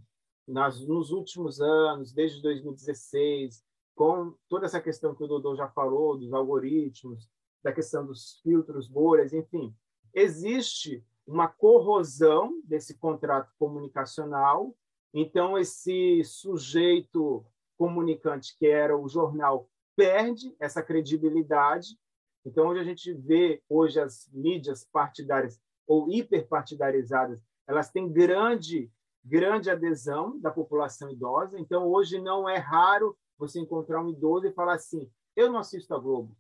nas, 0.46 0.80
nos 0.86 1.10
últimos 1.10 1.60
anos, 1.60 2.12
desde 2.12 2.40
2016, 2.40 3.64
com 3.96 4.34
toda 4.48 4.66
essa 4.66 4.80
questão 4.80 5.16
que 5.16 5.24
o 5.24 5.26
Dodô 5.26 5.56
já 5.56 5.68
falou, 5.68 6.16
dos 6.16 6.32
algoritmos, 6.32 7.28
da 7.66 7.72
questão 7.72 8.06
dos 8.06 8.40
filtros, 8.42 8.88
bolhas, 8.88 9.32
enfim, 9.32 9.74
existe 10.14 11.04
uma 11.26 11.48
corrosão 11.48 12.62
desse 12.64 12.96
contrato 12.96 13.52
comunicacional 13.58 14.74
então, 15.18 15.56
esse 15.56 16.22
sujeito 16.24 17.42
comunicante, 17.78 18.54
que 18.58 18.66
era 18.66 18.94
o 18.94 19.08
jornal, 19.08 19.66
perde 19.96 20.54
essa 20.60 20.82
credibilidade. 20.82 21.98
Então, 22.44 22.68
onde 22.68 22.80
a 22.80 22.84
gente 22.84 23.14
vê 23.14 23.62
hoje 23.66 23.98
as 23.98 24.28
mídias 24.30 24.84
partidárias 24.84 25.58
ou 25.86 26.10
hiperpartidarizadas, 26.10 27.40
elas 27.66 27.90
têm 27.90 28.12
grande, 28.12 28.92
grande 29.24 29.70
adesão 29.70 30.38
da 30.38 30.50
população 30.50 31.10
idosa. 31.10 31.58
Então, 31.58 31.88
hoje 31.88 32.20
não 32.20 32.46
é 32.46 32.58
raro 32.58 33.16
você 33.38 33.58
encontrar 33.58 34.04
um 34.04 34.10
idoso 34.10 34.46
e 34.46 34.52
falar 34.52 34.74
assim: 34.74 35.10
eu 35.34 35.50
não 35.50 35.58
assisto 35.58 35.94
a 35.94 35.98
Globo. 35.98 36.36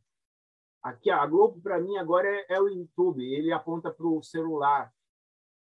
Aqui, 0.86 1.10
a 1.10 1.26
Globo, 1.26 1.60
para 1.60 1.80
mim, 1.80 1.96
agora 1.96 2.28
é, 2.28 2.46
é 2.48 2.60
o 2.60 2.68
YouTube. 2.68 3.20
Ele 3.20 3.52
aponta 3.52 3.90
para 3.90 4.06
o 4.06 4.22
celular. 4.22 4.94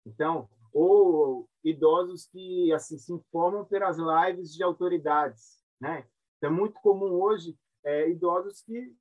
Então, 0.04 0.46
ou 0.74 1.48
idosos 1.64 2.26
que 2.26 2.70
assim 2.74 2.98
se 2.98 3.14
informam 3.14 3.64
pelas 3.64 3.96
lives 3.96 4.52
de 4.52 4.62
autoridades, 4.62 5.64
né? 5.80 6.06
Então, 6.36 6.50
é 6.50 6.52
muito 6.52 6.78
comum 6.82 7.14
hoje 7.14 7.58
é, 7.82 8.10
idosos 8.10 8.60
que 8.60 8.94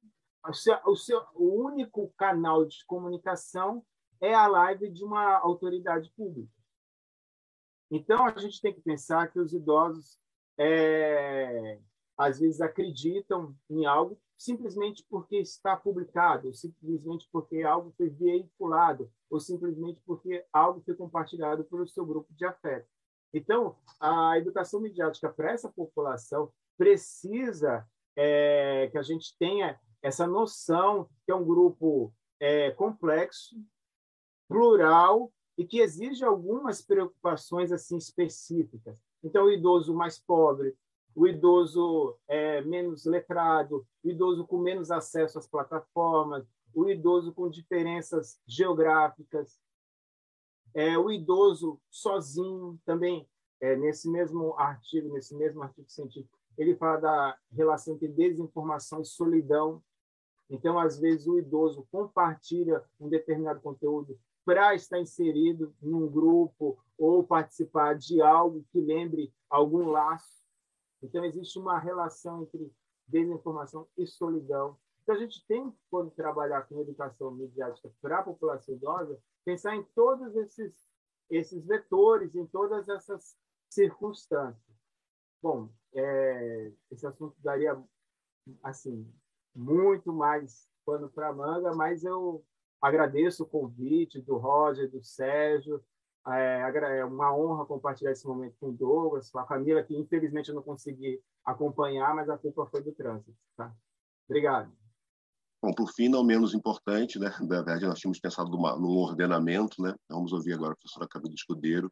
o, 0.85 0.95
seu, 0.95 1.21
o, 1.33 1.65
único 1.65 2.13
canal 2.17 2.63
de 2.63 2.85
comunicação 2.85 3.85
é 4.21 4.33
a 4.33 4.47
live 4.47 4.89
de 4.89 5.03
uma 5.03 5.35
autoridade 5.39 6.09
pública. 6.15 6.49
Então, 7.91 8.25
a 8.25 8.39
gente 8.39 8.61
tem 8.61 8.73
que 8.73 8.79
pensar 8.79 9.29
que 9.29 9.39
os 9.39 9.53
idosos, 9.53 10.17
é, 10.57 11.77
às 12.17 12.39
vezes, 12.39 12.61
acreditam 12.61 13.55
em 13.69 13.85
algo 13.85 14.17
simplesmente 14.37 15.05
porque 15.09 15.37
está 15.37 15.75
publicado, 15.75 16.53
simplesmente 16.53 17.27
porque 17.31 17.63
algo 17.63 17.93
foi 17.97 18.09
veiculado, 18.09 19.09
ou 19.29 19.39
simplesmente 19.39 20.01
porque 20.05 20.45
algo 20.51 20.81
foi 20.81 20.93
compartilhado 20.93 21.63
pelo 21.65 21.87
seu 21.87 22.05
grupo 22.05 22.33
de 22.33 22.45
afeto. 22.45 22.87
Então, 23.33 23.77
a 23.99 24.37
educação 24.37 24.79
midiática 24.79 25.29
para 25.29 25.51
essa 25.51 25.69
população 25.69 26.51
precisa 26.77 27.87
é, 28.15 28.89
que 28.91 28.97
a 28.97 29.01
gente 29.01 29.35
tenha 29.37 29.79
essa 30.01 30.27
noção 30.27 31.09
que 31.25 31.31
é 31.31 31.35
um 31.35 31.45
grupo 31.45 32.13
é, 32.39 32.71
complexo, 32.71 33.55
plural 34.47 35.33
e 35.57 35.65
que 35.65 35.79
exige 35.79 36.23
algumas 36.23 36.81
preocupações 36.81 37.71
assim 37.71 37.97
específicas. 37.97 38.97
Então, 39.23 39.45
o 39.45 39.51
idoso 39.51 39.93
mais 39.93 40.19
pobre, 40.19 40.75
o 41.15 41.25
idoso 41.25 42.17
é, 42.27 42.61
menos 42.61 43.05
letrado, 43.05 43.87
o 44.03 44.09
idoso 44.09 44.45
com 44.45 44.57
menos 44.57 44.91
acesso 44.91 45.39
às 45.39 45.47
plataformas, 45.47 46.45
o 46.73 46.89
idoso 46.89 47.33
com 47.33 47.49
diferenças 47.49 48.37
geográficas, 48.45 49.57
é, 50.73 50.97
o 50.97 51.09
idoso 51.09 51.79
sozinho 51.89 52.77
também. 52.85 53.27
É, 53.61 53.73
nesse 53.77 54.09
mesmo 54.09 54.53
artigo, 54.59 55.13
nesse 55.13 55.33
mesmo 55.33 55.63
artigo 55.63 55.89
científico, 55.89 56.37
ele 56.57 56.75
fala 56.75 56.97
da 56.99 57.37
relação 57.49 57.95
entre 57.95 58.09
desinformação 58.09 59.01
e 59.01 59.05
solidão. 59.05 59.81
Então, 60.49 60.77
às 60.77 60.99
vezes, 60.99 61.25
o 61.25 61.39
idoso 61.39 61.87
compartilha 61.89 62.83
um 62.99 63.07
determinado 63.07 63.61
conteúdo 63.61 64.19
para 64.43 64.75
estar 64.75 64.99
inserido 64.99 65.73
num 65.81 66.05
grupo 66.05 66.77
ou 66.97 67.23
participar 67.23 67.95
de 67.95 68.21
algo 68.21 68.65
que 68.71 68.79
lembre 68.81 69.33
algum 69.49 69.89
laço 69.89 70.44
então, 71.05 71.23
existe 71.23 71.57
uma 71.59 71.79
relação 71.79 72.43
entre 72.43 72.71
desinformação 73.07 73.87
e 73.97 74.05
solidão. 74.05 74.77
Então, 75.03 75.15
a 75.15 75.19
gente 75.19 75.45
tem, 75.47 75.71
quando 75.89 76.11
trabalhar 76.11 76.63
com 76.63 76.81
educação 76.81 77.31
midiática 77.31 77.91
para 78.01 78.19
a 78.19 78.23
população 78.23 78.75
idosa, 78.75 79.19
pensar 79.45 79.75
em 79.75 79.83
todos 79.95 80.35
esses, 80.35 80.89
esses 81.29 81.65
vetores, 81.65 82.35
em 82.35 82.45
todas 82.47 82.89
essas 82.89 83.37
circunstâncias. 83.69 84.75
Bom, 85.41 85.69
é, 85.93 86.71
esse 86.91 87.05
assunto 87.05 87.35
daria 87.39 87.79
assim 88.63 89.07
muito 89.55 90.11
mais 90.11 90.67
pano 90.85 91.09
para 91.09 91.33
manga, 91.33 91.73
mas 91.73 92.03
eu 92.03 92.43
agradeço 92.81 93.43
o 93.43 93.47
convite 93.47 94.21
do 94.21 94.37
Roger, 94.37 94.89
do 94.89 95.03
Sérgio, 95.03 95.83
É, 96.27 96.99
é 96.99 97.05
uma 97.05 97.35
honra 97.35 97.65
compartilhar 97.65 98.11
esse 98.11 98.25
momento 98.25 98.55
com 98.59 98.69
o 98.69 98.73
Douglas, 98.73 99.29
com 99.29 99.39
a 99.39 99.45
Camila, 99.45 99.83
que 99.83 99.95
infelizmente 99.95 100.49
eu 100.49 100.55
não 100.55 100.63
consegui 100.63 101.21
acompanhar, 101.43 102.15
mas 102.15 102.29
a 102.29 102.37
culpa 102.37 102.65
foi 102.65 102.81
do 102.81 102.91
trânsito. 102.91 103.35
Tá? 103.55 103.71
Obrigado. 104.27 104.71
Bom, 105.61 105.71
por 105.73 105.91
fim, 105.93 106.09
não 106.09 106.23
menos 106.23 106.53
importante, 106.53 107.19
né? 107.19 107.33
Na 107.39 107.47
verdade, 107.47 107.85
nós 107.85 107.99
tínhamos 107.99 108.19
pensado 108.19 108.49
numa, 108.49 108.75
num 108.75 108.97
ordenamento, 108.97 109.81
né? 109.81 109.95
Vamos 110.09 110.33
ouvir 110.33 110.53
agora 110.53 110.73
a 110.73 110.75
professora 110.75 111.07
Camila 111.07 111.33
Escudeiro. 111.33 111.91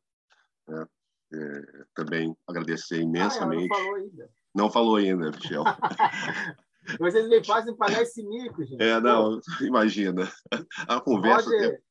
Né? 0.68 0.86
É, 1.34 1.86
também 1.96 2.36
agradecer 2.48 3.02
imensamente. 3.02 3.74
Ah, 3.74 3.78
não 3.78 3.84
falou 3.84 3.96
ainda. 3.96 4.30
Não 4.56 4.72
falou 4.72 4.96
ainda, 4.98 5.32
Michel. 5.32 5.64
Vocês 7.00 7.28
me 7.28 7.44
fazem 7.44 7.76
pagar 7.76 8.02
esse 8.02 8.24
mico, 8.24 8.64
gente. 8.64 8.82
É, 8.82 9.00
não, 9.00 9.40
imagina. 9.62 10.30
A 10.88 11.00
conversa 11.00 11.50
Roger, 11.50 11.82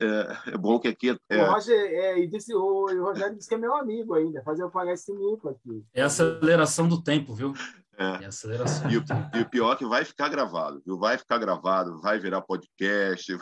é, 0.00 0.06
é, 0.06 0.54
é, 0.54 0.56
bom 0.56 0.78
que 0.78 0.88
aqui... 0.88 1.18
É... 1.28 1.42
O, 1.42 1.52
Roger, 1.52 1.76
é, 1.76 2.18
e 2.18 2.26
disse, 2.26 2.54
o, 2.54 2.84
o 2.84 3.04
Rogério 3.04 3.36
disse 3.36 3.48
que 3.48 3.54
é 3.54 3.58
meu 3.58 3.74
amigo 3.74 4.14
ainda, 4.14 4.42
fazer 4.42 4.62
eu 4.62 4.70
pagar 4.70 4.92
esse 4.92 5.12
mico 5.12 5.48
aqui. 5.48 5.84
É 5.92 6.02
a 6.02 6.06
aceleração 6.06 6.88
do 6.88 7.02
tempo, 7.02 7.34
viu? 7.34 7.52
É. 7.98 8.20
E, 8.88 8.96
o, 8.96 9.04
e 9.36 9.42
o 9.42 9.50
pior 9.50 9.72
é 9.72 9.76
que 9.76 9.84
vai 9.84 10.04
ficar 10.04 10.28
gravado, 10.28 10.80
viu? 10.86 10.96
Vai 10.96 11.18
ficar 11.18 11.38
gravado, 11.38 12.00
vai 12.00 12.18
virar 12.18 12.42
podcast. 12.42 13.36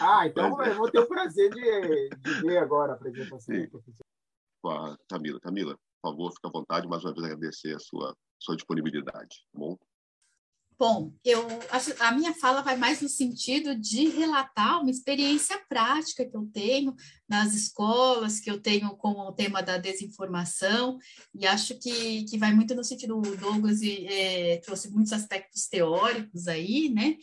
Ah, 0.00 0.26
então 0.26 0.62
eu 0.62 0.74
vou 0.76 0.88
ter 0.90 1.00
o 1.00 1.08
prazer 1.08 1.50
de, 1.50 2.08
de 2.18 2.40
ver 2.42 2.58
agora 2.58 2.92
a 2.92 2.94
apresentação 2.94 3.40
Sim. 3.40 3.64
do 3.64 3.70
professor. 3.70 4.04
Com 4.62 4.70
a 4.70 4.96
Camila. 5.08 5.40
Camila, 5.40 5.76
por 6.00 6.10
favor, 6.10 6.32
fique 6.32 6.46
à 6.46 6.50
vontade, 6.50 6.86
mais 6.86 7.04
uma 7.04 7.12
vez 7.12 7.24
agradecer 7.24 7.74
a 7.74 7.78
sua, 7.80 8.16
sua 8.38 8.54
disponibilidade, 8.54 9.44
tá 9.52 9.58
bom? 9.58 9.76
Bom, 10.76 11.12
eu 11.24 11.46
a 12.00 12.12
minha 12.12 12.34
fala 12.34 12.60
vai 12.60 12.76
mais 12.76 13.00
no 13.00 13.08
sentido 13.08 13.76
de 13.76 14.08
relatar 14.08 14.80
uma 14.80 14.90
experiência 14.90 15.56
prática 15.68 16.24
que 16.24 16.36
eu 16.36 16.48
tenho 16.52 16.94
nas 17.28 17.54
escolas, 17.54 18.40
que 18.40 18.50
eu 18.50 18.60
tenho 18.60 18.90
com 18.96 19.12
o 19.12 19.32
tema 19.32 19.62
da 19.62 19.78
desinformação, 19.78 20.98
e 21.32 21.46
acho 21.46 21.78
que, 21.78 22.24
que 22.24 22.36
vai 22.36 22.52
muito 22.52 22.74
no 22.74 22.84
sentido, 22.84 23.16
o 23.16 23.36
Douglas 23.36 23.80
é, 23.82 24.58
trouxe 24.64 24.90
muitos 24.90 25.12
aspectos 25.12 25.66
teóricos 25.68 26.48
aí, 26.48 26.90
né? 26.90 27.16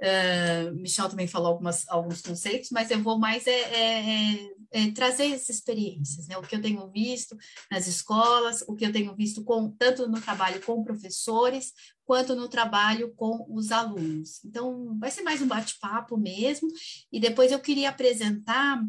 Uh, 0.00 0.74
Michel 0.76 1.08
também 1.08 1.26
falou 1.26 1.48
algumas, 1.48 1.88
alguns 1.88 2.20
conceitos, 2.20 2.70
mas 2.70 2.90
eu 2.90 3.02
vou 3.02 3.18
mais 3.18 3.46
é, 3.46 3.50
é, 3.50 4.10
é, 4.10 4.50
é, 4.70 4.90
trazer 4.92 5.32
essas 5.32 5.48
experiências, 5.56 6.28
né? 6.28 6.36
O 6.36 6.42
que 6.42 6.54
eu 6.54 6.62
tenho 6.62 6.88
visto 6.90 7.36
nas 7.70 7.86
escolas, 7.86 8.62
o 8.68 8.76
que 8.76 8.84
eu 8.84 8.92
tenho 8.92 9.16
visto 9.16 9.42
com, 9.42 9.70
tanto 9.70 10.06
no 10.08 10.20
trabalho 10.20 10.62
com 10.62 10.84
professores, 10.84 11.72
quanto 12.08 12.34
no 12.34 12.48
trabalho 12.48 13.12
com 13.14 13.44
os 13.50 13.70
alunos. 13.70 14.42
Então, 14.42 14.98
vai 14.98 15.10
ser 15.10 15.20
mais 15.20 15.42
um 15.42 15.46
bate-papo 15.46 16.16
mesmo, 16.16 16.66
e 17.12 17.20
depois 17.20 17.52
eu 17.52 17.60
queria 17.60 17.90
apresentar 17.90 18.82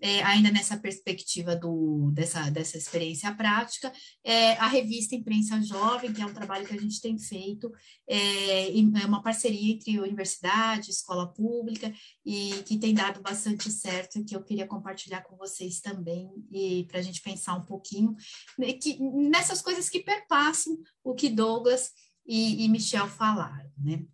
é, 0.00 0.24
ainda 0.24 0.50
nessa 0.50 0.76
perspectiva 0.76 1.54
do, 1.54 2.10
dessa, 2.12 2.50
dessa 2.50 2.76
experiência 2.76 3.32
prática, 3.32 3.92
é, 4.24 4.54
a 4.54 4.66
revista 4.66 5.14
Imprensa 5.14 5.62
Jovem, 5.62 6.12
que 6.12 6.20
é 6.20 6.26
um 6.26 6.34
trabalho 6.34 6.66
que 6.66 6.74
a 6.74 6.80
gente 6.80 7.00
tem 7.00 7.16
feito, 7.16 7.70
é, 8.08 8.76
é 8.76 9.06
uma 9.06 9.22
parceria 9.22 9.72
entre 9.72 10.00
universidade, 10.00 10.90
escola 10.90 11.32
pública, 11.32 11.94
e 12.26 12.54
que 12.66 12.76
tem 12.76 12.92
dado 12.92 13.22
bastante 13.22 13.70
certo, 13.70 14.24
que 14.24 14.34
eu 14.34 14.42
queria 14.42 14.66
compartilhar 14.66 15.22
com 15.22 15.36
vocês 15.36 15.80
também, 15.80 16.28
e 16.50 16.86
para 16.88 16.98
a 16.98 17.02
gente 17.02 17.22
pensar 17.22 17.54
um 17.54 17.64
pouquinho 17.64 18.16
né, 18.58 18.72
que, 18.72 18.98
nessas 18.98 19.62
coisas 19.62 19.88
que 19.88 20.02
perpassam 20.02 20.76
o 21.04 21.14
que 21.14 21.28
Douglas 21.28 21.92
e, 22.26 22.64
e 22.64 22.68
Michel 22.68 23.08
falaram, 23.08 23.70
né? 23.78 24.04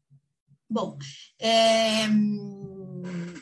Bom, 0.69 0.97
é, 1.41 2.07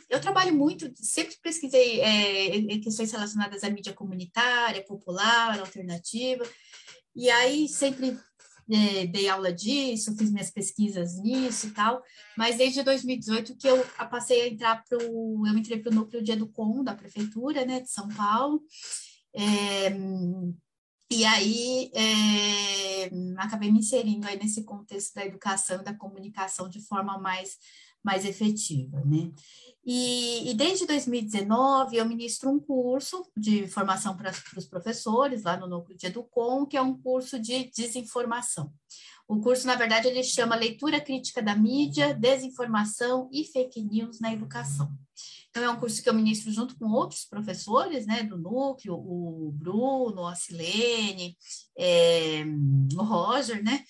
eu 0.09 0.21
trabalho 0.21 0.55
muito, 0.55 0.91
sempre 0.97 1.37
pesquisei 1.43 2.01
é, 2.01 2.79
questões 2.79 3.13
relacionadas 3.13 3.63
à 3.63 3.71
mídia 3.71 3.93
comunitária, 3.93 4.85
popular, 4.85 5.59
alternativa, 5.61 6.45
e 7.15 7.29
aí 7.29 7.69
sempre 7.69 8.19
é, 8.71 9.07
dei 9.07 9.29
aula 9.29 9.53
disso, 9.53 10.17
fiz 10.17 10.31
minhas 10.31 10.51
pesquisas 10.51 11.19
nisso 11.21 11.67
e 11.67 11.71
tal, 11.71 12.03
mas 12.37 12.57
desde 12.57 12.83
2018 12.83 13.57
que 13.57 13.69
eu 13.69 13.85
passei 14.11 14.43
a 14.43 14.49
entrar 14.49 14.83
para 14.89 14.99
o, 15.11 15.47
eu 15.47 15.57
entrei 15.57 15.79
para 15.81 15.93
o 15.93 15.95
núcleo 15.95 16.23
de 16.23 16.33
Educom 16.33 16.83
da 16.83 16.95
prefeitura, 16.95 17.65
né, 17.65 17.81
de 17.81 17.91
São 17.91 18.09
Paulo, 18.09 18.63
é, 19.35 19.91
e 21.11 21.25
aí 21.25 21.91
é, 21.95 23.11
acabei 23.39 23.71
me 23.71 23.79
inserindo 23.79 24.27
aí 24.27 24.39
nesse 24.39 24.65
contexto 24.65 25.15
da 25.15 25.25
educação 25.25 25.81
e 25.81 25.85
da 25.85 25.95
comunicação 25.95 26.69
de 26.69 26.81
forma 26.81 27.19
mais, 27.19 27.57
mais 28.05 28.25
efetiva, 28.25 29.03
né? 29.05 29.31
E, 29.85 30.51
e 30.51 30.55
desde 30.55 30.87
2019 30.87 31.97
eu 31.97 32.05
ministro 32.05 32.51
um 32.51 32.61
curso 32.61 33.25
de 33.35 33.67
formação 33.69 34.15
para, 34.15 34.31
para 34.31 34.59
os 34.59 34.67
professores 34.67 35.45
lá 35.45 35.57
no 35.57 35.67
Núcleo 35.67 35.97
de 35.97 36.07
Educom, 36.07 36.67
que 36.67 36.77
é 36.77 36.83
um 36.83 36.97
curso 37.01 37.39
de 37.39 37.71
desinformação. 37.75 38.71
O 39.27 39.41
curso, 39.41 39.67
na 39.67 39.75
verdade, 39.75 40.09
ele 40.09 40.23
chama 40.23 40.57
Leitura 40.57 41.01
Crítica 41.01 41.43
da 41.43 41.55
Mídia, 41.55 42.15
Desinformação 42.15 43.29
e 43.33 43.45
Fake 43.45 43.83
News 43.83 44.21
na 44.21 44.33
Educação. 44.33 44.91
Então, 45.51 45.65
é 45.65 45.71
um 45.71 45.81
curso 45.81 46.03
que 46.03 46.09
eu 46.09 46.15
ministro 46.15 46.53
junto 46.53 46.77
com 46.79 46.91
outros 46.91 47.25
professores, 47.25 48.07
né, 48.07 48.23
do 48.23 48.37
núcleo, 48.37 48.95
o 48.95 49.51
Bruno, 49.53 50.27
a 50.27 50.35
Silene, 50.35 51.37
é, 51.77 52.45
o 52.95 53.03
Roger, 53.03 53.63
né, 53.63 53.83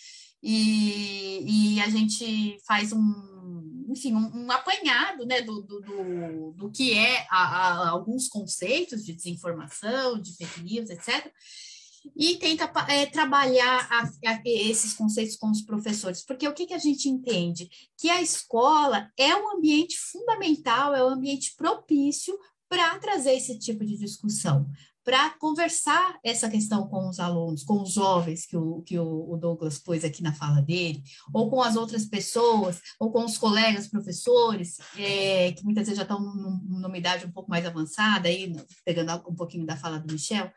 e, 0.42 1.74
e, 1.74 1.80
a 1.80 1.88
gente 1.88 2.59
faz 2.64 2.92
um, 2.92 3.86
enfim, 3.88 4.14
um, 4.14 4.44
um 4.44 4.52
apanhado, 4.52 5.26
né, 5.26 5.42
do, 5.42 5.62
do, 5.62 5.80
do, 5.80 6.52
do 6.52 6.70
que 6.70 6.96
é 6.96 7.26
a, 7.28 7.42
a, 7.42 7.88
alguns 7.88 8.28
conceitos 8.28 9.04
de 9.04 9.14
desinformação, 9.14 10.20
de 10.20 10.36
fake 10.36 10.62
news, 10.62 10.90
etc., 10.90 11.30
e 12.16 12.36
tenta 12.36 12.70
é, 12.88 13.06
trabalhar 13.06 13.86
a, 13.90 14.02
a, 14.30 14.42
esses 14.44 14.94
conceitos 14.94 15.36
com 15.36 15.50
os 15.50 15.62
professores, 15.62 16.24
porque 16.24 16.46
o 16.46 16.54
que, 16.54 16.66
que 16.66 16.74
a 16.74 16.78
gente 16.78 17.09
entende? 17.09 17.68
Que 17.96 18.11
a 18.11 18.22
escola 18.22 19.11
é 19.16 19.34
um 19.34 19.56
ambiente 19.56 19.98
fundamental, 19.98 20.94
é 20.94 21.04
um 21.04 21.09
ambiente 21.09 21.54
propício 21.56 22.38
para 22.68 22.98
trazer 22.98 23.32
esse 23.32 23.59
tipo 23.59 23.84
de 23.84 23.96
discussão, 23.96 24.68
para 25.09 25.30
conversar 25.38 26.20
essa 26.22 26.50
questão 26.50 26.86
com 26.86 27.09
os 27.09 27.18
alunos, 27.18 27.64
com 27.64 27.80
os 27.80 27.94
jovens 27.94 28.44
que 28.44 28.59
o, 28.59 28.82
que 28.82 28.98
o 28.98 29.38
Douglas 29.40 29.78
pôs 29.78 30.04
aqui 30.04 30.22
na 30.22 30.34
fala 30.34 30.61
dele, 30.61 31.02
ou 31.32 31.48
com 31.48 31.62
as 31.62 31.76
outras 31.76 32.04
pessoas, 32.04 32.78
ou 33.00 33.11
com 33.11 33.24
os 33.24 33.38
colegas 33.38 33.88
professores, 33.88 34.76
é, 34.98 35.52
que 35.52 35.64
muitas 35.64 35.86
vezes 35.86 35.96
já 35.96 36.02
estão 36.02 36.20
numa 36.20 36.98
idade 36.98 37.24
um 37.24 37.30
pouco 37.30 37.48
mais 37.48 37.64
avançada, 37.64 38.28
aí, 38.28 38.54
pegando 38.84 39.11
um 39.26 39.34
pouquinho 39.34 39.64
da 39.64 39.78
fala 39.78 39.98
do 39.98 40.12
Michel. 40.12 40.52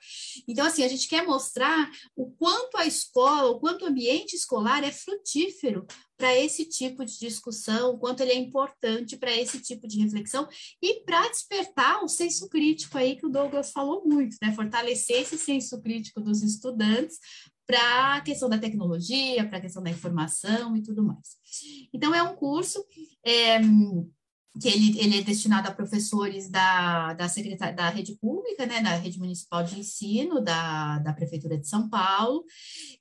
Então, 0.46 0.66
assim, 0.66 0.84
a 0.84 0.90
gente 0.90 1.08
quer 1.08 1.26
mostrar 1.26 1.90
o 2.14 2.30
quanto 2.32 2.76
a 2.76 2.86
escola, 2.86 3.52
o 3.52 3.60
quanto 3.62 3.86
o 3.86 3.88
ambiente 3.88 4.36
escolar 4.36 4.84
é 4.84 4.92
frutífero 4.92 5.88
para 6.22 6.38
esse 6.38 6.66
tipo 6.66 7.04
de 7.04 7.18
discussão, 7.18 7.96
o 7.96 7.98
quanto 7.98 8.22
ele 8.22 8.32
é 8.32 8.36
importante 8.36 9.18
para 9.18 9.36
esse 9.36 9.60
tipo 9.60 9.88
de 9.88 10.00
reflexão 10.00 10.48
e 10.80 11.04
para 11.04 11.28
despertar 11.30 12.04
o 12.04 12.08
senso 12.08 12.48
crítico 12.48 12.96
aí 12.96 13.16
que 13.16 13.26
o 13.26 13.30
Douglas 13.30 13.72
falou 13.72 14.04
muito, 14.06 14.38
né? 14.40 14.54
Fortalecer 14.54 15.22
esse 15.22 15.36
senso 15.36 15.82
crítico 15.82 16.22
dos 16.22 16.44
estudantes 16.44 17.18
para 17.66 18.18
a 18.18 18.22
questão 18.22 18.48
da 18.48 18.60
tecnologia, 18.60 19.48
para 19.48 19.58
a 19.58 19.62
questão 19.62 19.82
da 19.82 19.90
informação 19.90 20.78
e 20.78 20.84
tudo 20.84 21.02
mais. 21.02 21.38
Então, 21.92 22.14
é 22.14 22.22
um 22.22 22.36
curso. 22.36 22.86
É, 23.26 23.58
que 24.60 24.68
ele, 24.68 25.00
ele 25.00 25.20
é 25.20 25.22
destinado 25.22 25.68
a 25.70 25.72
professores 25.72 26.50
da, 26.50 27.14
da, 27.14 27.30
secretar, 27.30 27.74
da 27.74 27.90
rede 27.90 28.18
pública, 28.18 28.66
né, 28.66 28.82
da 28.82 28.96
rede 28.96 29.18
municipal 29.18 29.64
de 29.64 29.80
ensino, 29.80 30.42
da, 30.42 31.00
da 31.00 31.14
Prefeitura 31.14 31.58
de 31.58 31.68
São 31.68 31.88
Paulo. 31.90 32.44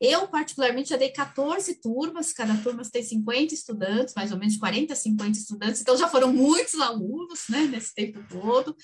Eu, 0.00 0.28
particularmente, 0.28 0.90
já 0.90 0.96
dei 0.96 1.10
14 1.10 1.80
turmas, 1.80 2.32
cada 2.32 2.56
turma 2.58 2.82
tem 2.90 3.02
50 3.02 3.52
estudantes, 3.52 4.14
mais 4.14 4.30
ou 4.30 4.38
menos 4.38 4.56
40, 4.56 4.94
50 4.94 5.38
estudantes, 5.38 5.80
então 5.80 5.96
já 5.96 6.08
foram 6.08 6.32
muitos 6.32 6.74
alunos, 6.80 7.40
né, 7.48 7.62
nesse 7.62 7.94
tempo 7.94 8.22
todo. 8.28 8.76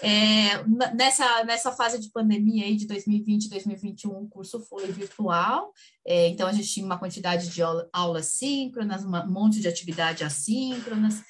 É, 0.00 0.64
nessa, 0.94 1.44
nessa 1.44 1.70
fase 1.70 1.98
de 2.00 2.10
pandemia 2.10 2.64
aí 2.64 2.76
de 2.76 2.86
2020 2.88 3.44
e 3.44 3.50
2021, 3.50 4.10
o 4.10 4.28
curso 4.28 4.58
foi 4.60 4.90
virtual, 4.90 5.72
é, 6.04 6.28
então 6.28 6.48
a 6.48 6.52
gente 6.52 6.68
tinha 6.68 6.84
uma 6.84 6.98
quantidade 6.98 7.48
de 7.50 7.62
aula, 7.62 7.88
aulas 7.92 8.26
síncronas, 8.26 9.04
um 9.04 9.30
monte 9.30 9.60
de 9.60 9.68
atividade 9.68 10.24
assíncronas, 10.24 11.22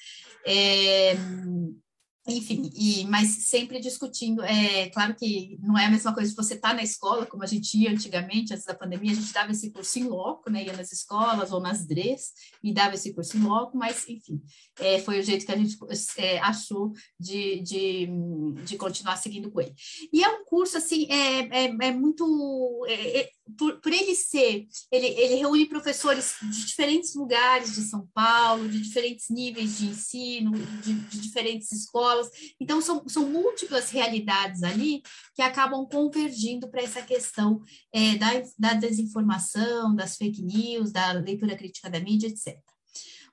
é, 0.45 1.15
enfim, 2.27 2.71
e, 2.75 3.03
mas 3.05 3.29
sempre 3.45 3.79
discutindo. 3.79 4.43
É 4.43 4.89
claro 4.89 5.15
que 5.15 5.57
não 5.61 5.77
é 5.77 5.85
a 5.85 5.91
mesma 5.91 6.13
coisa 6.13 6.29
se 6.29 6.35
você 6.35 6.53
está 6.53 6.73
na 6.73 6.83
escola, 6.83 7.25
como 7.25 7.43
a 7.43 7.47
gente 7.47 7.75
ia 7.75 7.91
antigamente, 7.91 8.53
antes 8.53 8.65
da 8.65 8.75
pandemia, 8.75 9.11
a 9.11 9.15
gente 9.15 9.33
dava 9.33 9.51
esse 9.51 9.71
curso 9.71 9.97
em 9.97 10.03
loco, 10.03 10.49
né? 10.49 10.63
Ia 10.63 10.77
nas 10.77 10.91
escolas 10.91 11.51
ou 11.51 11.59
nas 11.59 11.85
DREs 11.85 12.31
e 12.63 12.71
dava 12.73 12.93
esse 12.93 13.13
curso 13.13 13.37
em 13.37 13.41
loco, 13.41 13.75
mas 13.75 14.07
enfim, 14.07 14.39
é, 14.79 14.99
foi 14.99 15.19
o 15.19 15.23
jeito 15.23 15.45
que 15.45 15.51
a 15.51 15.57
gente 15.57 15.75
é, 16.17 16.39
achou 16.39 16.91
de, 17.19 17.61
de, 17.61 18.07
de 18.65 18.77
continuar 18.77 19.17
seguindo 19.17 19.51
com 19.51 19.59
ele. 19.59 19.73
E 20.13 20.23
é 20.23 20.29
um 20.29 20.40
curso, 20.51 20.77
assim, 20.77 21.07
é, 21.09 21.63
é, 21.63 21.75
é 21.87 21.91
muito... 21.93 22.85
É, 22.85 23.19
é, 23.21 23.29
por, 23.57 23.79
por, 23.79 23.91
ele 23.91 24.13
ser, 24.13 24.67
ele, 24.91 25.07
ele 25.07 25.35
reúne 25.35 25.65
professores 25.65 26.35
de 26.41 26.65
diferentes 26.65 27.15
lugares 27.15 27.73
de 27.73 27.81
São 27.83 28.05
Paulo, 28.13 28.67
de 28.67 28.81
diferentes 28.81 29.29
níveis 29.29 29.77
de 29.77 29.87
ensino, 29.87 30.51
de, 30.51 30.93
de 30.93 31.19
diferentes 31.21 31.71
escolas. 31.71 32.29
Então, 32.59 32.81
são, 32.81 33.07
são 33.07 33.29
múltiplas 33.29 33.89
realidades 33.91 34.61
ali 34.61 35.01
que 35.33 35.41
acabam 35.41 35.87
convergindo 35.89 36.69
para 36.69 36.81
essa 36.81 37.01
questão 37.01 37.61
é, 37.93 38.17
da, 38.17 38.29
da 38.59 38.73
desinformação, 38.73 39.95
das 39.95 40.17
fake 40.17 40.41
news, 40.41 40.91
da 40.91 41.13
leitura 41.13 41.55
crítica 41.55 41.89
da 41.89 41.99
mídia, 41.99 42.27
etc. 42.27 42.70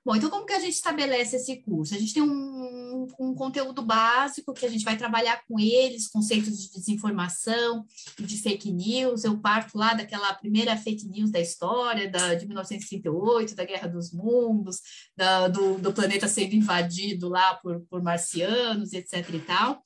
Bom, 0.09 0.15
então 0.15 0.31
como 0.31 0.43
que 0.43 0.53
a 0.53 0.59
gente 0.59 0.73
estabelece 0.73 1.35
esse 1.35 1.57
curso? 1.57 1.93
A 1.93 1.99
gente 1.99 2.15
tem 2.15 2.23
um, 2.23 3.05
um 3.19 3.35
conteúdo 3.35 3.83
básico 3.83 4.55
que 4.55 4.65
a 4.65 4.69
gente 4.69 4.83
vai 4.83 4.97
trabalhar 4.97 5.43
com 5.47 5.59
eles, 5.59 6.07
conceitos 6.07 6.59
de 6.59 6.71
desinformação 6.71 7.85
de 8.17 8.37
fake 8.41 8.71
news. 8.71 9.23
Eu 9.23 9.39
parto 9.39 9.77
lá 9.77 9.93
daquela 9.93 10.33
primeira 10.33 10.75
fake 10.75 11.07
news 11.07 11.29
da 11.29 11.39
história, 11.39 12.09
da, 12.09 12.33
de 12.33 12.47
1938, 12.47 13.53
da 13.53 13.63
Guerra 13.63 13.87
dos 13.87 14.11
Mundos, 14.11 14.81
da, 15.15 15.47
do, 15.47 15.77
do 15.77 15.93
planeta 15.93 16.27
sendo 16.27 16.55
invadido 16.55 17.29
lá 17.29 17.53
por, 17.61 17.79
por 17.81 18.01
marcianos, 18.01 18.93
etc 18.93 19.29
e 19.31 19.39
tal. 19.41 19.79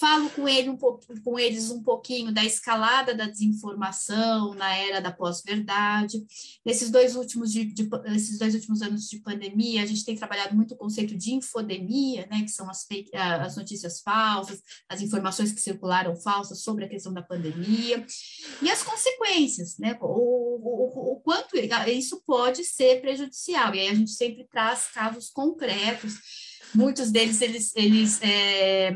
Falo 0.00 0.30
com, 0.30 0.48
ele 0.48 0.70
um 0.70 0.78
com 0.78 1.38
eles 1.38 1.70
um 1.70 1.82
pouquinho 1.82 2.32
da 2.32 2.42
escalada 2.42 3.14
da 3.14 3.26
desinformação 3.26 4.54
na 4.54 4.74
era 4.74 4.98
da 4.98 5.12
pós-verdade. 5.12 6.24
Nesses 6.64 6.90
dois 6.90 7.14
últimos 7.14 7.52
de, 7.52 7.66
de, 7.66 7.86
esses 8.06 8.38
dois 8.38 8.54
últimos 8.54 8.80
anos 8.80 9.06
de 9.10 9.18
pandemia, 9.18 9.82
a 9.82 9.86
gente 9.86 10.02
tem 10.02 10.16
trabalhado 10.16 10.56
muito 10.56 10.72
o 10.72 10.76
conceito 10.78 11.14
de 11.14 11.34
infodemia, 11.34 12.26
né, 12.30 12.40
que 12.40 12.50
são 12.50 12.70
as, 12.70 12.86
fake, 12.86 13.14
as 13.14 13.56
notícias 13.56 14.00
falsas, 14.00 14.62
as 14.88 15.02
informações 15.02 15.52
que 15.52 15.60
circularam 15.60 16.16
falsas 16.16 16.62
sobre 16.62 16.86
a 16.86 16.88
questão 16.88 17.12
da 17.12 17.22
pandemia 17.22 18.02
e 18.62 18.70
as 18.70 18.82
consequências, 18.82 19.76
né, 19.76 19.98
o, 20.00 20.06
o, 20.06 21.12
o 21.12 21.20
quanto 21.20 21.58
isso 21.88 22.22
pode 22.24 22.64
ser 22.64 23.02
prejudicial. 23.02 23.74
E 23.74 23.80
aí 23.80 23.88
a 23.88 23.94
gente 23.94 24.12
sempre 24.12 24.44
traz 24.44 24.86
casos 24.86 25.28
concretos 25.28 26.49
muitos 26.74 27.10
deles, 27.10 27.40
eles, 27.40 27.72
eles, 27.74 28.20
é, 28.22 28.92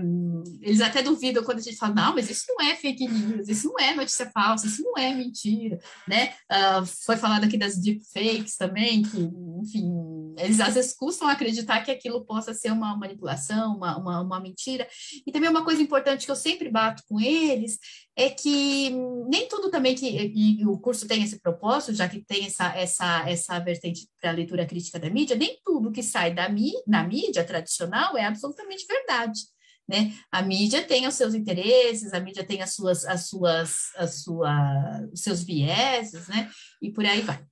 eles 0.61 0.81
até 0.81 1.03
duvidam 1.03 1.45
quando 1.45 1.59
a 1.59 1.63
gente 1.63 1.77
fala, 1.77 1.95
não, 1.95 2.15
mas 2.15 2.31
isso 2.31 2.45
não 2.49 2.67
é 2.67 2.77
fake 2.77 3.09
news, 3.09 3.49
isso 3.49 3.69
não 3.69 3.79
é 3.79 3.95
notícia 3.95 4.31
falsa, 4.31 4.67
isso 4.67 4.83
não 4.83 4.97
é 4.97 5.15
mentira, 5.15 5.79
né? 6.09 6.33
Uh, 6.51 6.87
foi 7.05 7.17
falado 7.17 7.45
aqui 7.45 7.57
das 7.57 7.77
deepfakes 7.77 8.57
também, 8.57 9.03
que, 9.03 9.19
enfim, 9.63 9.91
eles 10.39 10.61
às 10.61 10.75
vezes 10.75 10.95
custam 10.95 11.29
acreditar 11.29 11.83
que 11.83 11.91
aquilo 11.91 12.25
possa 12.25 12.55
ser 12.55 12.73
uma 12.73 12.97
manipulação, 12.97 13.77
uma, 13.77 13.97
uma, 13.97 14.21
uma 14.21 14.41
mentira. 14.41 14.87
E 15.27 15.33
também 15.33 15.49
uma 15.49 15.65
coisa 15.65 15.83
importante 15.83 16.25
que 16.25 16.31
eu 16.31 16.37
sempre 16.37 16.71
bato 16.71 17.03
com 17.09 17.21
eles 17.21 17.79
é 18.17 18.31
que 18.31 18.91
nem 19.29 19.49
tudo 19.49 19.71
também 19.71 19.95
que 19.95 20.07
e 20.07 20.67
o 20.67 20.79
curso 20.79 21.07
tem 21.07 21.23
esse 21.23 21.41
propósito, 21.41 21.95
já 21.95 22.09
que 22.09 22.25
tem 22.25 22.47
essa, 22.47 22.77
essa, 22.77 23.29
essa 23.29 23.59
vertente 23.59 24.09
para 24.21 24.31
a 24.31 24.35
leitura 24.35 24.67
crítica 24.67 24.99
da 24.99 25.11
mídia, 25.11 25.37
nem 25.37 25.59
tudo 25.65 25.93
que 25.93 26.03
sai 26.03 26.33
da 26.33 26.49
mi, 26.49 26.73
na 26.87 27.03
mídia 27.03 27.45
tradicional 27.45 28.17
é 28.17 28.25
absolutamente 28.25 28.87
verdade. 28.87 29.41
Né? 29.87 30.15
A 30.33 30.41
mídia 30.41 30.83
tem 30.83 31.07
os 31.07 31.15
seus 31.15 31.35
interesses, 31.35 32.15
a 32.15 32.21
mídia 32.21 32.43
tem 32.43 32.63
as 32.63 32.75
suas, 32.75 33.05
as 33.05 33.29
suas, 33.29 33.95
as 33.97 34.23
sua, 34.23 35.07
os 35.13 35.21
seus 35.21 35.43
vieses, 35.43 36.27
né? 36.29 36.51
E 36.81 36.91
por 36.91 37.05
aí 37.05 37.21
vai. 37.21 37.45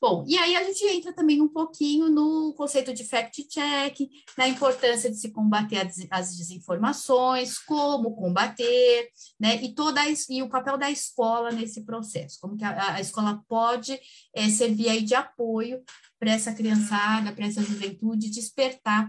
Bom, 0.00 0.24
e 0.28 0.36
aí 0.36 0.54
a 0.56 0.62
gente 0.64 0.84
entra 0.86 1.12
também 1.12 1.40
um 1.40 1.48
pouquinho 1.48 2.10
no 2.10 2.52
conceito 2.54 2.92
de 2.92 3.04
fact-check, 3.04 4.08
na 4.36 4.46
importância 4.46 5.10
de 5.10 5.16
se 5.16 5.30
combater 5.30 5.90
as 6.10 6.36
desinformações, 6.36 7.58
como 7.58 8.14
combater, 8.14 9.08
né? 9.40 9.62
E, 9.62 9.74
toda 9.74 10.02
a, 10.02 10.06
e 10.28 10.42
o 10.42 10.48
papel 10.48 10.76
da 10.76 10.90
escola 10.90 11.50
nesse 11.50 11.82
processo, 11.82 12.38
como 12.40 12.56
que 12.56 12.64
a, 12.64 12.94
a 12.94 13.00
escola 13.00 13.42
pode 13.48 13.98
é, 14.34 14.48
servir 14.50 14.88
aí 14.88 15.02
de 15.02 15.14
apoio 15.14 15.82
para 16.18 16.32
essa 16.32 16.52
criançada, 16.52 17.32
para 17.32 17.46
essa 17.46 17.62
juventude, 17.62 18.30
despertar 18.30 19.08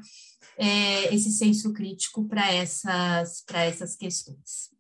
é, 0.58 1.14
esse 1.14 1.32
senso 1.32 1.74
crítico 1.74 2.28
para 2.28 2.52
essas, 2.52 3.44
essas 3.54 3.96
questões. 3.96 4.77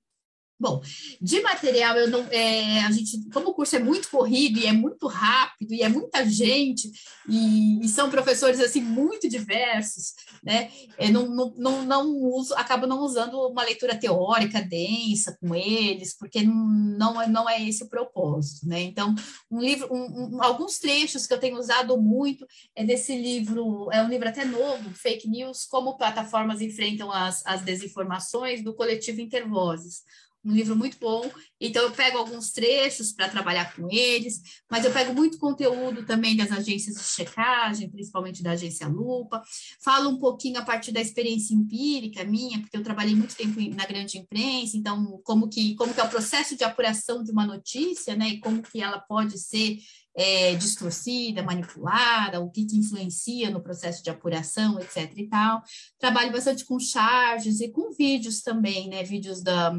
Bom, 0.59 0.81
de 1.21 1.39
material 1.41 1.95
eu 1.97 2.09
não, 2.09 2.25
é, 2.31 2.79
a 2.79 2.91
gente, 2.91 3.29
como 3.31 3.49
o 3.49 3.53
curso 3.53 3.75
é 3.75 3.79
muito 3.79 4.09
corrido 4.09 4.57
e 4.57 4.65
é 4.65 4.73
muito 4.73 5.05
rápido 5.05 5.71
e 5.71 5.83
é 5.83 5.89
muita 5.89 6.25
gente 6.27 6.91
e, 7.29 7.79
e 7.85 7.87
são 7.87 8.09
professores 8.09 8.59
assim 8.59 8.81
muito 8.81 9.29
diversos, 9.29 10.15
né? 10.43 10.71
Eu 10.97 11.11
não, 11.11 11.27
não, 11.27 11.53
não, 11.55 11.83
não 11.83 12.07
uso, 12.07 12.55
acabo 12.55 12.87
não 12.87 13.01
usando 13.01 13.39
uma 13.47 13.63
leitura 13.63 13.95
teórica 13.95 14.59
densa 14.59 15.37
com 15.39 15.53
eles, 15.53 16.17
porque 16.17 16.41
não, 16.41 17.21
é, 17.21 17.27
não 17.27 17.47
é 17.47 17.61
esse 17.61 17.83
o 17.83 17.89
propósito, 17.89 18.67
né? 18.67 18.81
Então, 18.81 19.13
um 19.51 19.59
livro, 19.59 19.93
um, 19.93 20.37
um, 20.37 20.43
alguns 20.43 20.79
trechos 20.79 21.27
que 21.27 21.33
eu 21.35 21.39
tenho 21.39 21.59
usado 21.59 21.95
muito 22.01 22.47
é 22.75 22.83
desse 22.83 23.15
livro, 23.15 23.91
é 23.91 24.01
um 24.01 24.09
livro 24.09 24.27
até 24.27 24.43
novo, 24.43 24.89
Fake 24.95 25.29
News, 25.29 25.65
como 25.65 25.97
plataformas 25.97 26.61
enfrentam 26.61 27.11
as, 27.11 27.45
as 27.45 27.61
desinformações 27.61 28.63
do 28.63 28.73
coletivo 28.73 29.21
Intervozes 29.21 30.01
um 30.43 30.51
livro 30.53 30.75
muito 30.75 30.97
bom. 30.99 31.29
Então, 31.59 31.83
eu 31.83 31.91
pego 31.91 32.17
alguns 32.17 32.51
trechos 32.51 33.11
para 33.11 33.27
trabalhar 33.29 33.75
com 33.75 33.87
eles, 33.91 34.41
mas 34.69 34.85
eu 34.85 34.93
pego 34.93 35.13
muito 35.13 35.37
conteúdo 35.37 36.05
também 36.05 36.35
das 36.35 36.51
agências 36.51 36.95
de 36.95 37.03
checagem, 37.03 37.89
principalmente 37.89 38.41
da 38.43 38.51
agência 38.51 38.87
Lupa. 38.87 39.41
Falo 39.83 40.09
um 40.09 40.17
pouquinho 40.17 40.59
a 40.59 40.63
partir 40.63 40.91
da 40.91 41.01
experiência 41.01 41.53
empírica 41.53 42.23
minha, 42.23 42.59
porque 42.59 42.77
eu 42.77 42.83
trabalhei 42.83 43.15
muito 43.15 43.35
tempo 43.35 43.59
na 43.75 43.85
grande 43.85 44.17
imprensa, 44.17 44.77
então, 44.77 45.19
como 45.23 45.49
que, 45.49 45.75
como 45.75 45.93
que 45.93 45.99
é 45.99 46.03
o 46.03 46.09
processo 46.09 46.55
de 46.55 46.63
apuração 46.63 47.23
de 47.23 47.31
uma 47.31 47.45
notícia, 47.45 48.15
né, 48.15 48.29
e 48.29 48.39
como 48.39 48.61
que 48.61 48.81
ela 48.81 48.99
pode 48.99 49.37
ser 49.37 49.77
é, 50.17 50.55
distorcida, 50.55 51.43
manipulada, 51.43 52.39
o 52.39 52.49
que, 52.49 52.65
que, 52.65 52.75
influencia 52.75 53.51
no 53.51 53.61
processo 53.61 54.03
de 54.03 54.09
apuração, 54.09 54.79
etc. 54.79 55.13
e 55.15 55.27
tal. 55.27 55.61
Trabalho 55.99 56.31
bastante 56.31 56.65
com 56.65 56.79
charges 56.79 57.61
e 57.61 57.69
com 57.69 57.91
vídeos 57.91 58.41
também, 58.41 58.89
né? 58.89 59.03
Vídeos 59.03 59.43
da 59.43 59.71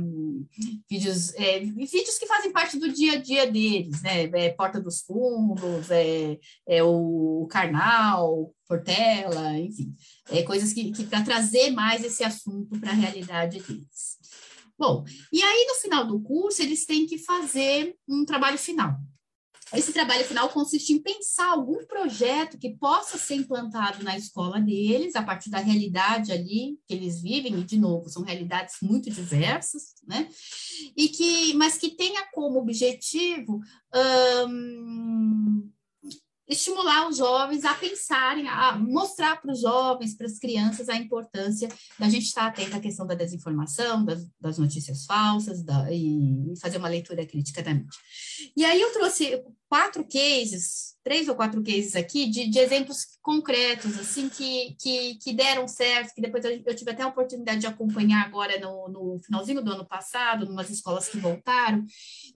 vídeos, 0.88 1.34
é, 1.34 1.58
vídeos 1.58 2.18
que 2.18 2.26
fazem 2.26 2.52
parte 2.52 2.78
do 2.78 2.92
dia 2.92 3.14
a 3.14 3.16
dia 3.16 3.50
deles, 3.50 4.00
né? 4.00 4.30
É, 4.32 4.50
Porta 4.50 4.80
dos 4.80 5.00
Fundos, 5.00 5.90
é, 5.90 6.38
é 6.68 6.84
o 6.84 7.48
Carnal, 7.50 8.54
Portela, 8.68 9.58
enfim, 9.58 9.92
é, 10.30 10.44
coisas 10.44 10.72
que, 10.72 10.92
que 10.92 11.02
para 11.04 11.24
trazer 11.24 11.72
mais 11.72 12.04
esse 12.04 12.22
assunto 12.22 12.78
para 12.78 12.90
a 12.90 12.94
realidade 12.94 13.60
deles. 13.60 14.18
Bom, 14.78 15.02
e 15.32 15.42
aí 15.42 15.66
no 15.66 15.74
final 15.80 16.06
do 16.06 16.20
curso 16.20 16.62
eles 16.62 16.86
têm 16.86 17.06
que 17.06 17.18
fazer 17.18 17.96
um 18.08 18.24
trabalho 18.24 18.56
final. 18.56 18.96
Esse 19.72 19.92
trabalho 19.92 20.24
final 20.24 20.48
consiste 20.48 20.92
em 20.92 21.02
pensar 21.02 21.50
algum 21.50 21.84
projeto 21.86 22.58
que 22.58 22.70
possa 22.76 23.18
ser 23.18 23.34
implantado 23.34 24.02
na 24.02 24.16
escola 24.16 24.60
deles, 24.60 25.14
a 25.14 25.22
partir 25.22 25.50
da 25.50 25.58
realidade 25.58 26.32
ali 26.32 26.78
que 26.86 26.94
eles 26.94 27.20
vivem, 27.20 27.58
e 27.58 27.64
de 27.64 27.78
novo, 27.78 28.08
são 28.08 28.22
realidades 28.22 28.76
muito 28.80 29.10
diversas, 29.10 29.94
né? 30.06 30.28
E 30.96 31.08
que, 31.08 31.54
mas 31.54 31.76
que 31.76 31.90
tenha 31.90 32.26
como 32.32 32.58
objetivo 32.58 33.60
hum, 34.48 35.70
estimular 36.48 37.08
os 37.08 37.18
jovens 37.18 37.64
a 37.64 37.74
pensarem, 37.74 38.48
a 38.48 38.76
mostrar 38.78 39.40
para 39.40 39.52
os 39.52 39.60
jovens, 39.60 40.16
para 40.16 40.26
as 40.26 40.38
crianças, 40.38 40.88
a 40.88 40.96
importância 40.96 41.68
da 41.98 42.08
gente 42.08 42.24
estar 42.24 42.46
atento 42.46 42.74
à 42.74 42.80
questão 42.80 43.06
da 43.06 43.14
desinformação, 43.14 44.04
das, 44.04 44.26
das 44.40 44.58
notícias 44.58 45.04
falsas 45.04 45.62
da, 45.62 45.92
e 45.92 46.54
fazer 46.60 46.78
uma 46.78 46.88
leitura 46.88 47.26
crítica 47.26 47.62
da 47.62 47.74
mídia. 47.74 48.00
E 48.56 48.64
aí 48.64 48.80
eu 48.80 48.92
trouxe 48.92 49.42
quatro 49.68 50.04
cases, 50.04 50.96
três 51.04 51.28
ou 51.28 51.34
quatro 51.34 51.62
cases 51.62 51.94
aqui, 51.94 52.26
de, 52.26 52.48
de 52.48 52.58
exemplos 52.58 53.06
concretos, 53.22 53.98
assim, 53.98 54.28
que, 54.28 54.74
que, 54.80 55.14
que, 55.16 55.32
deram 55.32 55.68
certo, 55.68 56.14
que 56.14 56.20
depois 56.20 56.44
eu, 56.44 56.62
eu, 56.64 56.74
tive 56.74 56.90
até 56.90 57.02
a 57.02 57.08
oportunidade 57.08 57.60
de 57.60 57.66
acompanhar 57.66 58.24
agora 58.24 58.58
no, 58.58 58.88
no 58.88 59.20
finalzinho 59.22 59.62
do 59.62 59.72
ano 59.72 59.86
passado, 59.86 60.44
em 60.44 60.48
umas 60.48 60.70
escolas 60.70 61.08
que 61.08 61.18
voltaram, 61.18 61.84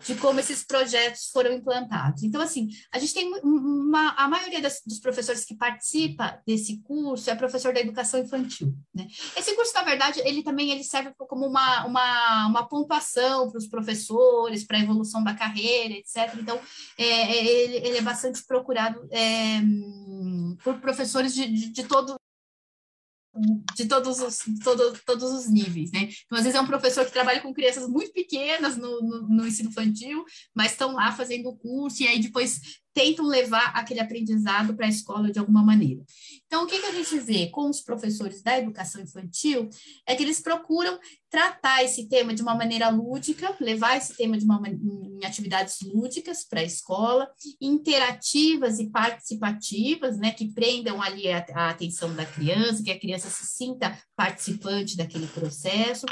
de 0.04 0.14
como 0.16 0.40
esses 0.40 0.64
projetos 0.64 1.30
foram 1.32 1.52
implantados. 1.52 2.22
Então, 2.22 2.40
assim, 2.40 2.68
a 2.92 2.98
gente 2.98 3.14
tem 3.14 3.32
uma, 3.42 4.10
a 4.16 4.28
maioria 4.28 4.60
das, 4.60 4.82
dos 4.86 5.00
professores 5.00 5.44
que 5.44 5.54
participa 5.54 6.40
desse 6.46 6.80
curso 6.82 7.30
é 7.30 7.34
professor 7.34 7.72
da 7.72 7.80
educação 7.80 8.20
infantil, 8.20 8.74
né? 8.94 9.06
Esse 9.36 9.54
curso, 9.54 9.72
na 9.74 9.82
verdade, 9.82 10.20
ele 10.24 10.42
também 10.42 10.70
ele 10.70 10.84
serve 10.84 11.12
como 11.16 11.46
uma, 11.46 11.86
uma, 11.86 12.46
uma 12.46 12.68
pontuação 12.68 13.50
para 13.50 13.58
os 13.58 13.66
professores, 13.66 14.64
para 14.64 14.76
a 14.76 14.80
evolução 14.80 15.24
da 15.24 15.34
carreira, 15.34 15.94
etc. 15.94 16.34
Então, 16.38 16.60
é, 16.98 17.21
é, 17.22 17.44
ele, 17.44 17.76
ele, 17.88 17.98
é 17.98 18.02
bastante 18.02 18.44
procurado 18.44 19.06
é, 19.10 19.60
por 20.62 20.80
professores 20.80 21.34
de, 21.34 21.46
de, 21.46 21.68
de 21.70 21.84
todo 21.84 22.16
de 23.74 23.86
todos 23.86 24.20
os, 24.20 24.38
todo, 24.62 24.98
todos 25.06 25.32
os 25.32 25.48
níveis, 25.48 25.90
né? 25.90 26.10
Então, 26.24 26.36
às 26.36 26.44
vezes 26.44 26.54
é 26.54 26.60
um 26.60 26.66
professor 26.66 27.04
que 27.04 27.12
trabalha 27.12 27.40
com 27.40 27.54
crianças 27.54 27.88
muito 27.88 28.12
pequenas 28.12 28.76
no, 28.76 29.00
no, 29.00 29.28
no 29.28 29.46
ensino 29.46 29.70
infantil, 29.70 30.22
mas 30.54 30.72
estão 30.72 30.92
lá 30.92 31.12
fazendo 31.12 31.48
o 31.48 31.56
curso, 31.56 32.02
e 32.02 32.06
aí 32.06 32.20
depois 32.20 32.60
tentam 32.94 33.26
levar 33.26 33.72
aquele 33.74 34.00
aprendizado 34.00 34.74
para 34.74 34.86
a 34.86 34.90
escola 34.90 35.30
de 35.30 35.38
alguma 35.38 35.62
maneira. 35.62 36.02
Então, 36.46 36.64
o 36.64 36.66
que, 36.66 36.78
que 36.78 36.86
a 36.86 36.92
gente 36.92 37.18
vê 37.18 37.48
com 37.48 37.68
os 37.68 37.80
professores 37.80 38.42
da 38.42 38.58
educação 38.58 39.00
infantil 39.00 39.68
é 40.06 40.14
que 40.14 40.22
eles 40.22 40.40
procuram 40.40 40.98
tratar 41.30 41.82
esse 41.82 42.08
tema 42.08 42.34
de 42.34 42.42
uma 42.42 42.54
maneira 42.54 42.90
lúdica, 42.90 43.56
levar 43.58 43.96
esse 43.96 44.14
tema 44.14 44.36
de 44.36 44.44
uma, 44.44 44.60
em 44.68 45.24
atividades 45.24 45.80
lúdicas 45.80 46.44
para 46.44 46.60
a 46.60 46.64
escola, 46.64 47.26
interativas 47.58 48.78
e 48.78 48.90
participativas, 48.90 50.18
né, 50.18 50.32
que 50.32 50.52
prendam 50.52 51.00
ali 51.00 51.30
a, 51.30 51.44
a 51.54 51.70
atenção 51.70 52.14
da 52.14 52.26
criança, 52.26 52.82
que 52.82 52.90
a 52.90 53.00
criança 53.00 53.30
se 53.30 53.46
sinta 53.46 53.98
participante 54.14 54.94
daquele 54.94 55.26
processo. 55.28 56.04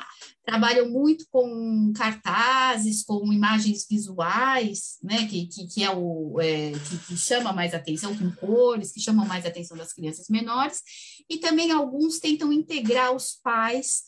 Trabalham 0.45 0.91
muito 0.91 1.27
com 1.31 1.93
cartazes, 1.95 3.05
com 3.05 3.33
imagens 3.33 3.87
visuais, 3.89 4.97
né, 5.03 5.27
que, 5.27 5.47
que, 5.47 5.67
que 5.67 5.85
é 5.85 5.91
o 5.91 6.41
é, 6.41 6.73
que, 6.73 6.99
que 7.07 7.17
chama 7.17 7.53
mais 7.53 7.75
atenção, 7.75 8.17
com 8.17 8.31
cores, 8.33 8.93
que 8.93 9.01
chamam 9.01 9.27
mais 9.27 9.45
atenção 9.45 9.77
das 9.77 9.93
crianças 9.93 10.29
menores, 10.29 10.81
e 11.29 11.39
também 11.39 11.71
alguns 11.71 12.19
tentam 12.19 12.53
integrar 12.53 13.15
os 13.15 13.39
pais 13.43 14.05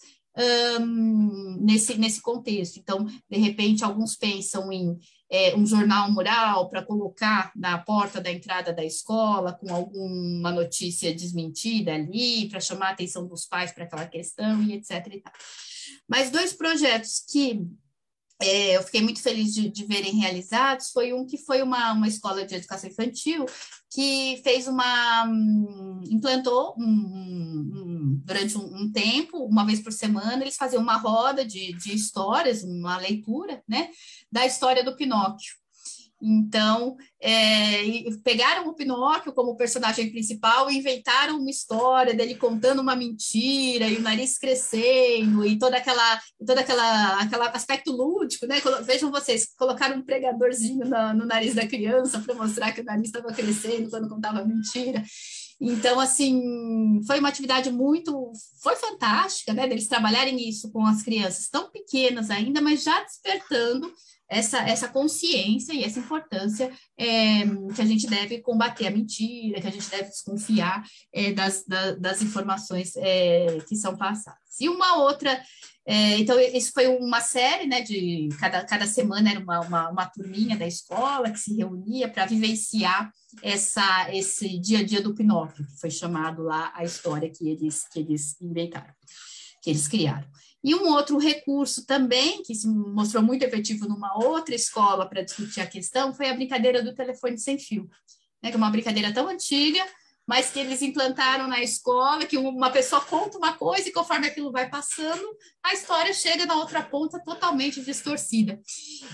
um, 0.80 1.58
nesse, 1.60 1.98
nesse 1.98 2.20
contexto. 2.20 2.78
Então, 2.78 3.04
de 3.04 3.38
repente, 3.38 3.84
alguns 3.84 4.16
pensam 4.16 4.72
em 4.72 4.98
é, 5.30 5.56
um 5.56 5.66
jornal 5.66 6.10
mural 6.12 6.68
para 6.68 6.82
colocar 6.82 7.52
na 7.56 7.78
porta 7.78 8.20
da 8.20 8.30
entrada 8.30 8.72
da 8.72 8.84
escola, 8.84 9.52
com 9.52 9.72
alguma 9.72 10.52
notícia 10.52 11.14
desmentida 11.14 11.94
ali, 11.94 12.48
para 12.48 12.60
chamar 12.60 12.88
a 12.88 12.92
atenção 12.92 13.26
dos 13.26 13.46
pais 13.46 13.72
para 13.72 13.84
aquela 13.84 14.06
questão 14.06 14.62
e 14.62 14.74
etc. 14.74 15.06
E 15.10 15.22
Mas 16.08 16.30
dois 16.30 16.52
projetos 16.52 17.24
que 17.30 17.66
é, 18.42 18.76
eu 18.76 18.82
fiquei 18.82 19.00
muito 19.00 19.22
feliz 19.22 19.54
de, 19.54 19.68
de, 19.68 19.84
verem 19.84 20.18
realizados 20.18 20.90
foi 20.90 21.12
um 21.12 21.24
que 21.24 21.38
foi 21.38 21.62
uma, 21.62 21.92
uma 21.92 22.08
escola 22.08 22.44
de 22.44 22.56
educação 22.56 22.90
infantil 22.90 23.46
que 23.88 24.40
fez 24.42 24.66
uma 24.66 25.24
um, 25.28 26.00
implantou 26.10 26.74
um, 26.76 26.84
um, 26.84 28.20
durante 28.24 28.58
um, 28.58 28.90
tempo 28.90 29.44
uma 29.44 29.64
vez 29.64 29.80
por 29.80 29.92
semana 29.92 30.42
eles 30.42 30.56
faziam 30.56 30.82
uma 30.82 30.96
roda 30.96 31.44
de, 31.44 31.72
de 31.74 31.94
histórias 31.94 32.64
uma 32.64 32.98
leitura 32.98 33.62
né 33.68 33.90
da 34.30 34.44
história 34.44 34.82
do 34.82 34.96
Pinóquio 34.96 35.61
então, 36.24 36.96
é, 37.20 37.82
pegaram 38.22 38.68
o 38.68 38.74
Pinóquio 38.74 39.32
como 39.32 39.56
personagem 39.56 40.08
principal 40.08 40.70
e 40.70 40.78
inventaram 40.78 41.38
uma 41.40 41.50
história 41.50 42.14
dele 42.14 42.36
contando 42.36 42.80
uma 42.80 42.94
mentira 42.94 43.88
e 43.88 43.96
o 43.96 44.02
nariz 44.02 44.38
crescendo 44.38 45.44
e 45.44 45.58
toda 45.58 45.76
aquela, 45.76 46.20
toda 46.46 46.60
aquela, 46.60 47.20
aquela 47.20 47.48
aspecto 47.48 47.90
lúdico, 47.90 48.46
né? 48.46 48.62
Vejam 48.84 49.10
vocês, 49.10 49.52
colocaram 49.56 49.96
um 49.98 50.04
pregadorzinho 50.04 50.88
no, 50.88 51.14
no 51.14 51.26
nariz 51.26 51.56
da 51.56 51.66
criança 51.66 52.20
para 52.20 52.36
mostrar 52.36 52.70
que 52.70 52.82
o 52.82 52.84
nariz 52.84 53.06
estava 53.06 53.32
crescendo 53.32 53.90
quando 53.90 54.08
contava 54.08 54.44
mentira. 54.44 55.02
Então, 55.60 55.98
assim, 55.98 57.00
foi 57.06 57.18
uma 57.18 57.28
atividade 57.28 57.70
muito, 57.70 58.32
foi 58.62 58.76
fantástica, 58.76 59.52
né? 59.52 59.66
Deles 59.66 59.88
trabalharem 59.88 60.48
isso 60.48 60.70
com 60.70 60.86
as 60.86 61.02
crianças 61.02 61.48
tão 61.48 61.70
pequenas 61.70 62.30
ainda, 62.30 62.60
mas 62.60 62.84
já 62.84 63.02
despertando 63.02 63.92
essa, 64.32 64.58
essa 64.60 64.88
consciência 64.88 65.74
e 65.74 65.84
essa 65.84 65.98
importância 65.98 66.72
é, 66.96 67.42
que 67.74 67.82
a 67.82 67.84
gente 67.84 68.06
deve 68.06 68.40
combater 68.40 68.86
a 68.86 68.90
mentira, 68.90 69.60
que 69.60 69.66
a 69.66 69.70
gente 69.70 69.90
deve 69.90 70.08
desconfiar 70.08 70.82
é, 71.12 71.32
das, 71.32 71.64
da, 71.66 71.92
das 71.96 72.22
informações 72.22 72.96
é, 72.96 73.58
que 73.68 73.76
são 73.76 73.94
passadas. 73.94 74.40
E 74.58 74.70
uma 74.70 74.96
outra, 74.96 75.42
é, 75.84 76.16
então, 76.18 76.40
isso 76.40 76.72
foi 76.72 76.88
uma 76.88 77.20
série, 77.20 77.66
né, 77.66 77.82
de 77.82 78.30
cada, 78.40 78.64
cada 78.64 78.86
semana 78.86 79.30
era 79.30 79.40
uma, 79.40 79.60
uma, 79.60 79.90
uma 79.90 80.06
turminha 80.06 80.56
da 80.56 80.66
escola 80.66 81.30
que 81.30 81.38
se 81.38 81.54
reunia 81.54 82.08
para 82.08 82.24
vivenciar 82.24 83.12
essa, 83.42 84.08
esse 84.14 84.58
dia 84.58 84.78
a 84.78 84.82
dia 84.82 85.02
do 85.02 85.14
Pinóquio, 85.14 85.66
que 85.66 85.78
foi 85.78 85.90
chamado 85.90 86.42
lá 86.42 86.72
a 86.74 86.84
história 86.84 87.30
que 87.30 87.48
eles, 87.48 87.86
que 87.88 87.98
eles 87.98 88.40
inventaram, 88.40 88.94
que 89.62 89.68
eles 89.68 89.86
criaram. 89.86 90.26
E 90.64 90.74
um 90.74 90.88
outro 90.88 91.18
recurso 91.18 91.84
também, 91.84 92.42
que 92.42 92.54
se 92.54 92.68
mostrou 92.68 93.22
muito 93.22 93.42
efetivo 93.42 93.88
numa 93.88 94.16
outra 94.16 94.54
escola 94.54 95.08
para 95.08 95.22
discutir 95.22 95.60
a 95.60 95.66
questão, 95.66 96.14
foi 96.14 96.28
a 96.28 96.34
brincadeira 96.34 96.82
do 96.82 96.94
telefone 96.94 97.36
sem 97.36 97.58
fio, 97.58 97.88
né, 98.42 98.50
que 98.50 98.54
é 98.54 98.58
uma 98.58 98.70
brincadeira 98.70 99.12
tão 99.12 99.28
antiga, 99.28 99.84
mas 100.32 100.48
que 100.48 100.58
eles 100.58 100.80
implantaram 100.80 101.46
na 101.46 101.60
escola, 101.60 102.24
que 102.24 102.38
uma 102.38 102.70
pessoa 102.70 103.02
conta 103.02 103.36
uma 103.36 103.52
coisa 103.52 103.86
e 103.86 103.92
conforme 103.92 104.26
aquilo 104.26 104.50
vai 104.50 104.66
passando, 104.66 105.22
a 105.62 105.74
história 105.74 106.14
chega 106.14 106.46
na 106.46 106.56
outra 106.56 106.82
ponta 106.82 107.22
totalmente 107.22 107.82
distorcida. 107.82 108.58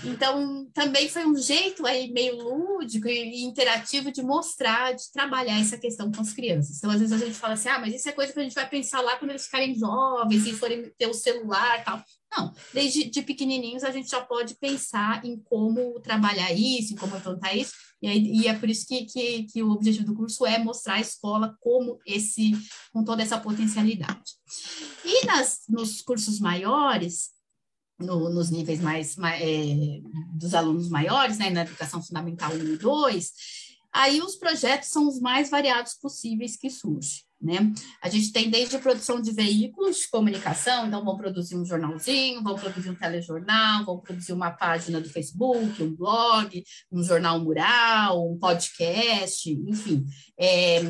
Então, 0.05 0.65
também 0.73 1.09
foi 1.09 1.25
um 1.25 1.35
jeito 1.35 1.85
aí 1.85 2.09
meio 2.09 2.37
lúdico 2.37 3.09
e 3.09 3.43
interativo 3.43 4.13
de 4.13 4.23
mostrar, 4.23 4.93
de 4.93 5.11
trabalhar 5.11 5.59
essa 5.59 5.77
questão 5.77 6.09
com 6.09 6.21
as 6.21 6.31
crianças. 6.31 6.77
Então, 6.77 6.89
às 6.89 7.01
vezes 7.01 7.21
a 7.21 7.25
gente 7.25 7.37
fala 7.37 7.55
assim, 7.55 7.67
ah, 7.67 7.79
mas 7.79 7.93
isso 7.93 8.07
é 8.07 8.13
coisa 8.13 8.31
que 8.31 8.39
a 8.39 8.43
gente 8.43 8.55
vai 8.55 8.69
pensar 8.69 9.01
lá 9.01 9.17
quando 9.17 9.31
eles 9.31 9.43
ficarem 9.43 9.75
jovens 9.75 10.47
e 10.47 10.53
forem 10.53 10.89
ter 10.97 11.07
o 11.07 11.13
celular 11.13 11.83
tal. 11.83 12.01
Não, 12.31 12.53
desde 12.73 13.05
de 13.05 13.21
pequenininhos 13.23 13.83
a 13.83 13.91
gente 13.91 14.09
já 14.09 14.21
pode 14.21 14.55
pensar 14.55 15.25
em 15.25 15.39
como 15.39 15.99
trabalhar 15.99 16.51
isso, 16.53 16.95
como 16.95 17.17
implantar 17.17 17.57
isso, 17.57 17.73
e, 18.01 18.07
aí, 18.07 18.31
e 18.33 18.47
é 18.47 18.57
por 18.57 18.69
isso 18.69 18.87
que, 18.87 19.05
que, 19.05 19.43
que, 19.43 19.63
o 19.63 19.71
objetivo 19.71 20.05
do 20.05 20.15
curso 20.15 20.45
é 20.45 20.57
mostrar 20.57 20.95
a 20.95 21.01
escola 21.01 21.57
como 21.59 21.99
esse, 22.05 22.51
com 22.93 23.03
toda 23.03 23.21
essa 23.21 23.39
potencialidade. 23.39 24.33
E 25.03 25.25
nas, 25.25 25.63
nos 25.67 26.01
cursos 26.01 26.39
maiores, 26.39 27.31
no, 27.99 28.29
nos 28.29 28.49
níveis 28.49 28.79
mais, 28.79 29.17
mais 29.17 29.41
é, 29.41 30.01
dos 30.33 30.53
alunos 30.53 30.87
maiores, 30.89 31.37
né, 31.37 31.49
na 31.49 31.63
educação 31.63 32.01
fundamental 32.01 32.53
1 32.53 32.73
e 32.73 32.77
2, 32.77 33.33
aí 33.91 34.21
os 34.21 34.35
projetos 34.35 34.89
são 34.89 35.07
os 35.07 35.19
mais 35.19 35.49
variados 35.49 35.95
possíveis 35.95 36.55
que 36.55 36.69
surgem. 36.69 37.28
Né? 37.41 37.71
A 38.01 38.09
gente 38.09 38.33
tem 38.33 38.49
desde 38.49 38.77
produção 38.79 39.21
de 39.21 39.31
veículos 39.31 39.97
de 39.97 40.09
comunicação, 40.09 40.87
então 40.87 41.05
vão 41.05 41.15
produzir 41.15 41.55
um 41.55 41.65
jornalzinho, 41.65 42.43
vão 42.43 42.55
produzir 42.55 42.89
um 42.89 42.95
telejornal, 42.95 43.85
vão 43.85 43.99
produzir 43.99 44.33
uma 44.33 44.51
página 44.51 44.99
do 44.99 45.09
Facebook, 45.09 45.81
um 45.81 45.95
blog, 45.95 46.61
um 46.91 47.01
jornal 47.01 47.39
mural, 47.39 48.29
um 48.29 48.37
podcast, 48.37 49.49
enfim, 49.49 50.05
é, 50.37 50.81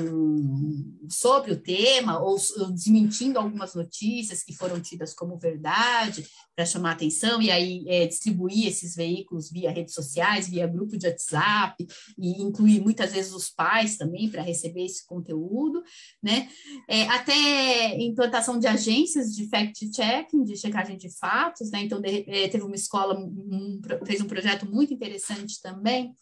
sobre 1.07 1.51
o 1.51 1.61
tema, 1.61 2.19
ou, 2.19 2.35
ou 2.57 2.71
desmentindo 2.71 3.37
algumas 3.37 3.75
notícias 3.75 4.41
que 4.41 4.55
foram 4.55 4.81
tidas 4.81 5.13
como 5.13 5.37
verdade, 5.37 6.25
para 6.59 6.65
chamar 6.65 6.91
atenção, 6.91 7.41
e 7.41 7.49
aí 7.49 7.85
é, 7.87 8.05
distribuir 8.05 8.67
esses 8.67 8.93
veículos 8.93 9.49
via 9.49 9.71
redes 9.71 9.93
sociais, 9.93 10.49
via 10.49 10.67
grupo 10.67 10.97
de 10.97 11.07
WhatsApp, 11.07 11.87
e 12.17 12.41
incluir 12.41 12.81
muitas 12.81 13.13
vezes 13.13 13.31
os 13.31 13.49
pais 13.49 13.95
também 13.95 14.29
para 14.29 14.41
receber 14.41 14.83
esse 14.83 15.07
conteúdo, 15.07 15.81
né? 16.21 16.49
É, 16.85 17.03
até 17.03 17.97
implantação 18.01 18.59
de 18.59 18.67
agências 18.67 19.33
de 19.33 19.47
fact-checking, 19.47 20.43
de 20.43 20.57
checagem 20.57 20.97
de 20.97 21.09
fatos, 21.17 21.71
né? 21.71 21.81
Então, 21.81 22.01
de, 22.01 22.25
é, 22.27 22.49
teve 22.49 22.65
uma 22.65 22.75
escola, 22.75 23.17
um, 23.17 23.79
fez 24.05 24.19
um 24.19 24.27
projeto 24.27 24.69
muito 24.69 24.93
interessante 24.93 25.61
também, 25.61 26.13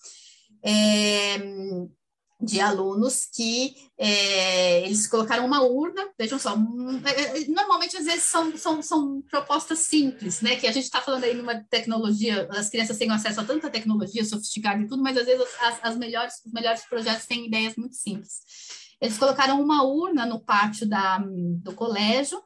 é, 0.64 1.40
de 2.40 2.62
alunos 2.62 3.26
que 3.34 3.76
é, 3.98 4.86
eles 4.86 5.08
colocaram 5.08 5.46
uma 5.46 5.64
urna, 5.64 6.08
vejam 6.18 6.38
só, 6.38 6.56
um, 6.56 7.02
é, 7.04 7.42
é, 7.42 7.48
normalmente 7.48 7.98
às 7.98 8.06
vezes 8.06 8.24
são, 8.24 8.56
são, 8.56 8.82
são 8.82 9.22
propostas 9.24 9.80
simples, 9.80 10.42
né? 10.42 10.56
Que 10.56 10.68
a 10.68 10.72
gente 10.72 10.84
está 10.84 11.02
falando 11.02 11.24
aí 11.24 11.34
numa 11.34 11.56
tecnologia, 11.64 12.48
as 12.52 12.70
crianças 12.70 12.98
têm 12.98 13.10
acesso 13.12 13.42
a 13.42 13.46
tanta 13.46 13.70
tecnologia 13.70 14.24
sofisticada 14.24 14.82
e 14.82 14.88
tudo, 14.88 15.02
mas 15.02 15.18
às 15.18 15.26
vezes 15.26 15.48
as, 15.62 15.80
as 15.82 15.98
melhores, 15.98 16.36
os 16.46 16.54
melhores 16.54 16.86
projetos 16.86 17.26
têm 17.26 17.48
ideias 17.48 17.76
muito 17.76 17.96
simples. 17.96 18.42
Eles 19.02 19.18
colocaram 19.18 19.62
uma 19.62 19.84
urna 19.84 20.26
no 20.26 20.40
pátio 20.40 20.88
da, 20.88 21.20
do 21.20 21.74
colégio 21.74 22.42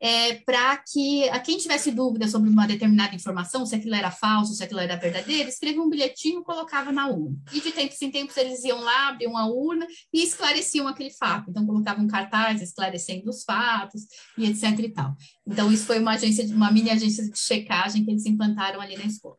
é, 0.00 0.34
para 0.34 0.76
que 0.76 1.28
a 1.30 1.40
quem 1.40 1.58
tivesse 1.58 1.90
dúvida 1.90 2.28
sobre 2.28 2.50
uma 2.50 2.66
determinada 2.66 3.14
informação, 3.14 3.64
se 3.64 3.74
aquilo 3.74 3.94
era 3.94 4.10
falso, 4.10 4.54
se 4.54 4.62
aquilo 4.62 4.80
era 4.80 4.96
verdadeiro, 4.96 5.48
escrevia 5.48 5.82
um 5.82 5.88
bilhetinho 5.88 6.40
e 6.40 6.44
colocava 6.44 6.92
na 6.92 7.08
urna. 7.08 7.36
E 7.52 7.60
de 7.60 7.72
tempos 7.72 8.00
em 8.02 8.10
tempos 8.10 8.36
eles 8.36 8.62
iam 8.64 8.80
lá, 8.80 9.08
abriam 9.08 9.36
a 9.36 9.46
urna 9.46 9.86
e 10.12 10.22
esclareciam 10.22 10.86
aquele 10.86 11.10
fato. 11.10 11.50
Então 11.50 11.66
colocavam 11.66 12.06
cartaz 12.06 12.60
esclarecendo 12.60 13.30
os 13.30 13.42
fatos 13.44 14.02
e 14.36 14.46
etc 14.46 14.78
e 14.78 14.88
tal. 14.90 15.14
Então 15.46 15.72
isso 15.72 15.86
foi 15.86 16.00
uma 16.00 16.14
agência, 16.14 16.44
uma 16.46 16.72
mini 16.72 16.90
agência 16.90 17.28
de 17.30 17.38
checagem 17.38 18.04
que 18.04 18.10
eles 18.10 18.26
implantaram 18.26 18.80
ali 18.80 18.96
na 18.96 19.04
escola. 19.04 19.36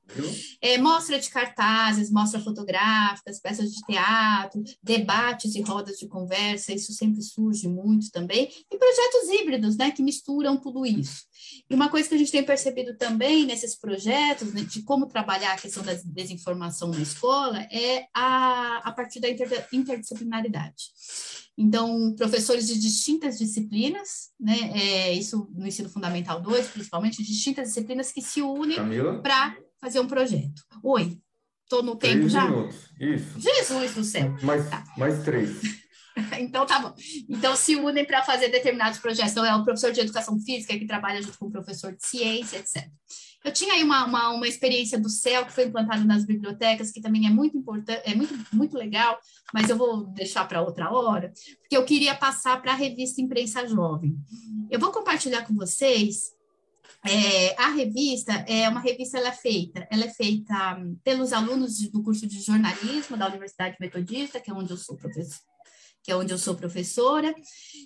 É, 0.62 0.78
mostra 0.78 1.20
de 1.20 1.30
cartazes, 1.30 2.10
mostra 2.10 2.39
fotográficas, 2.39 3.41
peças 3.41 3.72
de 3.72 3.82
teatro, 3.86 4.64
debates 4.82 5.53
e 5.55 5.62
rodas 5.62 5.97
de 5.97 6.08
conversa, 6.08 6.74
isso 6.74 6.93
sempre 6.93 7.22
surge 7.22 7.68
muito 7.68 8.10
também. 8.12 8.49
E 8.72 8.78
projetos 8.78 9.30
híbridos, 9.30 9.76
né, 9.76 9.91
que 9.91 10.01
misturam 10.01 10.55
tudo 10.58 10.86
isso. 10.86 11.26
E 11.70 11.76
uma 11.76 11.89
coisa 11.89 12.08
que 12.08 12.16
a 12.16 12.18
gente 12.18 12.32
tem 12.32 12.43
percebido 12.43 12.95
também 12.95 13.45
nesses 13.45 13.76
projetos, 13.76 14.53
né, 14.53 14.62
de 14.62 14.84
como 14.84 15.08
trabalhar 15.08 15.53
a 15.53 15.58
questão 15.58 15.84
da 15.84 15.93
desinformação 16.05 16.89
na 16.89 17.01
escola, 17.01 17.60
é 17.72 18.08
a, 18.14 18.78
a 18.84 18.91
partir 18.93 19.20
da 19.20 19.30
inter, 19.30 19.68
interdisciplinaridade. 19.74 20.86
Então, 21.58 22.14
professores 22.16 22.68
de 22.68 22.78
distintas 22.80 23.39
disciplinas, 23.39 24.30
né, 24.39 24.55
é, 24.76 25.14
isso 25.14 25.49
no 25.55 25.66
ensino 25.66 25.89
fundamental 25.89 26.39
2, 26.39 26.68
principalmente, 26.68 27.24
distintas 27.24 27.70
disciplinas 27.70 28.12
que 28.12 28.22
se 28.22 28.41
unem 28.43 28.78
para 29.24 29.58
fazer 29.82 29.99
um 29.99 30.08
projeto. 30.08 30.62
Oi. 30.84 31.18
Tô 31.70 31.82
no 31.82 31.95
tempo 31.97 32.20
três 32.20 32.32
já? 32.32 32.45
minutos. 32.45 32.78
Isso. 32.99 33.39
Jesus 33.39 33.93
do 33.95 34.03
céu. 34.03 34.34
Mais, 34.41 34.70
Tá. 34.70 34.84
mais 34.97 35.24
três. 35.24 35.49
Então 36.39 36.66
tá 36.66 36.80
bom. 36.80 36.95
Então 37.30 37.55
se 37.55 37.76
unem 37.76 38.03
para 38.03 38.24
fazer 38.24 38.49
determinados 38.49 38.97
projetos. 38.97 39.34
Então 39.34 39.45
é 39.45 39.55
o 39.55 39.64
professor 39.64 39.91
de 39.91 39.99
educação 39.99 40.39
física 40.39 40.76
que 40.76 40.88
trabalha 40.88 41.22
junto 41.22 41.38
com 41.38 41.45
o 41.45 41.51
professor 41.51 41.95
de 41.95 42.03
ciência, 42.03 42.58
etc. 42.58 42.89
Eu 43.48 43.54
tinha 43.54 43.76
aí 43.76 43.82
uma, 43.82 44.06
uma, 44.06 44.30
uma 44.32 44.45
experiência 44.45 45.00
do 45.00 45.10
céu 45.10 45.45
que 45.45 45.54
foi 45.54 45.68
implantado 45.68 46.04
nas 46.04 46.26
bibliotecas, 46.26 46.91
que 46.91 47.00
também 47.00 47.28
é 47.28 47.30
muito 47.30 47.58
importante, 47.58 48.02
é 48.04 48.14
muito, 48.14 48.36
muito 48.52 48.78
legal, 48.78 49.18
mas 49.54 49.70
eu 49.70 49.78
vou 49.78 50.06
deixar 50.08 50.45
para 50.45 50.62
outra 50.62 50.91
hora, 50.91 51.32
porque 51.62 51.78
eu 51.78 51.86
queria 51.86 52.14
passar 52.14 52.62
para 52.62 52.74
a 52.74 52.76
revista 52.76 53.22
Imprensa 53.22 53.66
Jovem. 53.66 54.18
Eu 54.70 54.78
vou 54.82 54.91
compartilhar 54.91 55.48
com 55.48 55.56
vocês. 55.56 56.34
É, 57.06 57.56
a 57.58 57.70
revista 57.70 58.34
é 58.50 58.68
uma 58.68 58.82
revista, 58.82 59.18
ela 59.18 59.30
é 59.30 59.32
feita, 59.32 59.88
ela 59.89 60.04
é 60.04 60.10
feita 60.10 60.78
hum, 60.78 60.98
pelos 61.02 61.32
alunos 61.32 61.80
do 61.89 62.04
curso 62.04 62.28
de 62.28 62.41
jornalismo 62.41 63.16
da 63.16 63.30
Universidade 63.30 63.78
Metodista, 63.80 64.41
que 64.41 64.52
é 64.52 64.54
onde 64.54 64.72
eu 64.72 64.78
sou 64.78 64.98
professor, 64.98 65.39
que 66.04 66.12
é 66.12 66.16
onde 66.18 66.34
eu 66.34 66.38
sou 66.38 66.54
professora, 66.54 67.34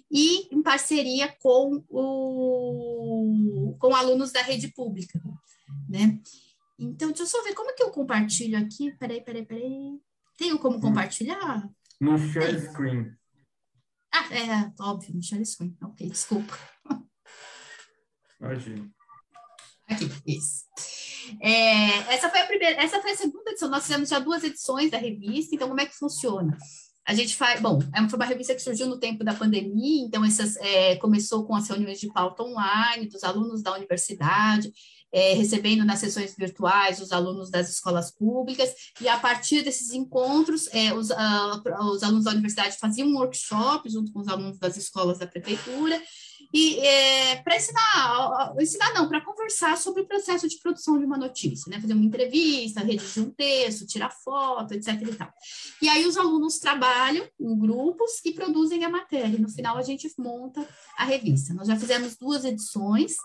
e 0.09 0.47
em 0.51 0.63
parceria 0.63 1.31
com, 1.39 1.83
o, 1.87 3.75
com 3.79 3.95
alunos 3.95 4.31
da 4.31 4.41
rede 4.41 4.69
pública, 4.69 5.21
né? 5.89 6.19
Então, 6.77 7.09
deixa 7.09 7.23
eu 7.23 7.27
só 7.27 7.43
ver 7.43 7.53
como 7.53 7.69
é 7.69 7.73
que 7.73 7.83
eu 7.83 7.91
compartilho 7.91 8.57
aqui. 8.57 8.91
Peraí, 8.97 9.21
peraí, 9.23 9.45
peraí. 9.45 9.99
Tenho 10.37 10.57
como 10.57 10.81
compartilhar? 10.81 11.69
No 11.99 12.17
share 12.17 12.59
screen. 12.59 13.15
Ah, 14.13 14.33
é, 14.33 14.73
óbvio, 14.79 15.13
no 15.13 15.21
share 15.21 15.45
screen. 15.45 15.77
Ok, 15.83 16.09
desculpa. 16.09 16.57
Imagina. 18.39 18.89
Aqui, 19.87 20.09
isso. 20.25 20.65
É, 21.39 22.13
essa 22.13 22.29
foi 22.29 22.39
a 22.41 22.47
primeira, 22.47 22.81
essa 22.81 22.99
foi 23.01 23.11
a 23.11 23.15
segunda 23.15 23.51
edição. 23.51 23.69
Nós 23.69 23.83
fizemos 23.83 24.09
já 24.09 24.19
duas 24.19 24.43
edições 24.43 24.89
da 24.89 24.97
revista, 24.97 25.53
então 25.53 25.67
como 25.67 25.79
é 25.79 25.85
que 25.85 25.95
funciona? 25.95 26.57
A 27.05 27.13
gente 27.13 27.35
faz, 27.35 27.59
bom, 27.59 27.79
é- 27.93 28.09
foi 28.09 28.17
uma 28.17 28.25
revista 28.25 28.53
que 28.53 28.61
surgiu 28.61 28.87
no 28.87 28.99
tempo 28.99 29.23
da 29.23 29.33
pandemia, 29.33 30.05
então 30.05 30.23
essas 30.23 30.55
é, 30.57 30.95
começou 30.97 31.45
com 31.45 31.55
as 31.55 31.67
reuniões 31.67 31.99
de 31.99 32.11
pauta 32.11 32.43
online 32.43 33.07
dos 33.07 33.23
alunos 33.23 33.61
da 33.61 33.73
universidade, 33.75 34.71
é, 35.11 35.33
recebendo 35.33 35.85
nas 35.85 35.99
sessões 35.99 36.35
virtuais 36.37 37.01
os 37.01 37.11
alunos 37.11 37.49
das 37.49 37.69
escolas 37.69 38.11
públicas, 38.11 38.73
e 38.99 39.07
a 39.07 39.17
partir 39.17 39.63
desses 39.63 39.91
encontros, 39.91 40.67
é, 40.73 40.93
os, 40.93 41.09
os 41.09 42.03
alunos 42.03 42.25
da 42.25 42.31
universidade 42.31 42.77
faziam 42.77 43.07
um 43.07 43.17
workshop 43.17 43.89
junto 43.89 44.11
com 44.11 44.19
os 44.19 44.27
alunos 44.27 44.57
das 44.57 44.77
escolas 44.77 45.19
da 45.19 45.27
prefeitura, 45.27 46.01
e 46.53 46.81
para 47.43 47.55
ensinar, 47.55 48.53
ensinar 48.59 48.93
não, 48.93 49.07
para 49.07 49.21
conversar 49.21 49.77
sobre 49.77 50.01
o 50.01 50.07
processo 50.07 50.47
de 50.49 50.59
produção 50.59 50.99
de 50.99 51.05
uma 51.05 51.17
notícia, 51.17 51.69
né? 51.69 51.79
Fazer 51.79 51.93
uma 51.93 52.03
entrevista, 52.03 52.81
redigir 52.81 53.23
um 53.23 53.31
texto, 53.31 53.87
tirar 53.87 54.09
foto, 54.09 54.73
etc. 54.73 55.01
E, 55.01 55.15
tal. 55.15 55.33
e 55.81 55.87
aí 55.87 56.05
os 56.05 56.17
alunos 56.17 56.59
trabalham 56.59 57.25
em 57.39 57.57
grupos 57.57 58.19
e 58.25 58.33
produzem 58.33 58.83
a 58.83 58.89
matéria. 58.89 59.37
E 59.37 59.41
no 59.41 59.49
final 59.49 59.77
a 59.77 59.81
gente 59.81 60.11
monta 60.17 60.67
a 60.97 61.05
revista. 61.05 61.53
Nós 61.53 61.67
já 61.67 61.77
fizemos 61.77 62.17
duas 62.17 62.43
edições. 62.43 63.15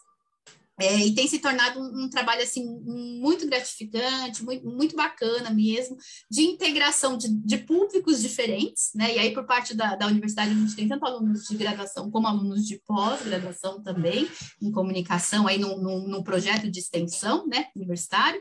É, 0.79 0.99
e 0.99 1.15
tem 1.15 1.27
se 1.27 1.39
tornado 1.39 1.81
um, 1.81 2.05
um, 2.05 2.11
trabalho 2.11 2.43
assim 2.43 2.65
muito 2.85 3.47
gratificante, 3.47 4.45
muito, 4.45 4.67
muito 4.67 4.95
bacana 4.95 5.49
mesmo, 5.51 5.97
de 6.31 6.43
integração 6.43 7.17
de, 7.17 7.29
de, 7.29 7.59
públicos 7.59 8.21
diferentes, 8.21 8.91
né? 8.95 9.15
E 9.15 9.19
aí, 9.19 9.33
por 9.33 9.47
parte 9.47 9.75
da, 9.75 9.97
da 9.97 10.07
universidade, 10.07 10.51
a 10.51 10.55
gente 10.55 10.77
tem 10.77 10.87
tanto 10.87 11.07
alunos 11.07 11.47
de 11.47 11.57
graduação 11.57 12.11
como 12.11 12.27
alunos 12.27 12.67
de 12.67 12.79
pós-graduação 12.87 13.83
também, 13.83 14.29
em 14.61 14.71
comunicação, 14.71 15.47
aí 15.47 15.59
num, 15.59 15.79
num, 15.79 16.09
num, 16.09 16.23
projeto 16.23 16.71
de 16.71 16.79
extensão, 16.79 17.47
né, 17.47 17.69
universitário. 17.75 18.39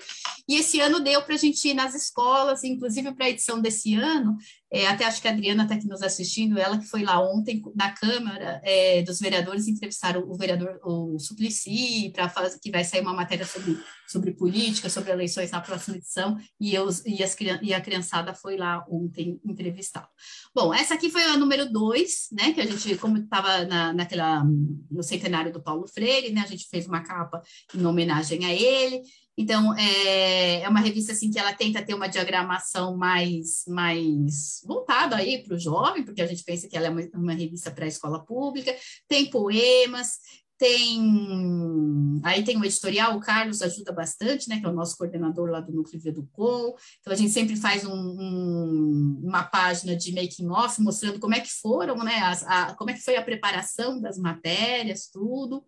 E 0.47 0.57
esse 0.57 0.81
ano 0.81 0.99
deu 0.99 1.21
para 1.21 1.35
a 1.35 1.37
gente 1.37 1.69
ir 1.69 1.73
nas 1.73 1.95
escolas, 1.95 2.63
inclusive 2.65 3.13
para 3.13 3.27
a 3.27 3.29
edição 3.29 3.61
desse 3.61 3.95
ano, 3.95 4.37
é, 4.75 4.87
até 4.87 5.05
acho 5.05 5.21
que 5.21 5.27
a 5.29 5.31
Adriana 5.31 5.63
está 5.63 5.75
aqui 5.75 5.87
nos 5.87 6.01
assistindo, 6.01 6.59
ela 6.59 6.77
que 6.77 6.85
foi 6.85 7.01
lá 7.01 7.17
ontem 7.21 7.61
na 7.73 7.93
Câmara 7.93 8.59
é, 8.61 9.01
dos 9.03 9.21
Vereadores 9.21 9.69
entrevistaram 9.69 10.29
o 10.29 10.35
vereador 10.35 10.81
o 10.83 11.17
Suplicy, 11.17 12.11
para 12.13 12.29
que 12.61 12.69
vai 12.69 12.83
sair 12.83 12.99
uma 12.99 13.13
matéria 13.13 13.45
sobre, 13.45 13.77
sobre 14.05 14.33
política, 14.33 14.89
sobre 14.89 15.11
eleições 15.11 15.51
na 15.51 15.61
próxima 15.61 15.95
edição, 15.95 16.37
e, 16.59 16.75
eu, 16.75 16.89
e, 17.05 17.23
as, 17.23 17.37
e 17.61 17.73
a 17.73 17.79
criançada 17.79 18.33
foi 18.33 18.57
lá 18.57 18.85
ontem 18.89 19.39
entrevistá-lo. 19.45 20.09
Bom, 20.53 20.73
essa 20.73 20.95
aqui 20.95 21.09
foi 21.09 21.23
a 21.23 21.37
número 21.37 21.71
dois, 21.71 22.27
né, 22.33 22.51
que 22.51 22.59
a 22.59 22.65
gente, 22.65 22.97
como 22.97 23.17
estava 23.17 23.63
na, 23.63 23.93
naquela, 23.93 24.43
no 24.91 25.03
centenário 25.03 25.53
do 25.53 25.63
Paulo 25.63 25.87
Freire, 25.87 26.33
né, 26.33 26.41
a 26.41 26.47
gente 26.47 26.67
fez 26.69 26.85
uma 26.85 27.01
capa 27.01 27.41
em 27.73 27.85
homenagem 27.85 28.45
a 28.45 28.53
ele, 28.53 29.03
então, 29.37 29.77
é, 29.77 30.61
é, 30.61 30.69
uma 30.69 30.79
revista 30.79 31.11
assim 31.11 31.29
que 31.29 31.37
ela 31.37 31.53
tenta 31.53 31.83
ter 31.83 31.93
uma 31.93 32.07
diagramação 32.07 32.95
mais, 32.95 33.63
mais 33.67 34.61
voltada 34.65 35.17
aí 35.17 35.43
para 35.43 35.55
o 35.55 35.59
jovem, 35.59 36.03
porque 36.03 36.21
a 36.21 36.27
gente 36.27 36.43
pensa 36.43 36.67
que 36.69 36.77
ela 36.77 36.87
é 36.87 36.89
uma, 36.89 37.01
uma 37.13 37.33
revista 37.33 37.69
para 37.69 37.85
a 37.85 37.89
escola 37.89 38.23
pública, 38.23 38.73
tem 39.09 39.29
poemas, 39.29 40.19
tem 40.57 42.21
aí 42.23 42.43
tem 42.45 42.57
o 42.57 42.63
editorial, 42.63 43.17
o 43.17 43.19
Carlos 43.19 43.61
ajuda 43.61 43.91
bastante, 43.91 44.47
né, 44.47 44.59
que 44.59 44.65
é 44.65 44.69
o 44.69 44.73
nosso 44.73 44.97
coordenador 44.97 45.49
lá 45.49 45.59
do 45.59 45.73
Núcleo 45.73 46.01
Educom, 46.05 46.73
então 47.01 47.11
a 47.11 47.15
gente 47.15 47.31
sempre 47.31 47.57
faz 47.57 47.83
um, 47.83 47.91
um, 47.91 49.21
uma 49.21 49.43
página 49.43 49.97
de 49.97 50.13
making 50.13 50.49
off 50.49 50.81
mostrando 50.81 51.19
como 51.19 51.35
é 51.35 51.41
que 51.41 51.51
foram, 51.51 51.97
né, 51.97 52.19
as, 52.19 52.41
a, 52.43 52.73
como 52.75 52.89
é 52.89 52.93
que 52.93 53.03
foi 53.03 53.17
a 53.17 53.21
preparação 53.21 53.99
das 53.99 54.17
matérias, 54.17 55.09
tudo. 55.11 55.63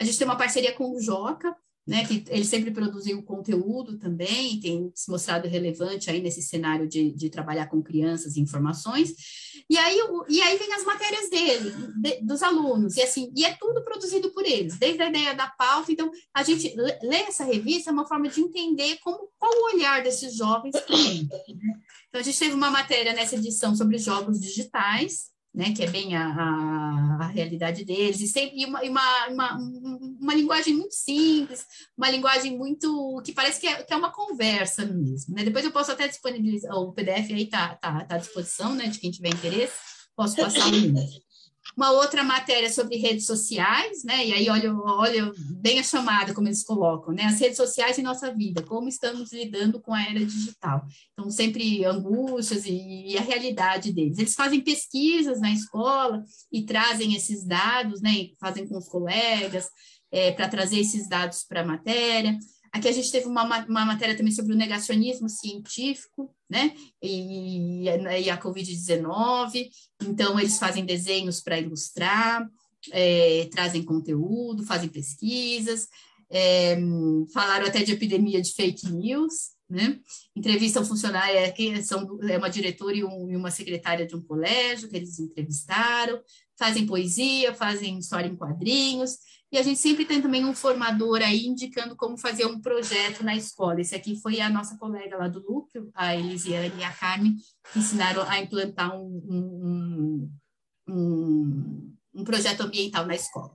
A 0.00 0.04
gente 0.04 0.18
tem 0.18 0.26
uma 0.26 0.36
parceria 0.36 0.72
com 0.72 0.90
o 0.90 1.00
Joca, 1.00 1.54
né, 1.86 2.04
que 2.04 2.24
ele 2.28 2.44
sempre 2.44 2.70
produziu 2.70 3.22
conteúdo 3.22 3.98
também, 3.98 4.60
tem 4.60 4.92
se 4.94 5.10
mostrado 5.10 5.48
relevante 5.48 6.10
aí 6.10 6.20
nesse 6.20 6.40
cenário 6.40 6.88
de, 6.88 7.10
de 7.10 7.28
trabalhar 7.28 7.66
com 7.66 7.82
crianças 7.82 8.36
e 8.36 8.40
informações, 8.40 9.12
e 9.68 9.76
aí, 9.76 9.98
e 10.28 10.40
aí 10.40 10.56
vem 10.58 10.72
as 10.72 10.84
matérias 10.84 11.28
dele, 11.28 11.72
de, 12.00 12.24
dos 12.24 12.42
alunos, 12.42 12.96
e 12.96 13.02
assim, 13.02 13.32
e 13.36 13.44
é 13.44 13.56
tudo 13.58 13.82
produzido 13.82 14.30
por 14.30 14.46
eles, 14.46 14.78
desde 14.78 15.02
a 15.02 15.08
ideia 15.08 15.34
da 15.34 15.48
pauta, 15.48 15.90
então 15.90 16.10
a 16.32 16.42
gente 16.42 16.72
lê 17.02 17.16
essa 17.16 17.44
revista 17.44 17.90
é 17.90 17.92
uma 17.92 18.06
forma 18.06 18.28
de 18.28 18.40
entender 18.40 18.98
como, 19.02 19.28
qual 19.38 19.52
o 19.52 19.74
olhar 19.74 20.02
desses 20.02 20.36
jovens 20.36 20.72
também, 20.86 21.28
né? 21.28 21.80
Então 22.08 22.20
a 22.20 22.24
gente 22.24 22.38
teve 22.38 22.54
uma 22.54 22.70
matéria 22.70 23.12
nessa 23.12 23.36
edição 23.36 23.74
sobre 23.74 23.98
jogos 23.98 24.38
digitais, 24.38 25.31
né, 25.54 25.72
que 25.72 25.82
é 25.82 25.90
bem 25.90 26.16
a, 26.16 26.26
a, 26.26 27.18
a, 27.24 27.26
realidade 27.26 27.84
deles, 27.84 28.20
e 28.20 28.28
sempre 28.28 28.64
uma, 28.64 28.80
uma, 28.82 29.28
uma, 29.28 29.58
uma, 30.20 30.34
linguagem 30.34 30.74
muito 30.74 30.94
simples, 30.94 31.66
uma 31.96 32.10
linguagem 32.10 32.56
muito 32.56 33.20
que 33.22 33.32
parece 33.32 33.60
que 33.60 33.66
é, 33.66 33.82
que 33.82 33.92
é 33.92 33.96
uma 33.96 34.10
conversa 34.10 34.86
mesmo. 34.86 35.34
Né? 35.34 35.44
Depois 35.44 35.64
eu 35.64 35.70
posso 35.70 35.92
até 35.92 36.08
disponibilizar, 36.08 36.74
o 36.74 36.92
PDF 36.92 37.30
aí 37.30 37.44
está 37.44 37.74
tá, 37.76 38.04
tá 38.04 38.14
à 38.14 38.18
disposição, 38.18 38.74
né, 38.74 38.86
de 38.86 38.98
quem 38.98 39.10
tiver 39.10 39.28
interesse, 39.28 39.74
posso 40.16 40.36
passar 40.36 40.66
o 40.68 40.70
link. 40.70 41.21
Uma 41.76 41.90
outra 41.90 42.22
matéria 42.22 42.70
sobre 42.70 42.96
redes 42.96 43.26
sociais, 43.26 44.04
né? 44.04 44.26
E 44.26 44.32
aí 44.32 44.48
olha, 44.48 44.74
olha 44.74 45.32
bem 45.60 45.78
a 45.78 45.82
chamada, 45.82 46.34
como 46.34 46.48
eles 46.48 46.62
colocam, 46.62 47.14
né? 47.14 47.24
As 47.24 47.40
redes 47.40 47.56
sociais 47.56 47.98
em 47.98 48.02
nossa 48.02 48.32
vida, 48.34 48.62
como 48.62 48.88
estamos 48.88 49.32
lidando 49.32 49.80
com 49.80 49.94
a 49.94 50.02
era 50.02 50.24
digital. 50.24 50.84
Então, 51.12 51.30
sempre 51.30 51.84
angústias 51.84 52.66
e, 52.66 53.08
e 53.08 53.18
a 53.18 53.22
realidade 53.22 53.92
deles. 53.92 54.18
Eles 54.18 54.34
fazem 54.34 54.60
pesquisas 54.60 55.40
na 55.40 55.50
escola 55.50 56.22
e 56.50 56.64
trazem 56.64 57.14
esses 57.14 57.44
dados, 57.44 58.00
né? 58.00 58.10
E 58.10 58.36
fazem 58.38 58.66
com 58.66 58.76
os 58.76 58.88
colegas 58.88 59.68
é, 60.10 60.30
para 60.30 60.48
trazer 60.48 60.78
esses 60.78 61.08
dados 61.08 61.42
para 61.42 61.62
a 61.62 61.66
matéria. 61.66 62.38
Aqui 62.72 62.88
a 62.88 62.92
gente 62.92 63.12
teve 63.12 63.26
uma, 63.26 63.44
uma 63.66 63.84
matéria 63.84 64.16
também 64.16 64.32
sobre 64.32 64.54
o 64.54 64.56
negacionismo 64.56 65.28
científico, 65.28 66.34
né? 66.48 66.74
E, 67.02 67.82
e 67.84 68.30
a 68.30 68.40
Covid-19. 68.40 69.68
Então, 70.02 70.40
eles 70.40 70.58
fazem 70.58 70.84
desenhos 70.84 71.42
para 71.42 71.60
ilustrar, 71.60 72.48
é, 72.90 73.46
trazem 73.52 73.84
conteúdo, 73.84 74.64
fazem 74.64 74.88
pesquisas, 74.88 75.86
é, 76.30 76.78
falaram 77.34 77.66
até 77.66 77.82
de 77.82 77.92
epidemia 77.92 78.40
de 78.40 78.52
fake 78.52 78.90
news, 78.90 79.50
né? 79.68 80.00
Entrevistam 80.34 80.84
funcionária, 80.84 81.52
que 81.52 81.82
são 81.82 82.18
é 82.22 82.38
uma 82.38 82.48
diretora 82.48 82.96
e, 82.96 83.04
um, 83.04 83.30
e 83.30 83.36
uma 83.36 83.50
secretária 83.50 84.06
de 84.06 84.16
um 84.16 84.22
colégio 84.22 84.88
que 84.88 84.96
eles 84.96 85.18
entrevistaram, 85.18 86.20
fazem 86.58 86.86
poesia, 86.86 87.52
fazem 87.52 87.98
história 87.98 88.28
em 88.28 88.36
quadrinhos, 88.36 89.18
e 89.52 89.58
a 89.58 89.62
gente 89.62 89.78
sempre 89.78 90.06
tem 90.06 90.22
também 90.22 90.46
um 90.46 90.54
formador 90.54 91.20
aí 91.20 91.46
indicando 91.46 91.94
como 91.94 92.16
fazer 92.16 92.46
um 92.46 92.58
projeto 92.58 93.22
na 93.22 93.36
escola. 93.36 93.82
Esse 93.82 93.94
aqui 93.94 94.16
foi 94.16 94.40
a 94.40 94.48
nossa 94.48 94.78
colega 94.78 95.18
lá 95.18 95.28
do 95.28 95.42
núcleo, 95.42 95.90
a 95.94 96.16
Elisiane 96.16 96.72
e 96.78 96.82
a 96.82 96.90
Carmen, 96.90 97.36
que 97.70 97.78
ensinaram 97.78 98.22
a 98.22 98.38
implantar 98.40 98.96
um, 98.96 99.22
um, 99.28 100.30
um, 100.88 101.96
um 102.14 102.24
projeto 102.24 102.62
ambiental 102.62 103.04
na 103.04 103.14
escola. 103.14 103.54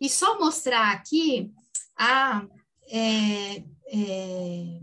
E 0.00 0.08
só 0.08 0.38
mostrar 0.38 0.90
aqui 0.92 1.52
a, 1.98 2.46
é, 2.88 3.62
é, 3.92 4.80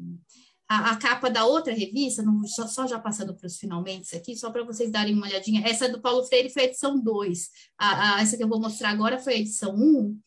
a, 0.74 0.92
a, 0.92 0.96
capa 0.96 1.30
da 1.30 1.46
outra 1.46 1.74
revista, 1.74 2.24
não, 2.24 2.44
só, 2.48 2.68
só 2.68 2.88
já 2.88 3.00
passando 3.00 3.36
para 3.36 3.46
os 3.46 3.58
finalmente 3.58 4.16
aqui, 4.16 4.36
só 4.36 4.50
para 4.50 4.64
vocês 4.64 4.92
darem 4.92 5.14
uma 5.14 5.28
olhadinha. 5.28 5.62
Essa 5.68 5.88
do 5.88 6.02
Paulo 6.02 6.24
Freire 6.26 6.50
foi 6.50 6.64
a 6.64 6.66
edição 6.66 7.00
2. 7.00 7.50
A, 7.78 8.16
a, 8.16 8.22
essa 8.22 8.36
que 8.36 8.44
eu 8.44 8.48
vou 8.48 8.60
mostrar 8.60 8.90
agora 8.90 9.20
foi 9.20 9.34
a 9.36 9.38
edição 9.38 9.76
1. 9.76 9.78
Um, 9.78 10.20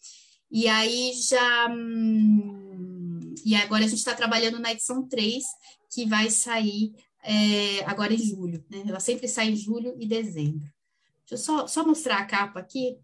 e 0.51 0.69
aí 0.69 1.13
já. 1.15 1.69
Hum, 1.69 3.35
E 3.45 3.55
agora 3.57 3.85
a 3.85 3.89
gente 3.89 3.99
está 3.99 4.15
trabalhando 4.15 4.59
na 4.61 4.73
edição 4.73 5.07
3, 5.09 5.45
que 5.93 6.07
vai 6.07 6.31
sair 6.31 6.93
é, 7.25 7.85
agora 7.85 8.15
em 8.15 8.19
julho. 8.19 8.65
Né? 8.71 8.85
Ela 8.87 9.01
sempre 9.01 9.27
sai 9.27 9.51
em 9.51 9.57
julho 9.57 9.97
e 9.99 10.07
dezembro. 10.07 10.69
Deixa 11.29 11.35
eu 11.35 11.39
só, 11.39 11.67
só 11.67 11.85
mostrar 11.85 12.19
a 12.19 12.25
capa 12.25 12.61
aqui. 12.61 12.97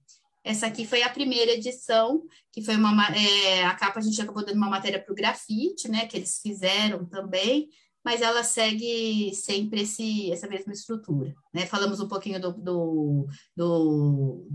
Essa 0.45 0.67
aqui 0.67 0.85
foi 0.85 1.03
a 1.03 1.11
primeira 1.11 1.53
edição, 1.53 2.23
que 2.51 2.63
foi 2.63 2.77
uma 2.77 3.07
é, 3.17 3.65
a 3.65 3.75
capa 3.75 4.01
a 4.01 4.03
gente 4.03 4.21
acabou 4.21 4.45
dando 4.45 4.57
uma 4.57 4.71
matéria 4.71 5.01
para 5.01 5.13
o 5.13 5.17
grafite, 5.17 5.89
né? 5.89 6.07
Que 6.07 6.17
eles 6.17 6.41
fizeram 6.43 7.07
também, 7.07 7.69
mas 8.05 8.21
ela 8.21 8.43
segue 8.43 9.33
sempre 9.35 9.83
esse, 9.83 10.33
essa 10.33 10.49
mesma 10.49 10.73
estrutura. 10.73 11.35
Né? 11.55 11.67
Falamos 11.67 12.01
um 12.01 12.09
pouquinho 12.09 12.41
do, 12.41 12.53
do, 12.53 13.27
do, 13.57 14.49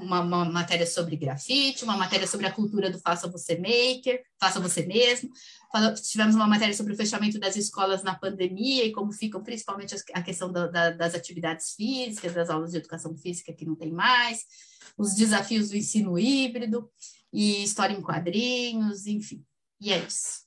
uma, 0.00 0.20
uma, 0.20 0.44
matéria 0.44 0.86
sobre 0.86 1.16
grafite, 1.16 1.82
uma 1.82 1.96
matéria 1.96 2.26
sobre 2.26 2.46
a 2.46 2.52
cultura 2.52 2.90
do 2.90 3.00
faça 3.00 3.28
você 3.28 3.56
maker, 3.56 4.22
faça 4.38 4.60
você 4.60 4.86
mesmo. 4.86 5.28
Tivemos 5.94 6.34
uma 6.34 6.46
matéria 6.46 6.74
sobre 6.74 6.92
o 6.92 6.96
fechamento 6.96 7.38
das 7.38 7.56
escolas 7.56 8.02
na 8.02 8.14
pandemia 8.14 8.84
e 8.84 8.92
como 8.92 9.12
ficam 9.12 9.42
principalmente 9.42 9.94
a 10.12 10.22
questão 10.22 10.50
da, 10.50 10.66
da, 10.66 10.90
das 10.90 11.14
atividades 11.14 11.74
físicas, 11.74 12.34
das 12.34 12.50
aulas 12.50 12.72
de 12.72 12.78
educação 12.78 13.16
física 13.16 13.52
que 13.52 13.64
não 13.64 13.74
tem 13.74 13.92
mais, 13.92 14.44
os 14.96 15.14
desafios 15.14 15.70
do 15.70 15.76
ensino 15.76 16.18
híbrido 16.18 16.90
e 17.32 17.62
história 17.62 17.94
em 17.94 18.02
quadrinhos, 18.02 19.06
enfim. 19.06 19.44
E 19.80 19.92
é 19.92 19.98
isso. 19.98 20.46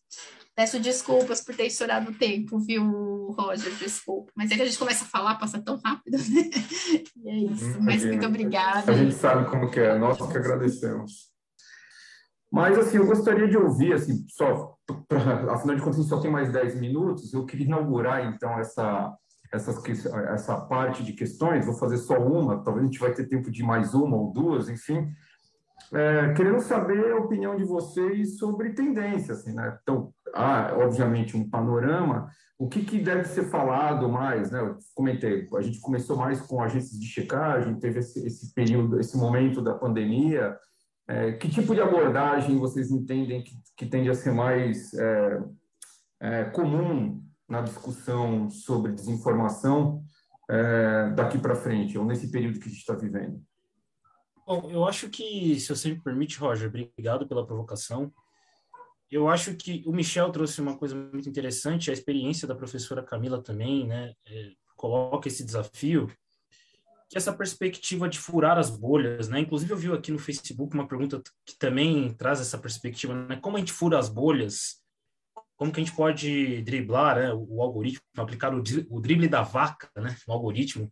Peço 0.59 0.77
desculpas 0.77 1.39
por 1.39 1.55
ter 1.55 1.67
estourado 1.67 2.11
o 2.11 2.13
tempo, 2.13 2.59
viu, 2.59 3.31
Roger? 3.31 3.73
Desculpa. 3.75 4.29
Mas 4.35 4.51
é 4.51 4.55
que 4.55 4.61
a 4.61 4.65
gente 4.65 4.77
começa 4.77 5.05
a 5.05 5.07
falar, 5.07 5.35
passa 5.35 5.57
tão 5.61 5.77
rápido, 5.77 6.17
né? 6.17 6.49
E 7.15 7.29
é 7.29 7.37
isso. 7.51 7.65
Hum, 7.65 7.77
Mas 7.81 8.03
muito 8.03 8.25
obrigada. 8.25 8.91
A 8.91 8.95
gente 8.95 9.13
sabe 9.13 9.49
como 9.49 9.69
que 9.71 9.79
é, 9.79 9.97
nós 9.97 10.17
que 10.17 10.37
agradecemos. 10.37 11.28
Mas, 12.51 12.77
assim, 12.77 12.97
eu 12.97 13.05
gostaria 13.05 13.47
de 13.47 13.57
ouvir, 13.57 13.93
assim, 13.93 14.25
só, 14.27 14.75
pra, 15.07 15.19
afinal 15.53 15.75
de 15.75 15.81
contas, 15.81 15.99
a 15.99 16.01
gente 16.01 16.09
só 16.09 16.19
tem 16.19 16.31
mais 16.31 16.51
10 16.51 16.79
minutos, 16.79 17.33
eu 17.33 17.45
queria 17.45 17.67
inaugurar, 17.67 18.25
então, 18.25 18.57
essa, 18.59 19.13
essa 19.51 20.61
parte 20.61 21.03
de 21.03 21.13
questões, 21.13 21.65
vou 21.65 21.75
fazer 21.75 21.97
só 21.97 22.17
uma, 22.17 22.63
talvez 22.63 22.83
a 22.83 22.87
gente 22.87 22.99
vai 22.99 23.13
ter 23.13 23.27
tempo 23.27 23.51
de 23.51 23.63
mais 23.63 23.93
uma 23.93 24.17
ou 24.17 24.31
duas, 24.31 24.67
enfim, 24.69 25.11
é, 25.91 26.33
querendo 26.33 26.59
saber 26.59 27.11
a 27.11 27.17
opinião 27.17 27.55
de 27.55 27.63
vocês 27.63 28.37
sobre 28.37 28.73
tendências, 28.73 29.39
assim, 29.39 29.53
né? 29.53 29.77
Então, 29.81 30.13
há, 30.33 30.73
obviamente, 30.77 31.35
um 31.35 31.49
panorama. 31.49 32.29
O 32.59 32.67
que, 32.67 32.83
que 32.83 32.99
deve 32.99 33.25
ser 33.25 33.45
falado 33.45 34.07
mais, 34.07 34.51
né? 34.51 34.59
Eu 34.59 34.77
comentei, 34.93 35.47
a 35.55 35.61
gente 35.61 35.79
começou 35.79 36.15
mais 36.15 36.41
com 36.41 36.61
agências 36.61 36.99
de 36.99 37.07
checagem, 37.07 37.79
teve 37.79 37.99
esse, 37.99 38.25
esse 38.25 38.53
período, 38.53 38.99
esse 38.99 39.17
momento 39.17 39.61
da 39.61 39.73
pandemia. 39.73 40.55
É, 41.09 41.31
que 41.33 41.49
tipo 41.49 41.73
de 41.73 41.81
abordagem 41.81 42.59
vocês 42.59 42.91
entendem 42.91 43.43
que, 43.43 43.51
que 43.75 43.85
tende 43.87 44.11
a 44.11 44.13
ser 44.13 44.31
mais 44.31 44.93
é, 44.93 45.43
é 46.19 46.43
comum 46.45 47.19
na 47.47 47.61
discussão 47.61 48.47
sobre 48.47 48.91
desinformação 48.91 50.03
é, 50.47 51.09
daqui 51.15 51.39
para 51.39 51.55
frente, 51.55 51.97
ou 51.97 52.05
nesse 52.05 52.29
período 52.31 52.59
que 52.59 52.67
a 52.67 52.69
gente 52.69 52.79
está 52.79 52.93
vivendo? 52.93 53.41
Bom, 54.45 54.69
eu 54.69 54.85
acho 54.85 55.09
que, 55.09 55.59
se 55.59 55.69
você 55.69 55.89
me 55.89 55.99
permite, 55.99 56.37
Roger, 56.37 56.69
obrigado 56.69 57.27
pela 57.27 57.45
provocação. 57.45 58.13
Eu 59.09 59.27
acho 59.27 59.55
que 59.55 59.83
o 59.87 59.91
Michel 59.91 60.31
trouxe 60.31 60.61
uma 60.61 60.77
coisa 60.77 60.95
muito 60.95 61.27
interessante, 61.27 61.89
a 61.89 61.93
experiência 61.93 62.47
da 62.47 62.55
professora 62.55 63.01
Camila 63.01 63.41
também, 63.41 63.87
né? 63.87 64.13
É, 64.27 64.51
coloca 64.75 65.27
esse 65.27 65.43
desafio, 65.43 66.07
essa 67.17 67.33
perspectiva 67.33 68.07
de 68.07 68.19
furar 68.19 68.57
as 68.57 68.69
bolhas, 68.69 69.27
né? 69.29 69.39
Inclusive 69.39 69.71
eu 69.71 69.77
vi 69.77 69.91
aqui 69.91 70.11
no 70.11 70.19
Facebook 70.19 70.73
uma 70.73 70.87
pergunta 70.87 71.21
que 71.45 71.57
também 71.57 72.13
traz 72.13 72.39
essa 72.39 72.57
perspectiva, 72.57 73.15
né? 73.15 73.37
Como 73.37 73.57
a 73.57 73.59
gente 73.59 73.73
fura 73.73 73.97
as 73.97 74.09
bolhas? 74.09 74.79
Como 75.57 75.71
que 75.71 75.79
a 75.79 75.83
gente 75.83 75.95
pode 75.95 76.61
driblar 76.61 77.17
né? 77.17 77.33
o 77.33 77.61
algoritmo, 77.61 78.01
aplicar 78.15 78.53
o, 78.53 78.63
o 78.89 79.01
drible 79.01 79.27
da 79.27 79.41
vaca, 79.41 79.89
né? 79.97 80.15
O 80.27 80.31
algoritmo 80.31 80.91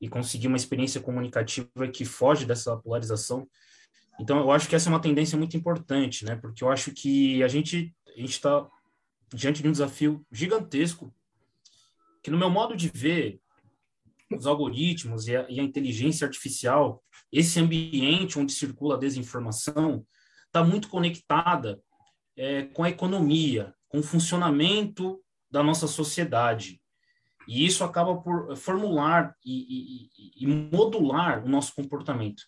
e 0.00 0.08
conseguir 0.08 0.48
uma 0.48 0.56
experiência 0.56 1.00
comunicativa 1.00 1.88
que 1.92 2.04
foge 2.04 2.44
dessa 2.44 2.76
polarização. 2.76 3.48
Então, 4.20 4.38
eu 4.38 4.50
acho 4.50 4.68
que 4.68 4.74
essa 4.74 4.88
é 4.88 4.92
uma 4.92 5.00
tendência 5.00 5.38
muito 5.38 5.56
importante, 5.56 6.24
né? 6.24 6.36
Porque 6.36 6.62
eu 6.62 6.70
acho 6.70 6.92
que 6.92 7.42
a 7.42 7.48
gente 7.48 7.94
a 8.16 8.20
gente 8.20 8.30
está 8.30 8.68
diante 9.32 9.62
de 9.62 9.68
um 9.68 9.72
desafio 9.72 10.24
gigantesco 10.30 11.12
que, 12.22 12.30
no 12.30 12.38
meu 12.38 12.48
modo 12.48 12.76
de 12.76 12.88
ver, 12.88 13.40
os 14.32 14.46
algoritmos 14.46 15.28
e 15.28 15.36
a, 15.36 15.46
e 15.48 15.60
a 15.60 15.62
inteligência 15.62 16.26
artificial, 16.26 17.02
esse 17.32 17.58
ambiente 17.60 18.38
onde 18.38 18.52
circula 18.52 18.96
a 18.96 18.98
desinformação, 18.98 20.06
está 20.46 20.64
muito 20.64 20.88
conectada 20.88 21.80
é, 22.36 22.62
com 22.64 22.84
a 22.84 22.90
economia, 22.90 23.74
com 23.88 23.98
o 23.98 24.02
funcionamento 24.02 25.20
da 25.50 25.62
nossa 25.62 25.86
sociedade. 25.86 26.80
E 27.46 27.66
isso 27.66 27.84
acaba 27.84 28.16
por 28.16 28.56
formular 28.56 29.34
e, 29.44 30.08
e, 30.16 30.44
e, 30.44 30.46
modular 30.46 31.44
o 31.44 31.48
nosso 31.48 31.74
comportamento. 31.74 32.42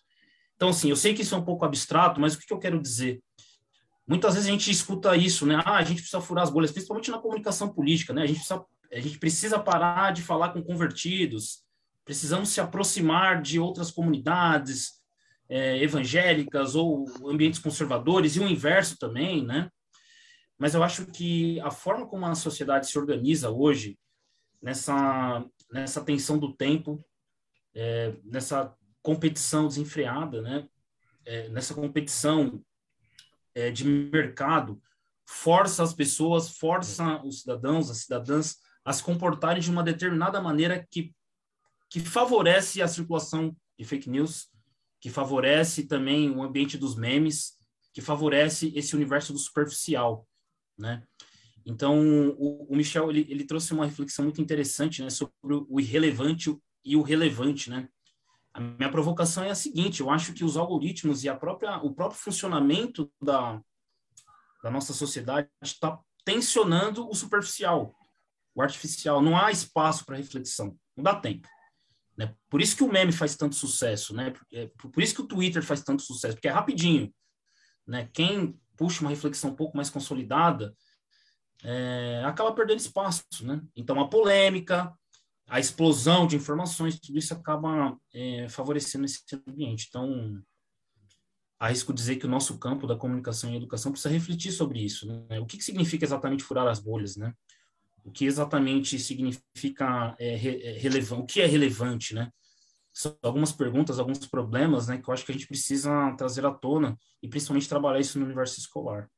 Então, 0.55 0.69
assim, 0.69 0.89
eu 0.89 0.95
sei 0.95 1.13
que 1.13 1.21
isso 1.21 1.35
é 1.35 1.37
um 1.37 1.45
pouco 1.45 1.65
abstrato, 1.65 2.19
mas 2.19 2.33
o 2.33 2.39
que 2.39 2.51
eu 2.51 2.59
quero 2.59 2.81
dizer? 2.81 3.21
Muitas 4.07 4.33
vezes 4.33 4.49
a 4.49 4.51
gente 4.51 4.71
escuta 4.71 5.15
isso, 5.15 5.45
né? 5.45 5.61
Ah, 5.65 5.77
a 5.77 5.83
gente 5.83 6.01
precisa 6.01 6.21
furar 6.21 6.43
as 6.43 6.49
bolhas, 6.49 6.71
principalmente 6.71 7.11
na 7.11 7.19
comunicação 7.19 7.69
política, 7.69 8.13
né? 8.13 8.23
A 8.23 8.25
gente 8.25 8.37
precisa, 8.37 8.65
a 8.91 8.99
gente 8.99 9.19
precisa 9.19 9.59
parar 9.59 10.11
de 10.13 10.21
falar 10.21 10.49
com 10.49 10.63
convertidos, 10.63 11.63
precisamos 12.07 12.47
se 12.47 12.61
aproximar 12.61 13.41
de 13.41 13.59
outras 13.59 13.91
comunidades 13.91 14.93
é, 15.49 15.77
evangélicas 15.83 16.73
ou 16.73 17.05
ambientes 17.29 17.59
conservadores, 17.59 18.37
e 18.37 18.39
o 18.39 18.47
inverso 18.47 18.97
também, 18.97 19.45
né? 19.45 19.69
Mas 20.57 20.73
eu 20.73 20.81
acho 20.81 21.05
que 21.07 21.59
a 21.59 21.69
forma 21.69 22.07
como 22.07 22.25
a 22.25 22.33
sociedade 22.33 22.87
se 22.87 22.97
organiza 22.97 23.49
hoje, 23.49 23.99
nessa, 24.61 25.45
nessa 25.69 26.01
tensão 26.01 26.39
do 26.39 26.55
tempo, 26.55 27.05
é, 27.75 28.15
nessa 28.23 28.73
competição 29.01 29.67
desenfreada, 29.67 30.41
né? 30.41 30.65
É, 31.25 31.49
nessa 31.49 31.73
competição 31.73 32.63
é, 33.53 33.69
de 33.69 33.83
mercado, 33.83 34.81
força 35.25 35.83
as 35.83 35.93
pessoas, 35.93 36.57
força 36.57 37.21
os 37.21 37.41
cidadãos, 37.41 37.91
as 37.91 37.97
cidadãs 37.97 38.55
a 38.85 38.93
se 38.93 39.03
comportarem 39.03 39.61
de 39.61 39.69
uma 39.69 39.83
determinada 39.83 40.39
maneira 40.39 40.87
que, 40.89 41.13
que 41.89 41.99
favorece 41.99 42.81
a 42.81 42.87
circulação 42.87 43.55
de 43.77 43.85
fake 43.85 44.09
news, 44.09 44.49
que 44.99 45.09
favorece 45.09 45.83
também 45.83 46.29
o 46.29 46.41
ambiente 46.43 46.77
dos 46.77 46.95
memes, 46.95 47.57
que 47.93 48.01
favorece 48.01 48.71
esse 48.75 48.95
universo 48.95 49.33
do 49.33 49.39
superficial, 49.39 50.27
né? 50.77 51.03
Então, 51.65 52.29
o, 52.37 52.65
o 52.71 52.75
Michel 52.77 53.09
ele, 53.09 53.27
ele, 53.29 53.43
trouxe 53.43 53.73
uma 53.73 53.85
reflexão 53.85 54.23
muito 54.23 54.41
interessante 54.41 55.03
né, 55.03 55.09
sobre 55.09 55.33
o 55.43 55.81
irrelevante 55.81 56.57
e 56.83 56.95
o 56.95 57.01
relevante. 57.01 57.69
Né? 57.69 57.89
A 58.53 58.61
minha 58.61 58.89
provocação 58.89 59.43
é 59.43 59.49
a 59.49 59.55
seguinte: 59.55 59.99
eu 59.99 60.09
acho 60.09 60.31
que 60.33 60.45
os 60.45 60.55
algoritmos 60.55 61.25
e 61.25 61.29
a 61.29 61.35
própria, 61.35 61.77
o 61.79 61.93
próprio 61.93 62.19
funcionamento 62.19 63.11
da, 63.21 63.61
da 64.63 64.71
nossa 64.71 64.93
sociedade 64.93 65.49
está 65.61 65.99
tensionando 66.23 67.09
o 67.09 67.13
superficial, 67.13 67.93
o 68.55 68.61
artificial. 68.61 69.21
Não 69.21 69.37
há 69.37 69.51
espaço 69.51 70.05
para 70.05 70.15
reflexão, 70.15 70.77
não 70.95 71.03
dá 71.03 71.15
tempo. 71.15 71.49
Né? 72.17 72.33
Por 72.49 72.61
isso 72.61 72.75
que 72.75 72.83
o 72.83 72.91
meme 72.91 73.11
faz 73.11 73.35
tanto 73.35 73.55
sucesso, 73.55 74.13
né? 74.13 74.33
É, 74.51 74.67
por 74.77 75.01
isso 75.01 75.13
que 75.13 75.21
o 75.21 75.27
Twitter 75.27 75.63
faz 75.63 75.83
tanto 75.83 76.01
sucesso, 76.01 76.35
porque 76.35 76.47
é 76.47 76.51
rapidinho. 76.51 77.13
Né? 77.85 78.09
Quem 78.11 78.59
puxa 78.75 79.01
uma 79.01 79.09
reflexão 79.09 79.51
um 79.51 79.55
pouco 79.55 79.77
mais 79.77 79.89
consolidada 79.89 80.75
é, 81.63 82.23
acaba 82.25 82.53
perdendo 82.53 82.79
espaço, 82.79 83.23
né? 83.41 83.61
Então, 83.75 83.99
a 83.99 84.07
polêmica, 84.07 84.93
a 85.47 85.59
explosão 85.59 86.27
de 86.27 86.35
informações, 86.35 86.99
tudo 86.99 87.17
isso 87.17 87.33
acaba 87.33 87.97
é, 88.13 88.47
favorecendo 88.49 89.05
esse 89.05 89.23
ambiente. 89.47 89.87
Então, 89.89 90.41
arrisco 91.59 91.93
dizer 91.93 92.17
que 92.17 92.25
o 92.25 92.29
nosso 92.29 92.59
campo 92.59 92.85
da 92.85 92.95
comunicação 92.95 93.51
e 93.51 93.55
educação 93.55 93.91
precisa 93.91 94.13
refletir 94.13 94.51
sobre 94.51 94.83
isso. 94.83 95.07
Né? 95.07 95.39
O 95.39 95.45
que, 95.45 95.57
que 95.57 95.63
significa 95.63 96.05
exatamente 96.05 96.43
furar 96.43 96.67
as 96.67 96.79
bolhas, 96.79 97.15
né? 97.15 97.33
O 98.07 98.11
que 98.11 98.23
exatamente 98.23 98.97
significa 98.97 100.15
é, 100.17 100.35
é 100.35 100.77
relevante, 100.77 101.21
o 101.21 101.25
que 101.25 101.41
é 101.41 101.45
relevante, 101.45 102.15
né? 102.15 102.31
São 102.93 103.17
algumas 103.21 103.51
perguntas, 103.51 103.99
alguns 103.99 104.25
problemas, 104.25 104.87
né, 104.87 104.97
que 104.97 105.09
eu 105.09 105.13
acho 105.13 105.25
que 105.25 105.31
a 105.31 105.35
gente 105.35 105.45
precisa 105.45 106.15
trazer 106.17 106.45
à 106.45 106.51
tona 106.51 106.97
e 107.21 107.27
principalmente 107.27 107.67
trabalhar 107.67 107.99
isso 107.99 108.17
no 108.17 108.23
universo 108.23 108.59
escolar. 108.59 109.11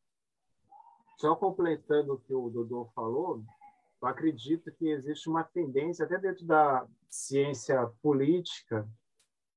Só 1.19 1.35
completando 1.35 2.13
o 2.13 2.19
que 2.19 2.33
o 2.33 2.49
Dodô 2.49 2.89
falou, 2.95 3.43
eu 4.01 4.07
acredito 4.07 4.71
que 4.71 4.87
existe 4.87 5.29
uma 5.29 5.43
tendência, 5.43 6.05
até 6.05 6.17
dentro 6.17 6.43
da 6.47 6.87
ciência 7.07 7.87
política, 8.01 8.89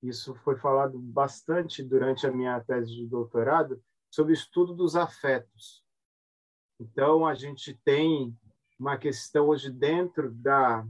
isso 0.03 0.35
foi 0.45 0.59
falado 0.59 0.99
bastante 0.99 1.83
durante 1.83 2.26
a 2.26 2.30
minha 2.30 2.61
tese 2.61 2.95
de 2.95 3.07
doutorado, 3.07 3.83
sobre 4.11 4.33
o 4.33 4.35
estudo 4.35 4.74
dos 4.74 4.95
afetos. 4.95 5.83
Então, 6.78 7.26
a 7.26 7.35
gente 7.35 7.80
tem 7.83 8.37
uma 8.79 8.97
questão 8.97 9.49
hoje 9.49 9.70
dentro 9.70 10.31
da, 10.31 10.87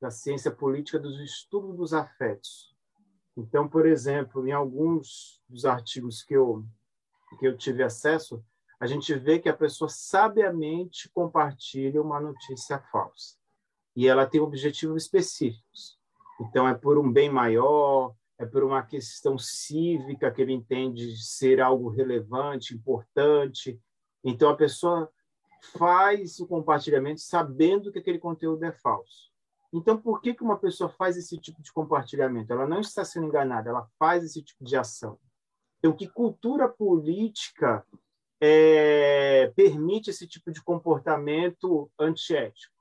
da 0.00 0.10
ciência 0.10 0.50
política 0.50 0.98
dos 0.98 1.20
estudos 1.20 1.76
dos 1.76 1.94
afetos. 1.94 2.74
Então, 3.36 3.68
por 3.68 3.86
exemplo, 3.86 4.46
em 4.46 4.52
alguns 4.52 5.40
dos 5.48 5.64
artigos 5.64 6.22
que 6.22 6.34
eu, 6.34 6.64
que 7.38 7.46
eu 7.46 7.56
tive 7.56 7.82
acesso, 7.82 8.44
a 8.78 8.86
gente 8.86 9.14
vê 9.14 9.38
que 9.38 9.48
a 9.48 9.56
pessoa 9.56 9.88
sabiamente 9.88 11.08
compartilha 11.10 12.02
uma 12.02 12.20
notícia 12.20 12.78
falsa. 12.90 13.36
E 13.94 14.08
ela 14.08 14.26
tem 14.26 14.40
objetivos 14.40 15.04
específicos. 15.04 15.98
Então, 16.40 16.66
é 16.66 16.74
por 16.74 16.98
um 16.98 17.10
bem 17.10 17.30
maior, 17.30 18.12
é 18.38 18.44
por 18.44 18.64
uma 18.64 18.82
questão 18.82 19.38
cívica 19.38 20.30
que 20.32 20.42
ele 20.42 20.52
entende 20.52 21.16
ser 21.16 21.60
algo 21.60 21.88
relevante, 21.88 22.74
importante. 22.74 23.80
Então, 24.24 24.50
a 24.50 24.56
pessoa 24.56 25.08
faz 25.62 26.40
o 26.40 26.46
compartilhamento 26.46 27.20
sabendo 27.20 27.92
que 27.92 27.98
aquele 27.98 28.18
conteúdo 28.18 28.64
é 28.64 28.72
falso. 28.72 29.30
Então, 29.72 29.96
por 29.96 30.20
que, 30.20 30.34
que 30.34 30.42
uma 30.42 30.58
pessoa 30.58 30.90
faz 30.90 31.16
esse 31.16 31.38
tipo 31.38 31.62
de 31.62 31.72
compartilhamento? 31.72 32.52
Ela 32.52 32.66
não 32.66 32.80
está 32.80 33.04
sendo 33.04 33.26
enganada, 33.26 33.70
ela 33.70 33.88
faz 33.98 34.22
esse 34.22 34.42
tipo 34.42 34.64
de 34.64 34.76
ação. 34.76 35.18
Então, 35.78 35.96
que 35.96 36.08
cultura 36.08 36.68
política 36.68 37.84
é, 38.40 39.50
permite 39.56 40.10
esse 40.10 40.26
tipo 40.26 40.52
de 40.52 40.62
comportamento 40.62 41.90
antiético? 41.98 42.74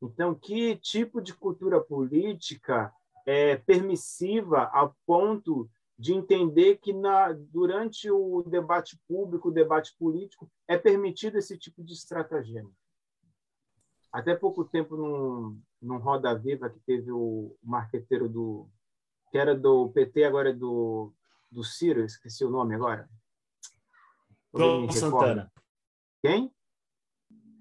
Então, 0.00 0.34
que 0.34 0.76
tipo 0.76 1.20
de 1.20 1.34
cultura 1.34 1.80
política 1.80 2.92
é 3.26 3.56
permissiva 3.56 4.62
a 4.72 4.90
ponto 5.04 5.68
de 5.98 6.14
entender 6.14 6.76
que 6.76 6.92
na, 6.92 7.32
durante 7.32 8.08
o 8.10 8.42
debate 8.42 8.96
público, 9.08 9.48
o 9.48 9.52
debate 9.52 9.96
político, 9.98 10.48
é 10.68 10.78
permitido 10.78 11.36
esse 11.36 11.58
tipo 11.58 11.82
de 11.82 11.92
estratagema? 11.92 12.70
Até 14.12 14.34
pouco 14.36 14.64
tempo, 14.64 14.96
num, 14.96 15.60
num 15.82 15.98
Roda 15.98 16.34
Viva, 16.38 16.70
que 16.70 16.78
teve 16.80 17.10
o 17.10 17.56
marqueteiro 17.62 18.28
do. 18.28 18.68
que 19.30 19.38
era 19.38 19.56
do 19.56 19.88
PT, 19.90 20.24
agora 20.24 20.50
é 20.50 20.54
do, 20.54 21.12
do 21.50 21.64
Ciro, 21.64 22.04
esqueci 22.04 22.44
o 22.44 22.50
nome 22.50 22.76
agora. 22.76 23.08
João 24.54 24.90
Santana. 24.90 25.52
Quem? 26.22 26.52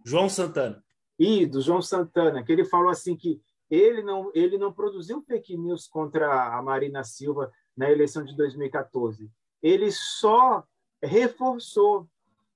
João 0.05 0.29
Santana. 0.29 0.83
E 1.19 1.45
do 1.45 1.59
João 1.59 1.81
Santana, 1.81 2.43
que 2.43 2.51
ele 2.51 2.63
falou 2.63 2.89
assim 2.89 3.15
que 3.15 3.41
ele 3.69 4.01
não, 4.03 4.31
ele 4.33 4.57
não 4.57 4.71
produziu 4.71 5.21
fake 5.23 5.57
news 5.57 5.87
contra 5.87 6.55
a 6.55 6.61
Marina 6.61 7.03
Silva 7.03 7.51
na 7.77 7.89
eleição 7.91 8.25
de 8.25 8.35
2014. 8.35 9.31
Ele 9.61 9.91
só 9.91 10.63
reforçou 11.01 12.09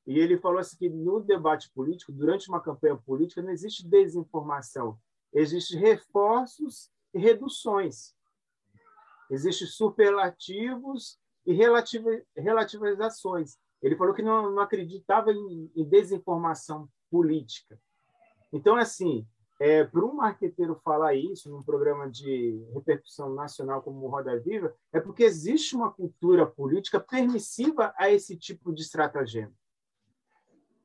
e 0.05 0.17
ele 0.19 0.37
falou 0.37 0.59
assim 0.59 0.77
que 0.77 0.89
no 0.89 1.19
debate 1.19 1.69
político, 1.71 2.11
durante 2.11 2.49
uma 2.49 2.59
campanha 2.59 2.97
política, 2.97 3.41
não 3.41 3.51
existe 3.51 3.87
desinformação, 3.87 4.97
existe 5.31 5.77
reforços 5.77 6.89
e 7.13 7.19
reduções. 7.19 8.15
Existem 9.29 9.67
superlativos 9.67 11.19
e 11.45 11.53
relativizações. 12.35 13.57
Ele 13.81 13.95
falou 13.95 14.13
que 14.13 14.21
não, 14.21 14.51
não 14.51 14.61
acreditava 14.61 15.31
em, 15.31 15.71
em, 15.75 15.85
desinformação 15.85 16.89
política. 17.09 17.79
Então, 18.51 18.75
assim, 18.75 19.25
é, 19.61 19.83
para 19.83 20.03
um 20.03 20.15
marqueteiro 20.15 20.73
falar 20.83 21.13
isso 21.13 21.47
num 21.47 21.61
programa 21.61 22.09
de 22.09 22.65
repercussão 22.73 23.31
nacional 23.35 23.83
como 23.83 24.03
o 24.03 24.09
Roda 24.09 24.39
Viva, 24.39 24.73
é 24.91 24.99
porque 24.99 25.23
existe 25.23 25.75
uma 25.75 25.91
cultura 25.91 26.47
política 26.47 26.99
permissiva 26.99 27.93
a 27.95 28.09
esse 28.09 28.35
tipo 28.35 28.73
de 28.73 28.81
estratagema. 28.81 29.53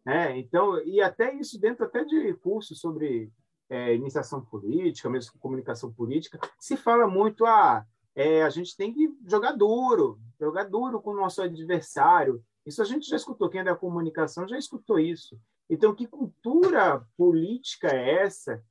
Né? 0.05 0.39
Então, 0.39 0.79
e 0.85 1.01
até 1.01 1.33
isso 1.33 1.59
dentro 1.59 1.87
até 1.87 2.05
de 2.05 2.35
cursos 2.35 2.79
sobre 2.79 3.33
é, 3.71 3.95
iniciação 3.95 4.45
política, 4.45 5.09
mesmo 5.09 5.41
comunicação 5.41 5.91
política, 5.91 6.39
se 6.61 6.77
fala 6.77 7.07
muito 7.07 7.47
a 7.47 7.79
ah, 7.79 7.87
é, 8.15 8.43
a 8.43 8.51
gente 8.51 8.77
tem 8.77 8.93
que 8.93 9.09
jogar 9.27 9.53
duro, 9.53 10.21
jogar 10.39 10.65
duro 10.65 11.01
com 11.01 11.13
o 11.13 11.17
nosso 11.17 11.41
adversário. 11.41 12.45
Isso 12.67 12.83
a 12.83 12.85
gente 12.85 13.09
já 13.09 13.17
escutou, 13.17 13.49
quem 13.49 13.63
é 13.63 13.65
da 13.65 13.75
comunicação 13.75 14.47
já 14.47 14.59
escutou 14.59 14.99
isso. 14.99 15.41
Então, 15.69 15.95
que 15.95 16.07
cultura 16.07 17.07
política 17.17 17.89
é 17.89 18.23
essa 18.23 18.63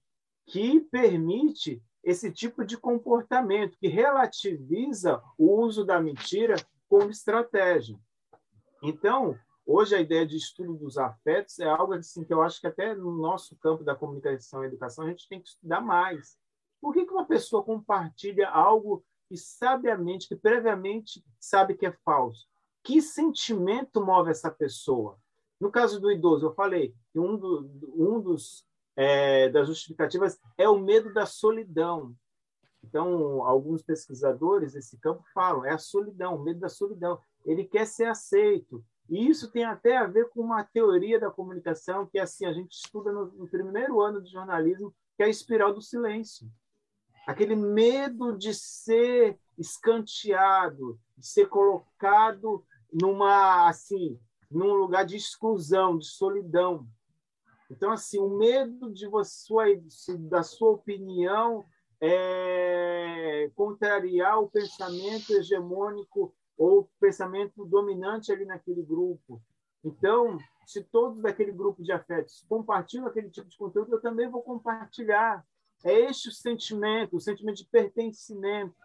que 0.46 0.80
permite 0.80 1.82
esse 2.04 2.32
tipo 2.32 2.64
de 2.64 2.78
comportamento, 2.78 3.78
que 3.78 3.88
relativiza 3.88 5.22
o 5.38 5.60
uso 5.60 5.84
da 5.84 6.00
mentira 6.00 6.56
como 6.88 7.10
estratégia? 7.10 8.00
Então, 8.82 9.38
Hoje, 9.68 9.96
a 9.96 10.00
ideia 10.00 10.28
de 10.28 10.38
estudo 10.38 10.76
dos 10.76 10.96
afetos 10.96 11.58
é 11.58 11.68
algo 11.68 11.94
assim, 11.94 12.24
que 12.24 12.32
eu 12.32 12.44
acho 12.44 12.62
que 12.62 12.68
até 12.68 12.94
no 12.94 13.12
nosso 13.18 13.56
campo 13.58 13.84
da 13.84 13.96
comunicação 13.96 14.64
e 14.64 14.68
educação 14.68 15.06
a 15.06 15.10
gente 15.10 15.28
tem 15.28 15.42
que 15.42 15.48
estudar 15.50 15.82
mais. 15.82 16.38
Por 16.80 16.94
que, 16.94 17.04
que 17.04 17.12
uma 17.12 17.26
pessoa 17.26 17.64
compartilha 17.64 18.48
algo 18.48 19.04
que 19.28 19.36
sabiamente, 19.36 20.28
que 20.28 20.36
previamente 20.36 21.26
sabe 21.40 21.74
que 21.74 21.88
é 21.88 21.92
falso? 22.06 22.48
Que 22.84 23.02
sentimento 23.02 24.06
move 24.06 24.30
essa 24.30 24.52
pessoa? 24.52 25.18
No 25.60 25.72
caso 25.72 26.00
do 26.00 26.12
idoso, 26.12 26.46
eu 26.46 26.54
falei 26.54 26.94
que 27.12 27.20
um, 27.20 27.38
do, 27.38 27.70
um 27.96 28.20
dos 28.20 28.66
é, 28.96 29.50
das 29.50 29.68
justificativas 29.68 30.40
é 30.58 30.68
o 30.70 30.80
medo 30.80 31.14
da 31.14 31.26
solidão. 31.26 32.16
Então, 32.84 33.44
alguns 33.44 33.82
pesquisadores 33.82 34.74
desse 34.74 34.98
campo 35.00 35.24
falam 35.34 35.66
é 35.66 35.72
a 35.72 35.78
solidão, 35.78 36.36
o 36.36 36.44
medo 36.44 36.60
da 36.60 36.70
solidão. 36.70 37.20
Ele 37.44 37.64
quer 37.64 37.86
ser 37.86 38.06
aceito, 38.06 38.84
e 39.10 39.28
isso 39.28 39.52
tem 39.52 39.64
até 39.64 39.98
a 39.98 40.08
ver 40.08 40.30
com 40.30 40.42
uma 40.42 40.64
teoria 40.64 41.20
da 41.20 41.32
comunicação 41.32 42.08
que 42.08 42.18
assim 42.18 42.46
a 42.46 42.54
gente 42.54 42.74
estuda 42.74 43.12
no, 43.12 43.26
no 43.28 43.48
primeiro 43.48 44.02
ano 44.02 44.22
de 44.22 44.32
jornalismo, 44.32 44.94
que 45.16 45.24
é 45.24 45.26
a 45.28 45.30
espiral 45.30 45.74
do 45.74 45.82
silêncio. 45.82 46.48
Aquele 47.28 47.56
medo 47.56 48.38
de 48.38 48.54
ser 48.54 49.40
escanteado, 49.58 51.00
de 51.18 51.28
ser 51.28 51.48
colocado 51.48 52.64
numa 52.92 53.68
assim, 53.68 54.20
num 54.50 54.74
lugar 54.74 55.06
de 55.06 55.16
exclusão, 55.16 55.98
de 55.98 56.06
solidão. 56.06 56.88
Então 57.70 57.92
assim, 57.92 58.20
o 58.20 58.30
medo 58.30 58.92
de 58.92 59.08
você 59.08 59.76
da 60.18 60.44
sua 60.44 60.72
opinião 60.72 61.66
é, 62.00 63.50
contrariar 63.56 64.40
o 64.40 64.50
pensamento 64.50 65.32
hegemônico 65.32 66.34
ou 66.58 66.90
pensamento 67.00 67.66
dominante 67.66 68.32
ali 68.32 68.46
naquele 68.46 68.82
grupo. 68.82 69.42
Então, 69.84 70.38
se 70.66 70.84
todos 70.84 71.22
daquele 71.22 71.52
grupo 71.52 71.84
de 71.84 71.92
afetos 71.92 72.44
compartilham 72.48 73.08
aquele 73.08 73.30
tipo 73.30 73.48
de 73.48 73.58
conteúdo, 73.58 73.94
eu 73.94 74.02
também 74.02 74.30
vou 74.30 74.42
compartilhar. 74.42 75.46
É 75.84 75.94
este 76.02 76.30
o 76.30 76.32
sentimento, 76.32 77.16
o 77.16 77.22
sentimento 77.22 77.58
de 77.58 77.66
pertencimento. 77.66 78.76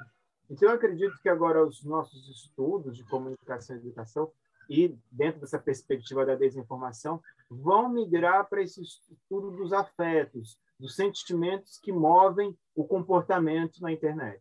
Então, 0.51 0.69
eu 0.69 0.75
acredito 0.75 1.19
que 1.23 1.29
agora 1.29 1.65
os 1.65 1.85
nossos 1.85 2.29
estudos 2.29 2.97
de 2.97 3.05
comunicação 3.05 3.77
e 3.77 3.79
educação, 3.79 4.31
e 4.71 4.97
dentro 5.11 5.41
dessa 5.41 5.59
perspectiva 5.59 6.25
da 6.25 6.37
desinformação, 6.37 7.21
vão 7.51 7.89
migrar 7.89 8.49
para 8.49 8.63
esse 8.63 8.81
estudo 8.81 9.51
dos 9.51 9.73
afetos, 9.73 10.57
dos 10.79 10.95
sentimentos 10.95 11.77
que 11.77 11.93
movem 11.93 12.57
o 12.73 12.85
comportamento 12.85 13.83
na 13.83 13.91
internet. 13.91 14.39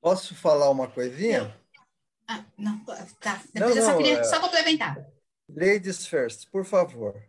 Posso 0.00 0.32
falar 0.36 0.70
uma 0.70 0.86
coisinha? 0.86 1.58
Ah, 2.28 2.44
não, 2.56 2.78
tá. 3.20 3.42
Depois 3.52 3.74
não, 3.74 3.82
eu 3.82 3.90
só 3.90 3.96
queria 3.96 4.18
é... 4.20 4.24
só 4.24 4.40
complementar. 4.40 5.04
Ladies 5.48 6.06
first, 6.06 6.48
por 6.52 6.64
favor. 6.64 7.20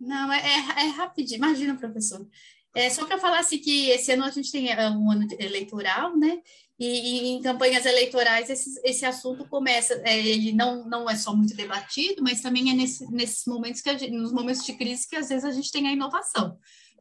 Não, 0.00 0.32
é, 0.32 0.38
é, 0.38 0.86
é 0.86 0.88
rapidinho. 0.90 1.38
Imagina, 1.38 1.76
professor. 1.76 2.26
É 2.74 2.90
só 2.90 3.06
para 3.06 3.18
falar 3.18 3.40
assim 3.40 3.58
que 3.58 3.90
esse 3.90 4.12
ano 4.12 4.24
a 4.24 4.30
gente 4.30 4.52
tem 4.52 4.70
é, 4.70 4.90
um 4.90 5.10
ano 5.10 5.26
eleitoral, 5.38 6.16
né? 6.16 6.40
E, 6.78 6.86
e 6.86 7.28
em 7.30 7.42
campanhas 7.42 7.84
eleitorais 7.84 8.48
esse, 8.48 8.80
esse 8.84 9.04
assunto 9.04 9.48
começa, 9.48 10.00
é, 10.04 10.16
ele 10.16 10.52
não, 10.52 10.88
não 10.88 11.10
é 11.10 11.16
só 11.16 11.34
muito 11.34 11.56
debatido, 11.56 12.22
mas 12.22 12.40
também 12.40 12.70
é 12.70 12.74
nesse, 12.74 13.10
nesses 13.10 13.44
momentos 13.46 13.80
que 13.80 13.98
gente, 13.98 14.12
nos 14.12 14.32
momentos 14.32 14.64
de 14.64 14.74
crise 14.74 15.08
que 15.08 15.16
às 15.16 15.28
vezes 15.28 15.44
a 15.44 15.50
gente 15.50 15.72
tem 15.72 15.88
a 15.88 15.92
inovação. 15.92 16.56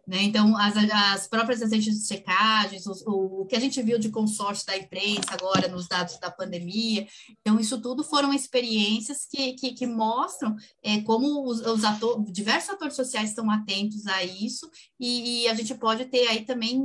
Né? 0.07 0.23
Então, 0.23 0.55
as, 0.55 0.73
as 0.77 1.27
próprias 1.27 1.61
agências 1.61 1.99
de 1.99 2.07
checagens, 2.07 2.85
o, 2.87 3.41
o, 3.41 3.45
que 3.45 3.57
a 3.57 3.59
gente 3.59 3.81
viu 3.81 3.99
de 3.99 4.07
consórcio 4.09 4.65
da 4.65 4.77
imprensa 4.77 5.33
agora 5.33 5.67
nos 5.67 5.85
dados 5.85 6.17
da 6.17 6.31
pandemia, 6.31 7.05
então, 7.41 7.59
isso 7.59 7.81
tudo 7.81 8.05
foram 8.05 8.33
experiências 8.33 9.27
que, 9.29 9.53
que, 9.53 9.73
que 9.73 9.85
mostram 9.85 10.55
é, 10.81 11.01
como 11.01 11.45
os, 11.45 11.59
os 11.59 11.83
ator, 11.83 12.23
diversos 12.31 12.69
atores 12.69 12.95
sociais 12.95 13.31
estão 13.31 13.51
atentos 13.51 14.07
a 14.07 14.23
isso, 14.23 14.71
e, 14.97 15.43
e, 15.43 15.47
a 15.49 15.53
gente 15.53 15.75
pode 15.75 16.05
ter 16.05 16.25
aí 16.29 16.45
também, 16.45 16.79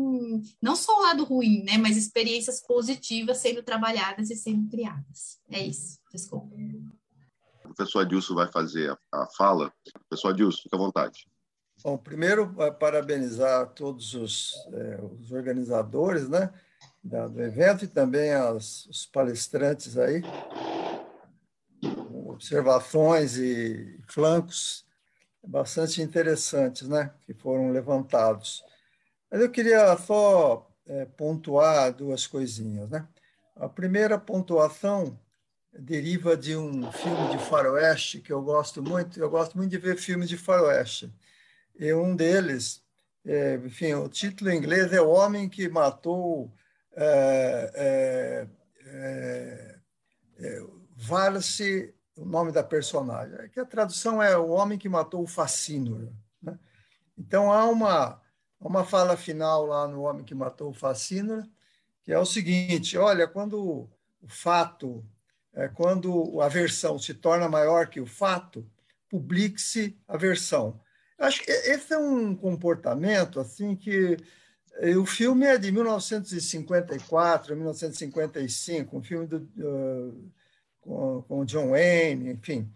não 0.61 0.75
só 0.75 0.99
o 0.99 1.03
lado 1.03 1.23
ruim, 1.23 1.63
né, 1.63 1.79
mas 1.79 1.97
experiências 1.97 2.61
positivas 2.67 3.39
sendo 3.39 3.63
trabalhadas 3.63 4.31
e 4.31 4.37
sendo 4.37 4.69
criadas. 4.69 5.39
É 5.49 5.65
isso, 5.65 6.01
desculpa. 6.13 6.53
O 7.65 7.75
professor 7.75 8.01
Adilson 8.01 8.35
vai 8.35 8.51
fazer 8.51 8.91
a, 8.91 9.23
a 9.23 9.27
fala. 9.37 9.73
Professor 10.09 10.31
Adilson, 10.31 10.63
fica 10.63 10.77
à 10.77 10.79
vontade. 10.79 11.27
Bom, 11.83 11.99
primeiro, 11.99 12.55
parabenizar 12.79 13.67
todos 13.71 14.15
os, 14.15 14.55
é, 14.73 15.01
os 15.03 15.33
organizadores 15.33 16.29
né, 16.29 16.53
do 17.03 17.43
evento 17.43 17.85
e 17.85 17.89
também 17.89 18.33
as, 18.33 18.87
os 18.87 19.05
palestrantes 19.07 19.99
aí, 19.99 20.23
observações 22.29 23.37
e 23.37 24.01
flancos 24.07 24.87
bastante 25.45 26.01
interessantes 26.01 26.89
né, 26.89 27.13
que 27.27 27.35
foram 27.35 27.73
levantados. 27.73 28.63
Mas 29.29 29.41
eu 29.41 29.51
queria 29.51 29.97
só 29.97 30.71
é, 30.87 31.05
pontuar 31.05 31.93
duas 31.93 32.29
coisinhas. 32.29 32.89
Né? 32.91 33.05
A 33.57 33.69
primeira 33.69 34.17
pontuação 34.19 35.19
deriva 35.73 36.37
de 36.37 36.57
um 36.57 36.93
filme 36.93 37.31
de 37.31 37.39
faroeste 37.39 38.21
que 38.21 38.33
eu 38.33 38.41
gosto 38.41 38.81
muito. 38.81 39.19
Eu 39.19 39.29
gosto 39.29 39.57
muito 39.57 39.71
de 39.71 39.79
ver 39.79 39.97
filmes 39.97 40.29
de 40.29 40.37
faroeste. 40.37 41.13
E 41.79 41.93
um 41.93 42.15
deles, 42.15 42.83
é, 43.25 43.57
enfim, 43.57 43.95
o 43.95 44.09
título 44.09 44.51
em 44.51 44.59
inglês 44.59 44.93
é 44.93 45.01
O 45.01 45.11
Homem 45.11 45.49
que 45.49 45.69
Matou 45.69 46.53
é, 46.95 47.71
é, 47.75 48.49
é, 48.87 49.79
é 50.39 50.67
Varse, 50.97 51.95
o 52.17 52.25
nome 52.25 52.53
da 52.53 52.63
personagem. 52.63 53.35
É 53.39 53.49
que 53.49 53.61
a 53.61 53.65
tradução 53.65 54.23
é 54.23 54.37
O 54.37 54.51
Homem 54.51 54.79
que 54.79 54.89
Matou 54.89 55.23
o 55.23 55.27
Facínora. 55.27 56.13
Né? 56.41 56.59
Então, 57.19 57.53
há 57.53 57.65
uma, 57.65 58.21
uma 58.61 58.85
fala 58.85 59.17
final 59.17 59.67
lá 59.67 59.89
no 59.89 60.03
Homem 60.03 60.25
que 60.25 60.35
Matou 60.35 60.71
o 60.71 60.75
Facínora, 60.75 61.49
que 62.03 62.13
é 62.13 62.19
o 62.19 62.27
seguinte, 62.27 62.99
olha, 62.99 63.27
quando 63.27 63.89
o 64.21 64.29
fato 64.29 65.05
é, 65.55 65.69
quando 65.69 66.41
a 66.41 66.49
versão 66.49 66.99
se 66.99 67.13
torna 67.13 67.49
maior 67.49 67.89
que 67.89 68.01
o 68.01 68.07
fato, 68.07 68.67
publique-se 69.09 69.99
a 70.09 70.17
versão. 70.17 70.81
Acho 71.19 71.43
que 71.43 71.51
esse 71.51 71.93
é 71.93 71.99
um 71.99 72.35
comportamento 72.35 73.39
assim 73.39 73.77
que 73.77 74.17
eh, 74.77 74.97
o 74.97 75.07
filme 75.07 75.47
é 75.47 75.59
de 75.59 75.71
1954, 75.71 77.55
1955, 77.55 78.97
um 78.97 79.03
filme 79.03 79.27
do, 79.27 79.37
uh, 79.37 80.33
com, 80.81 81.23
com 81.23 81.45
John 81.45 81.71
Wayne, 81.71 82.31
enfim, 82.33 82.71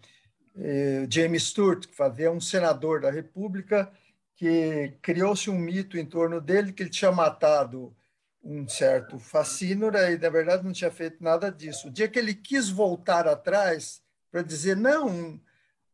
uh, 0.55 1.07
James 1.09 1.43
Stewart, 1.43 1.87
que 1.87 1.95
fazia 1.95 2.31
um 2.31 2.39
senador 2.39 3.01
da 3.01 3.11
República, 3.11 3.91
que 4.35 4.93
criou-se 5.01 5.49
um 5.49 5.57
mito 5.57 5.97
em 5.97 6.05
torno 6.05 6.39
dele 6.39 6.71
que 6.71 6.83
ele 6.83 6.89
tinha 6.89 7.11
matado 7.11 7.95
um 8.43 8.67
certo 8.67 9.19
fascínora 9.19 10.11
e, 10.11 10.17
na 10.17 10.29
verdade, 10.29 10.63
não 10.63 10.71
tinha 10.71 10.91
feito 10.91 11.21
nada 11.21 11.51
disso. 11.51 11.87
O 11.87 11.91
dia 11.91 12.07
que 12.07 12.17
ele 12.17 12.33
quis 12.33 12.69
voltar 12.69 13.27
atrás 13.27 14.01
para 14.31 14.41
dizer, 14.41 14.77
não, 14.77 15.41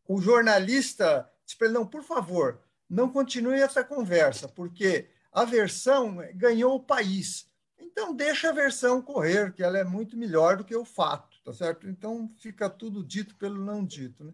o 0.08 0.22
jornalista 0.22 1.28
disse 1.46 1.58
para 1.58 1.68
ele, 1.68 1.76
não, 1.76 1.86
por 1.86 2.04
favor, 2.04 2.62
não 2.90 3.10
continue 3.10 3.60
essa 3.60 3.84
conversa, 3.84 4.48
porque 4.48 5.10
a 5.32 5.46
versão 5.46 6.18
ganhou 6.36 6.76
o 6.76 6.84
país. 6.84 7.48
Então, 7.80 8.16
deixa 8.16 8.50
a 8.50 8.54
versão 8.54 9.02
correr, 9.02 9.54
que 9.54 9.64
ela 9.64 9.78
é 9.78 9.84
muito 9.84 10.18
melhor 10.18 10.58
do 10.58 10.64
que 10.64 10.76
o 10.76 10.86
fato, 10.86 11.38
tá 11.44 11.54
certo? 11.54 11.88
Então, 11.88 12.32
fica 12.40 12.70
tudo 12.70 13.04
dito 13.04 13.36
pelo 13.36 13.64
não 13.64 13.86
dito. 13.86 14.24
Né? 14.24 14.34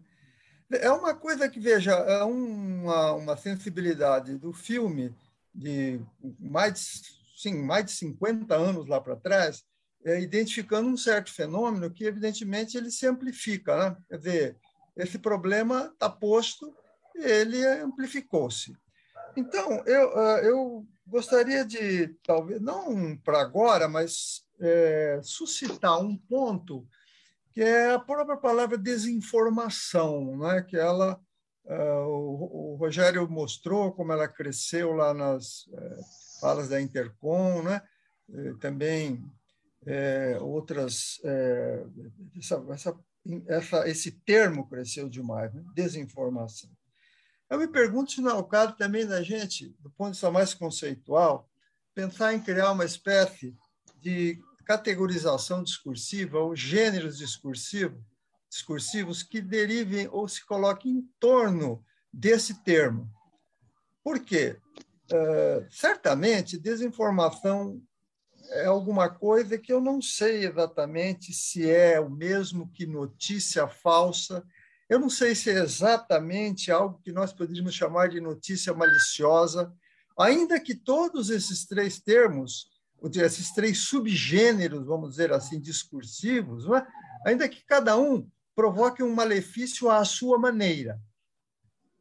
É 0.72 0.90
uma 0.90 1.14
coisa 1.14 1.48
que, 1.48 1.58
veja, 1.58 1.92
é 1.92 2.22
uma, 2.22 3.12
uma 3.12 3.36
sensibilidade 3.36 4.36
do 4.36 4.52
filme 4.52 5.14
de 5.52 6.00
mais 6.38 7.18
sim, 7.40 7.54
mais 7.62 7.86
de 7.86 7.92
50 7.92 8.54
anos 8.54 8.86
lá 8.86 9.00
para 9.00 9.16
trás, 9.16 9.64
é, 10.04 10.20
identificando 10.20 10.88
um 10.88 10.96
certo 10.96 11.32
fenômeno 11.32 11.90
que, 11.90 12.04
evidentemente, 12.04 12.76
ele 12.76 12.90
se 12.90 13.06
amplifica. 13.06 13.76
Né? 13.76 13.96
Quer 14.08 14.18
dizer, 14.18 14.56
esse 14.96 15.18
problema 15.18 15.90
está 15.92 16.08
posto 16.08 16.74
ele 17.22 17.64
amplificou-se. 17.66 18.76
Então, 19.36 19.82
eu, 19.86 20.18
ah, 20.18 20.40
eu 20.42 20.86
gostaria 21.06 21.64
de, 21.64 22.08
talvez, 22.24 22.60
não 22.60 23.16
para 23.18 23.40
agora, 23.40 23.88
mas 23.88 24.44
é, 24.60 25.20
suscitar 25.22 26.00
um 26.00 26.16
ponto 26.16 26.86
que 27.52 27.62
é 27.62 27.92
a 27.92 27.98
própria 27.98 28.36
palavra 28.36 28.78
desinformação, 28.78 30.36
né? 30.38 30.62
que 30.62 30.76
ela, 30.76 31.20
uh, 31.64 32.06
o, 32.06 32.72
o, 32.72 32.76
Rogério 32.76 33.28
mostrou 33.28 33.92
como 33.92 34.12
ela 34.12 34.28
cresceu 34.28 34.92
lá 34.92 35.12
nas 35.12 35.66
uh, 35.66 36.40
falas 36.40 36.68
da 36.68 36.80
Intercom, 36.80 37.62
né? 37.62 37.82
também 38.60 39.24
é, 39.84 40.38
outras. 40.40 41.20
É, 41.24 41.84
essa, 42.38 42.64
essa, 42.70 43.00
essa, 43.48 43.88
esse 43.88 44.12
termo 44.12 44.68
cresceu 44.68 45.08
demais, 45.08 45.52
né? 45.52 45.64
desinformação. 45.74 46.70
Eu 47.50 47.58
me 47.58 47.66
pergunto 47.66 48.12
se 48.12 48.20
não 48.20 48.30
é 48.30 48.34
o 48.34 48.44
caso 48.44 48.76
também 48.76 49.04
da 49.04 49.22
gente, 49.22 49.74
do 49.80 49.90
ponto 49.90 50.10
de 50.10 50.12
vista 50.12 50.30
mais 50.30 50.54
conceitual, 50.54 51.50
pensar 51.92 52.32
em 52.32 52.40
criar 52.40 52.70
uma 52.70 52.84
espécie 52.84 53.56
de 54.00 54.40
categorização 54.64 55.64
discursiva 55.64 56.38
ou 56.38 56.54
gêneros 56.54 57.18
discursivos, 57.18 58.00
discursivos 58.48 59.24
que 59.24 59.40
derivem 59.40 60.08
ou 60.12 60.28
se 60.28 60.46
coloquem 60.46 60.92
em 60.92 61.02
torno 61.18 61.84
desse 62.12 62.62
termo. 62.62 63.10
Por 64.02 64.20
quê? 64.20 64.56
Uh, 65.12 65.66
certamente, 65.70 66.56
desinformação 66.56 67.82
é 68.50 68.66
alguma 68.66 69.08
coisa 69.08 69.58
que 69.58 69.72
eu 69.72 69.80
não 69.80 70.00
sei 70.00 70.44
exatamente 70.44 71.32
se 71.32 71.68
é 71.68 72.00
o 72.00 72.08
mesmo 72.08 72.70
que 72.70 72.86
notícia 72.86 73.66
falsa. 73.66 74.44
Eu 74.90 74.98
não 74.98 75.08
sei 75.08 75.36
se 75.36 75.48
é 75.48 75.60
exatamente 75.60 76.68
algo 76.72 77.00
que 77.00 77.12
nós 77.12 77.32
poderíamos 77.32 77.72
chamar 77.72 78.08
de 78.08 78.20
notícia 78.20 78.74
maliciosa, 78.74 79.72
ainda 80.18 80.58
que 80.58 80.74
todos 80.74 81.30
esses 81.30 81.64
três 81.64 82.00
termos, 82.00 82.68
esses 83.14 83.52
três 83.52 83.78
subgêneros, 83.84 84.84
vamos 84.84 85.10
dizer 85.10 85.32
assim, 85.32 85.60
discursivos, 85.60 86.66
é? 86.72 86.84
ainda 87.24 87.48
que 87.48 87.64
cada 87.64 87.96
um 87.96 88.28
provoque 88.52 89.00
um 89.00 89.14
malefício 89.14 89.88
à 89.88 90.04
sua 90.04 90.36
maneira 90.36 91.00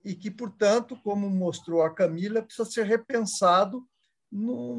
e 0.03 0.15
que, 0.15 0.31
portanto, 0.31 0.99
como 1.03 1.29
mostrou 1.29 1.83
a 1.83 1.93
Camila, 1.93 2.41
precisa 2.41 2.67
ser 2.67 2.87
repensado, 2.87 3.87
no 4.31 4.75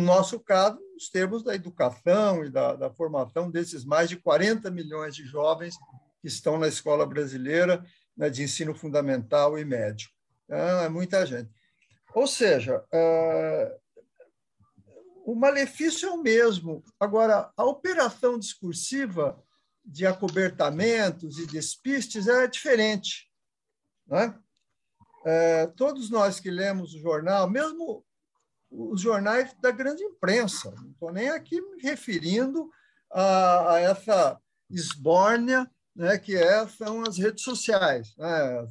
nosso 0.00 0.40
caso, 0.40 0.80
nos 0.92 1.08
termos 1.08 1.44
da 1.44 1.54
educação 1.54 2.44
e 2.44 2.50
da, 2.50 2.74
da 2.74 2.90
formação 2.90 3.48
desses 3.48 3.84
mais 3.84 4.08
de 4.08 4.16
40 4.16 4.72
milhões 4.72 5.14
de 5.14 5.24
jovens 5.24 5.76
que 6.24 6.28
estão 6.28 6.58
na 6.58 6.66
escola 6.66 7.04
brasileira 7.04 7.84
né, 8.16 8.30
de 8.30 8.42
ensino 8.42 8.74
fundamental 8.74 9.58
e 9.58 9.64
médio. 9.64 10.08
Então, 10.44 10.80
é 10.80 10.88
muita 10.88 11.26
gente. 11.26 11.50
Ou 12.14 12.26
seja, 12.26 12.82
é, 12.90 13.78
o 15.26 15.34
malefício 15.34 16.08
é 16.08 16.12
o 16.12 16.22
mesmo. 16.22 16.82
Agora, 16.98 17.52
a 17.54 17.64
operação 17.66 18.38
discursiva 18.38 19.38
de 19.84 20.06
acobertamentos 20.06 21.38
e 21.38 21.46
despistes 21.46 22.26
é 22.26 22.46
diferente. 22.46 23.30
Não 24.06 24.18
é? 24.18 24.38
É, 25.26 25.66
todos 25.76 26.08
nós 26.08 26.40
que 26.40 26.50
lemos 26.50 26.94
o 26.94 27.00
jornal, 27.00 27.50
mesmo 27.50 28.02
os 28.70 28.98
jornais 28.98 29.54
da 29.60 29.70
grande 29.70 30.02
imprensa, 30.02 30.70
não 30.70 30.90
estou 30.90 31.12
nem 31.12 31.28
aqui 31.28 31.60
me 31.60 31.82
referindo 31.82 32.70
a, 33.12 33.74
a 33.74 33.80
essa 33.80 34.40
esbórnia 34.70 35.70
né, 35.94 36.18
que 36.18 36.36
é, 36.36 36.66
são 36.68 37.02
as 37.02 37.18
redes 37.18 37.42
sociais, 37.42 38.14
né, 38.16 38.68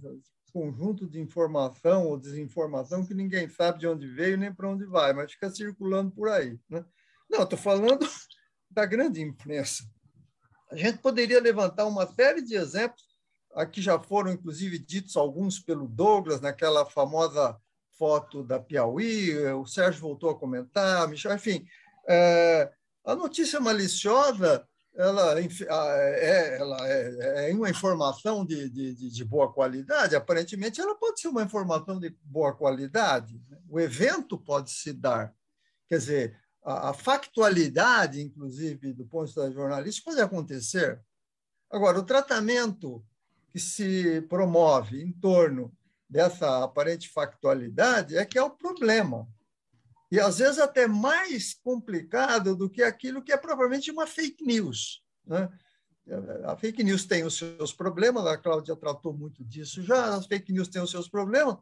conjunto 0.52 1.08
de 1.08 1.20
informação 1.20 2.06
ou 2.08 2.20
desinformação 2.20 3.06
que 3.06 3.14
ninguém 3.14 3.50
sabe 3.50 3.80
de 3.80 3.88
onde 3.88 4.08
veio 4.08 4.38
nem 4.38 4.54
para 4.54 4.70
onde 4.70 4.86
vai, 4.86 5.12
mas 5.14 5.32
fica 5.32 5.50
circulando 5.50 6.12
por 6.12 6.30
aí. 6.30 6.60
Né? 6.70 6.86
Não, 7.30 7.44
estou 7.44 7.58
falando 7.58 8.08
da 8.70 8.86
grande 8.86 9.22
imprensa. 9.22 9.84
A 10.72 10.76
gente 10.76 11.00
poderia 11.00 11.42
levantar 11.42 11.86
uma 11.86 12.06
série 12.06 12.42
de 12.42 12.56
exemplos 12.56 13.14
Aqui 13.56 13.82
já 13.82 14.00
foram, 14.00 14.32
inclusive, 14.32 14.80
ditos 14.80 15.16
alguns 15.16 15.60
pelo 15.60 15.88
Douglas, 15.88 16.42
naquela 16.42 16.86
famosa 16.86 17.56
foto 17.98 18.44
da 18.44 18.60
Piauí, 18.60 19.38
o 19.54 19.66
Sérgio 19.66 20.02
voltou 20.02 20.32
a 20.32 20.38
comentar, 20.38 21.08
Michel, 21.08 21.36
enfim. 21.36 21.66
É, 22.08 22.72
a 23.06 23.16
notícia 23.16 23.60
maliciosa 23.60 24.68
ela 24.96 25.40
é, 25.40 26.58
ela 26.60 26.88
é, 26.88 27.50
é 27.50 27.54
uma 27.54 27.70
informação 27.70 28.46
de, 28.46 28.70
de, 28.70 28.94
de, 29.10 29.26
boa 29.26 29.52
qualidade, 29.52 30.16
aparentemente 30.16 30.80
ela 30.80 30.96
pode 30.96 31.20
ser 31.20 31.30
uma 31.30 31.42
informação 31.42 32.00
de 32.00 32.16
boa 32.24 32.54
qualidade. 32.54 33.42
Né? 33.50 33.58
O 33.68 33.80
evento 33.80 34.38
pode 34.38 34.70
se 34.72 34.94
dar. 34.94 35.34
Quer 35.90 35.98
dizer, 35.98 36.40
a, 36.64 36.90
a 36.90 36.94
factualidade, 36.94 38.22
inclusive, 38.22 38.94
do 38.94 39.06
ponto 39.06 39.26
de 39.26 39.34
vista 39.34 39.52
jornalístico, 39.52 40.12
pode 40.12 40.22
acontecer. 40.22 41.02
Agora, 41.72 41.98
o 42.00 42.04
tratamento 42.04 43.04
que 43.52 43.60
se 43.60 44.22
promove 44.30 45.02
em 45.02 45.12
torno 45.12 45.76
dessa 46.08 46.64
aparente 46.64 47.10
factualidade 47.10 48.16
é 48.16 48.26
que 48.26 48.38
é 48.38 48.44
o 48.44 48.52
problema. 48.52 49.28
E 50.14 50.20
às 50.20 50.38
vezes 50.38 50.60
até 50.60 50.88
mais 50.88 51.56
complicado 51.56 52.56
do 52.56 52.70
que 52.70 52.84
aquilo 52.84 53.24
que 53.24 53.32
é 53.32 53.38
provavelmente 53.38 53.90
uma 53.90 54.06
fake 54.06 54.46
news. 54.46 55.04
Né? 55.26 55.50
A 56.46 56.56
fake 56.56 56.84
news 56.84 57.04
tem 57.04 57.24
os 57.24 57.36
seus 57.36 57.74
problemas, 57.74 58.24
a 58.28 58.38
Cláudia 58.38 58.76
tratou 58.76 59.12
muito 59.12 59.44
disso 59.44 59.82
já, 59.82 60.14
as 60.14 60.28
fake 60.28 60.54
news 60.54 60.68
têm 60.68 60.84
os 60.84 60.92
seus 60.92 61.10
problemas, 61.10 61.58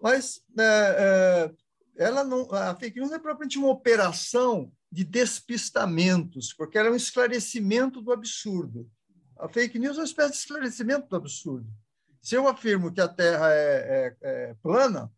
mas 0.00 0.40
é, 0.58 1.52
é, 1.98 2.04
ela 2.06 2.24
não, 2.24 2.50
a 2.54 2.74
fake 2.74 2.98
news 2.98 3.12
é 3.12 3.18
propriamente 3.18 3.58
uma 3.58 3.68
operação 3.68 4.72
de 4.90 5.04
despistamentos, 5.04 6.54
porque 6.54 6.78
ela 6.78 6.88
é 6.88 6.90
um 6.90 6.96
esclarecimento 6.96 8.00
do 8.00 8.14
absurdo. 8.14 8.90
A 9.38 9.46
fake 9.46 9.78
news 9.78 9.98
é 9.98 10.00
uma 10.00 10.06
espécie 10.06 10.32
de 10.32 10.38
esclarecimento 10.38 11.06
do 11.06 11.16
absurdo. 11.16 11.70
Se 12.22 12.34
eu 12.34 12.48
afirmo 12.48 12.90
que 12.90 13.02
a 13.02 13.08
Terra 13.08 13.52
é, 13.52 14.16
é, 14.16 14.16
é 14.22 14.54
plana, 14.62 15.12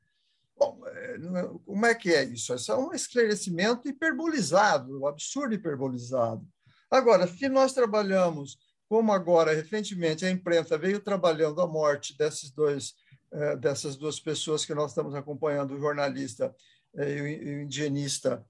bom, 0.57 0.81
é, 0.87 1.15
é, 1.15 1.51
como 1.65 1.87
é 1.87 1.95
que 1.95 2.13
é 2.13 2.25
isso? 2.25 2.55
Isso 2.55 2.73
é 2.73 2.77
um 2.77 2.93
esclarecimento 2.93 3.89
hiperbolizado, 3.89 5.01
um 5.01 5.07
absurdo 5.07 5.55
hiperbolizado. 5.55 6.47
Agora, 6.91 7.27
se 7.27 7.49
nós 7.49 7.73
trabalhamos 7.73 8.59
como 8.89 9.13
agora, 9.13 9.53
recentemente, 9.53 10.25
a 10.25 10.31
imprensa 10.31 10.79
veio 10.79 11.01
trabalhando 11.01 11.61
a 11.61 11.67
morte 11.67 12.17
desses 12.17 12.51
dois, 12.51 12.95
eh, 13.33 13.57
dessas 13.57 13.97
duas 13.97 14.21
pessoas 14.21 14.65
que 14.65 14.75
nós 14.75 14.93
estamos 14.93 15.13
acompanhando, 15.15 15.75
o 15.75 15.81
jornalista 15.81 16.55
eh, 16.95 17.17
e 17.17 17.21
o 17.21 17.63
indigenista 17.63 18.45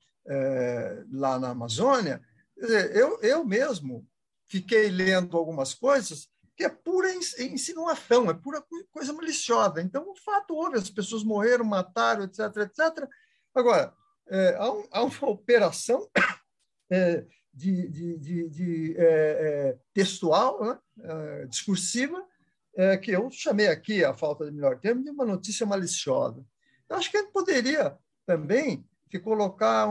lá 1.12 1.38
na 1.38 1.50
Amazônia, 1.50 2.20
eu, 2.56 3.20
eu 3.22 3.44
mesmo 3.44 4.04
fiquei 4.48 4.88
lendo 4.88 5.36
algumas 5.36 5.72
coisas 5.72 6.28
que 6.56 6.64
é 6.64 6.68
pura 6.70 7.12
insinuação, 7.14 8.30
é 8.30 8.34
pura 8.34 8.64
coisa 8.90 9.12
maliciosa. 9.12 9.82
Então, 9.82 10.10
o 10.10 10.16
fato 10.16 10.54
houve, 10.54 10.78
as 10.78 10.88
pessoas 10.88 11.22
morreram, 11.22 11.64
mataram, 11.64 12.24
etc., 12.24 12.40
etc. 12.56 13.06
Agora, 13.54 13.92
é, 14.28 14.56
há, 14.58 14.72
um, 14.72 14.84
há, 14.90 15.02
uma 15.02 15.28
operação 15.28 16.08
é, 16.90 17.26
de, 17.52 17.88
de, 17.88 18.18
de, 18.18 18.48
de 18.48 18.94
é, 18.96 19.04
é 19.06 19.78
textual, 19.92 20.64
né? 20.64 20.78
É, 20.98 21.46
discursiva, 21.46 22.24
é, 22.74 22.96
que 22.96 23.10
eu 23.10 23.30
chamei 23.30 23.68
aqui, 23.68 24.02
a 24.02 24.14
falta 24.14 24.46
de 24.46 24.52
melhor 24.52 24.78
termo, 24.78 25.04
de 25.04 25.10
uma 25.10 25.26
notícia 25.26 25.66
maliciosa. 25.66 26.42
Eu 26.88 26.96
acho 26.96 27.10
que 27.10 27.18
a 27.18 27.20
gente 27.20 27.32
poderia 27.32 27.96
também 28.24 28.84
se 29.10 29.18
colocar 29.18 29.86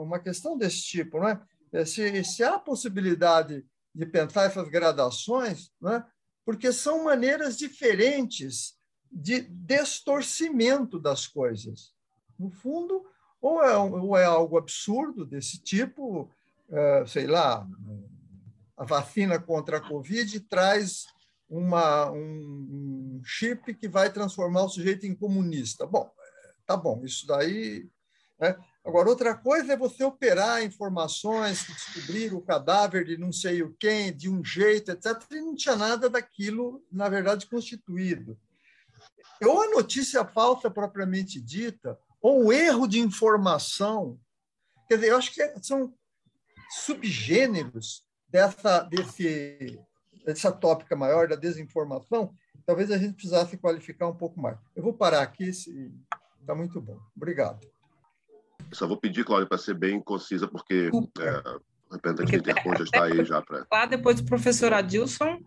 uma 0.00 0.18
questão 0.18 0.56
desse 0.56 0.82
tipo, 0.82 1.18
não 1.18 1.28
é? 1.28 1.84
Se, 1.84 2.24
se 2.24 2.42
há 2.44 2.58
possibilidade 2.58 3.64
de 3.94 4.06
pensar 4.06 4.44
essas 4.44 4.68
gradações, 4.68 5.70
né? 5.80 6.04
porque 6.44 6.72
são 6.72 7.04
maneiras 7.04 7.56
diferentes 7.56 8.78
de 9.10 9.40
distorcimento 9.42 10.98
das 10.98 11.26
coisas. 11.26 11.92
No 12.38 12.50
fundo, 12.50 13.04
ou 13.40 13.62
é, 13.62 13.76
ou 13.76 14.16
é 14.16 14.24
algo 14.24 14.58
absurdo 14.58 15.24
desse 15.26 15.60
tipo, 15.60 16.30
é, 16.70 17.04
sei 17.06 17.26
lá, 17.26 17.66
a 18.76 18.84
vacina 18.84 19.38
contra 19.38 19.78
a 19.78 19.88
Covid 19.88 20.40
traz 20.40 21.06
uma, 21.48 22.10
um 22.12 23.20
chip 23.24 23.74
que 23.74 23.88
vai 23.88 24.12
transformar 24.12 24.64
o 24.64 24.68
sujeito 24.68 25.04
em 25.04 25.14
comunista. 25.14 25.84
Bom, 25.84 26.10
tá 26.64 26.76
bom, 26.76 27.04
isso 27.04 27.26
daí. 27.26 27.88
Né? 28.38 28.56
Agora, 28.90 29.08
outra 29.08 29.36
coisa 29.36 29.74
é 29.74 29.76
você 29.76 30.02
operar 30.02 30.64
informações 30.64 31.64
descobrir 31.64 32.34
o 32.34 32.40
cadáver 32.40 33.04
de 33.04 33.16
não 33.16 33.32
sei 33.32 33.62
o 33.62 33.72
quem, 33.78 34.12
de 34.12 34.28
um 34.28 34.44
jeito, 34.44 34.90
etc., 34.90 35.16
e 35.30 35.40
não 35.40 35.54
tinha 35.54 35.76
nada 35.76 36.10
daquilo, 36.10 36.84
na 36.90 37.08
verdade, 37.08 37.46
constituído. 37.46 38.36
Ou 39.40 39.62
a 39.62 39.70
notícia 39.70 40.24
falsa 40.24 40.68
propriamente 40.68 41.40
dita, 41.40 41.96
ou 42.20 42.46
o 42.46 42.52
erro 42.52 42.88
de 42.88 42.98
informação. 42.98 44.18
Quer 44.88 44.96
dizer, 44.96 45.10
eu 45.10 45.18
acho 45.18 45.32
que 45.32 45.60
são 45.62 45.94
subgêneros 46.70 48.04
dessa, 48.28 48.80
desse, 48.80 49.78
dessa 50.26 50.50
tópica 50.50 50.96
maior 50.96 51.28
da 51.28 51.36
desinformação. 51.36 52.34
Talvez 52.66 52.90
a 52.90 52.98
gente 52.98 53.14
precisasse 53.14 53.56
qualificar 53.56 54.08
um 54.08 54.16
pouco 54.16 54.40
mais. 54.40 54.58
Eu 54.74 54.82
vou 54.82 54.92
parar 54.92 55.22
aqui, 55.22 55.48
está 55.48 56.56
muito 56.56 56.80
bom. 56.80 56.98
Obrigado. 57.16 57.64
Só 58.72 58.86
vou 58.86 58.96
pedir, 58.98 59.24
Cláudia, 59.24 59.48
para 59.48 59.58
ser 59.58 59.74
bem 59.74 60.00
concisa, 60.00 60.46
porque 60.48 60.90
é, 61.20 61.48
o 61.90 61.94
representante 61.94 62.32
do 62.32 62.38
Intercom 62.38 62.76
já 62.76 62.84
está 62.84 63.04
aí 63.04 63.24
já 63.24 63.42
para. 63.42 63.66
Lá 63.70 63.86
depois 63.86 64.20
do 64.20 64.26
professor 64.26 64.72
Adilson. 64.72 65.38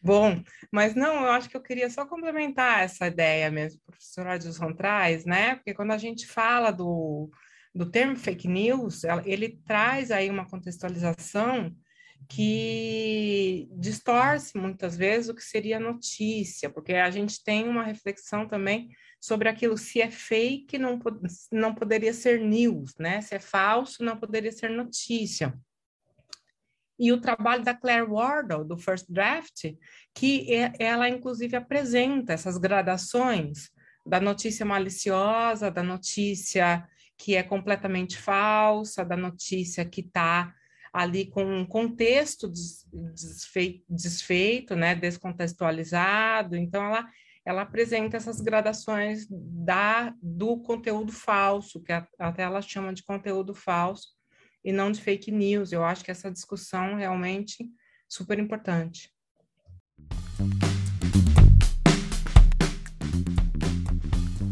Bom, 0.00 0.42
mas 0.72 0.94
não, 0.94 1.24
eu 1.24 1.30
acho 1.32 1.48
que 1.50 1.56
eu 1.56 1.62
queria 1.62 1.90
só 1.90 2.06
complementar 2.06 2.82
essa 2.82 3.08
ideia 3.08 3.50
mesmo, 3.50 3.80
que 3.80 3.84
o 3.84 3.92
professor 3.92 4.26
Adilson 4.28 4.72
traz, 4.72 5.24
né? 5.24 5.56
Porque 5.56 5.74
quando 5.74 5.90
a 5.90 5.98
gente 5.98 6.26
fala 6.26 6.70
do, 6.70 7.28
do 7.74 7.90
termo 7.90 8.16
fake 8.16 8.46
news, 8.46 9.02
ele 9.24 9.60
traz 9.66 10.12
aí 10.12 10.30
uma 10.30 10.48
contextualização 10.48 11.74
que 12.28 13.68
distorce 13.72 14.56
muitas 14.56 14.96
vezes 14.96 15.28
o 15.28 15.34
que 15.34 15.42
seria 15.42 15.80
notícia, 15.80 16.70
porque 16.70 16.94
a 16.94 17.10
gente 17.10 17.42
tem 17.42 17.68
uma 17.68 17.82
reflexão 17.82 18.46
também 18.46 18.88
sobre 19.20 19.48
aquilo 19.48 19.76
se 19.76 20.00
é 20.00 20.10
fake 20.10 20.78
não, 20.78 20.98
não 21.50 21.74
poderia 21.74 22.12
ser 22.12 22.40
news, 22.40 22.94
né? 22.98 23.20
Se 23.20 23.34
é 23.34 23.40
falso 23.40 24.04
não 24.04 24.16
poderia 24.16 24.52
ser 24.52 24.70
notícia. 24.70 25.58
E 26.98 27.12
o 27.12 27.20
trabalho 27.20 27.62
da 27.62 27.74
Claire 27.74 28.06
Wardle, 28.06 28.64
do 28.64 28.76
First 28.76 29.06
Draft, 29.08 29.72
que 30.14 30.52
é, 30.52 30.72
ela 30.80 31.08
inclusive 31.08 31.56
apresenta 31.56 32.32
essas 32.32 32.58
gradações 32.58 33.70
da 34.04 34.20
notícia 34.20 34.66
maliciosa, 34.66 35.70
da 35.70 35.82
notícia 35.82 36.88
que 37.16 37.34
é 37.34 37.42
completamente 37.42 38.16
falsa, 38.16 39.04
da 39.04 39.16
notícia 39.16 39.84
que 39.84 40.00
está 40.00 40.54
ali 40.92 41.26
com 41.26 41.44
um 41.44 41.66
contexto 41.66 42.50
desfeito, 42.50 43.84
desfeito, 43.88 44.74
né, 44.74 44.94
descontextualizado. 44.94 46.56
Então, 46.56 46.84
ela 46.84 47.08
ela 47.48 47.62
apresenta 47.62 48.18
essas 48.18 48.42
gradações 48.42 49.26
da, 49.30 50.12
do 50.20 50.58
conteúdo 50.58 51.10
falso, 51.10 51.82
que 51.82 51.90
até 52.18 52.42
ela 52.42 52.60
chama 52.60 52.92
de 52.92 53.02
conteúdo 53.02 53.54
falso, 53.54 54.08
e 54.62 54.70
não 54.70 54.92
de 54.92 55.00
fake 55.00 55.32
news. 55.32 55.72
Eu 55.72 55.82
acho 55.82 56.04
que 56.04 56.10
essa 56.10 56.30
discussão 56.30 56.96
realmente 56.96 57.66
super 58.06 58.38
importante. 58.38 59.10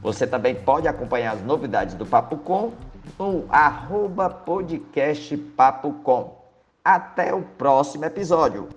Você 0.00 0.28
também 0.28 0.54
pode 0.54 0.86
acompanhar 0.86 1.32
as 1.32 1.42
novidades 1.42 1.96
do 1.96 2.06
Papo 2.06 2.36
Com 2.36 2.70
no 3.18 3.46
arroba 3.48 4.30
podcastpapocom. 4.30 6.40
Até 6.84 7.34
o 7.34 7.42
próximo 7.42 8.04
episódio. 8.04 8.68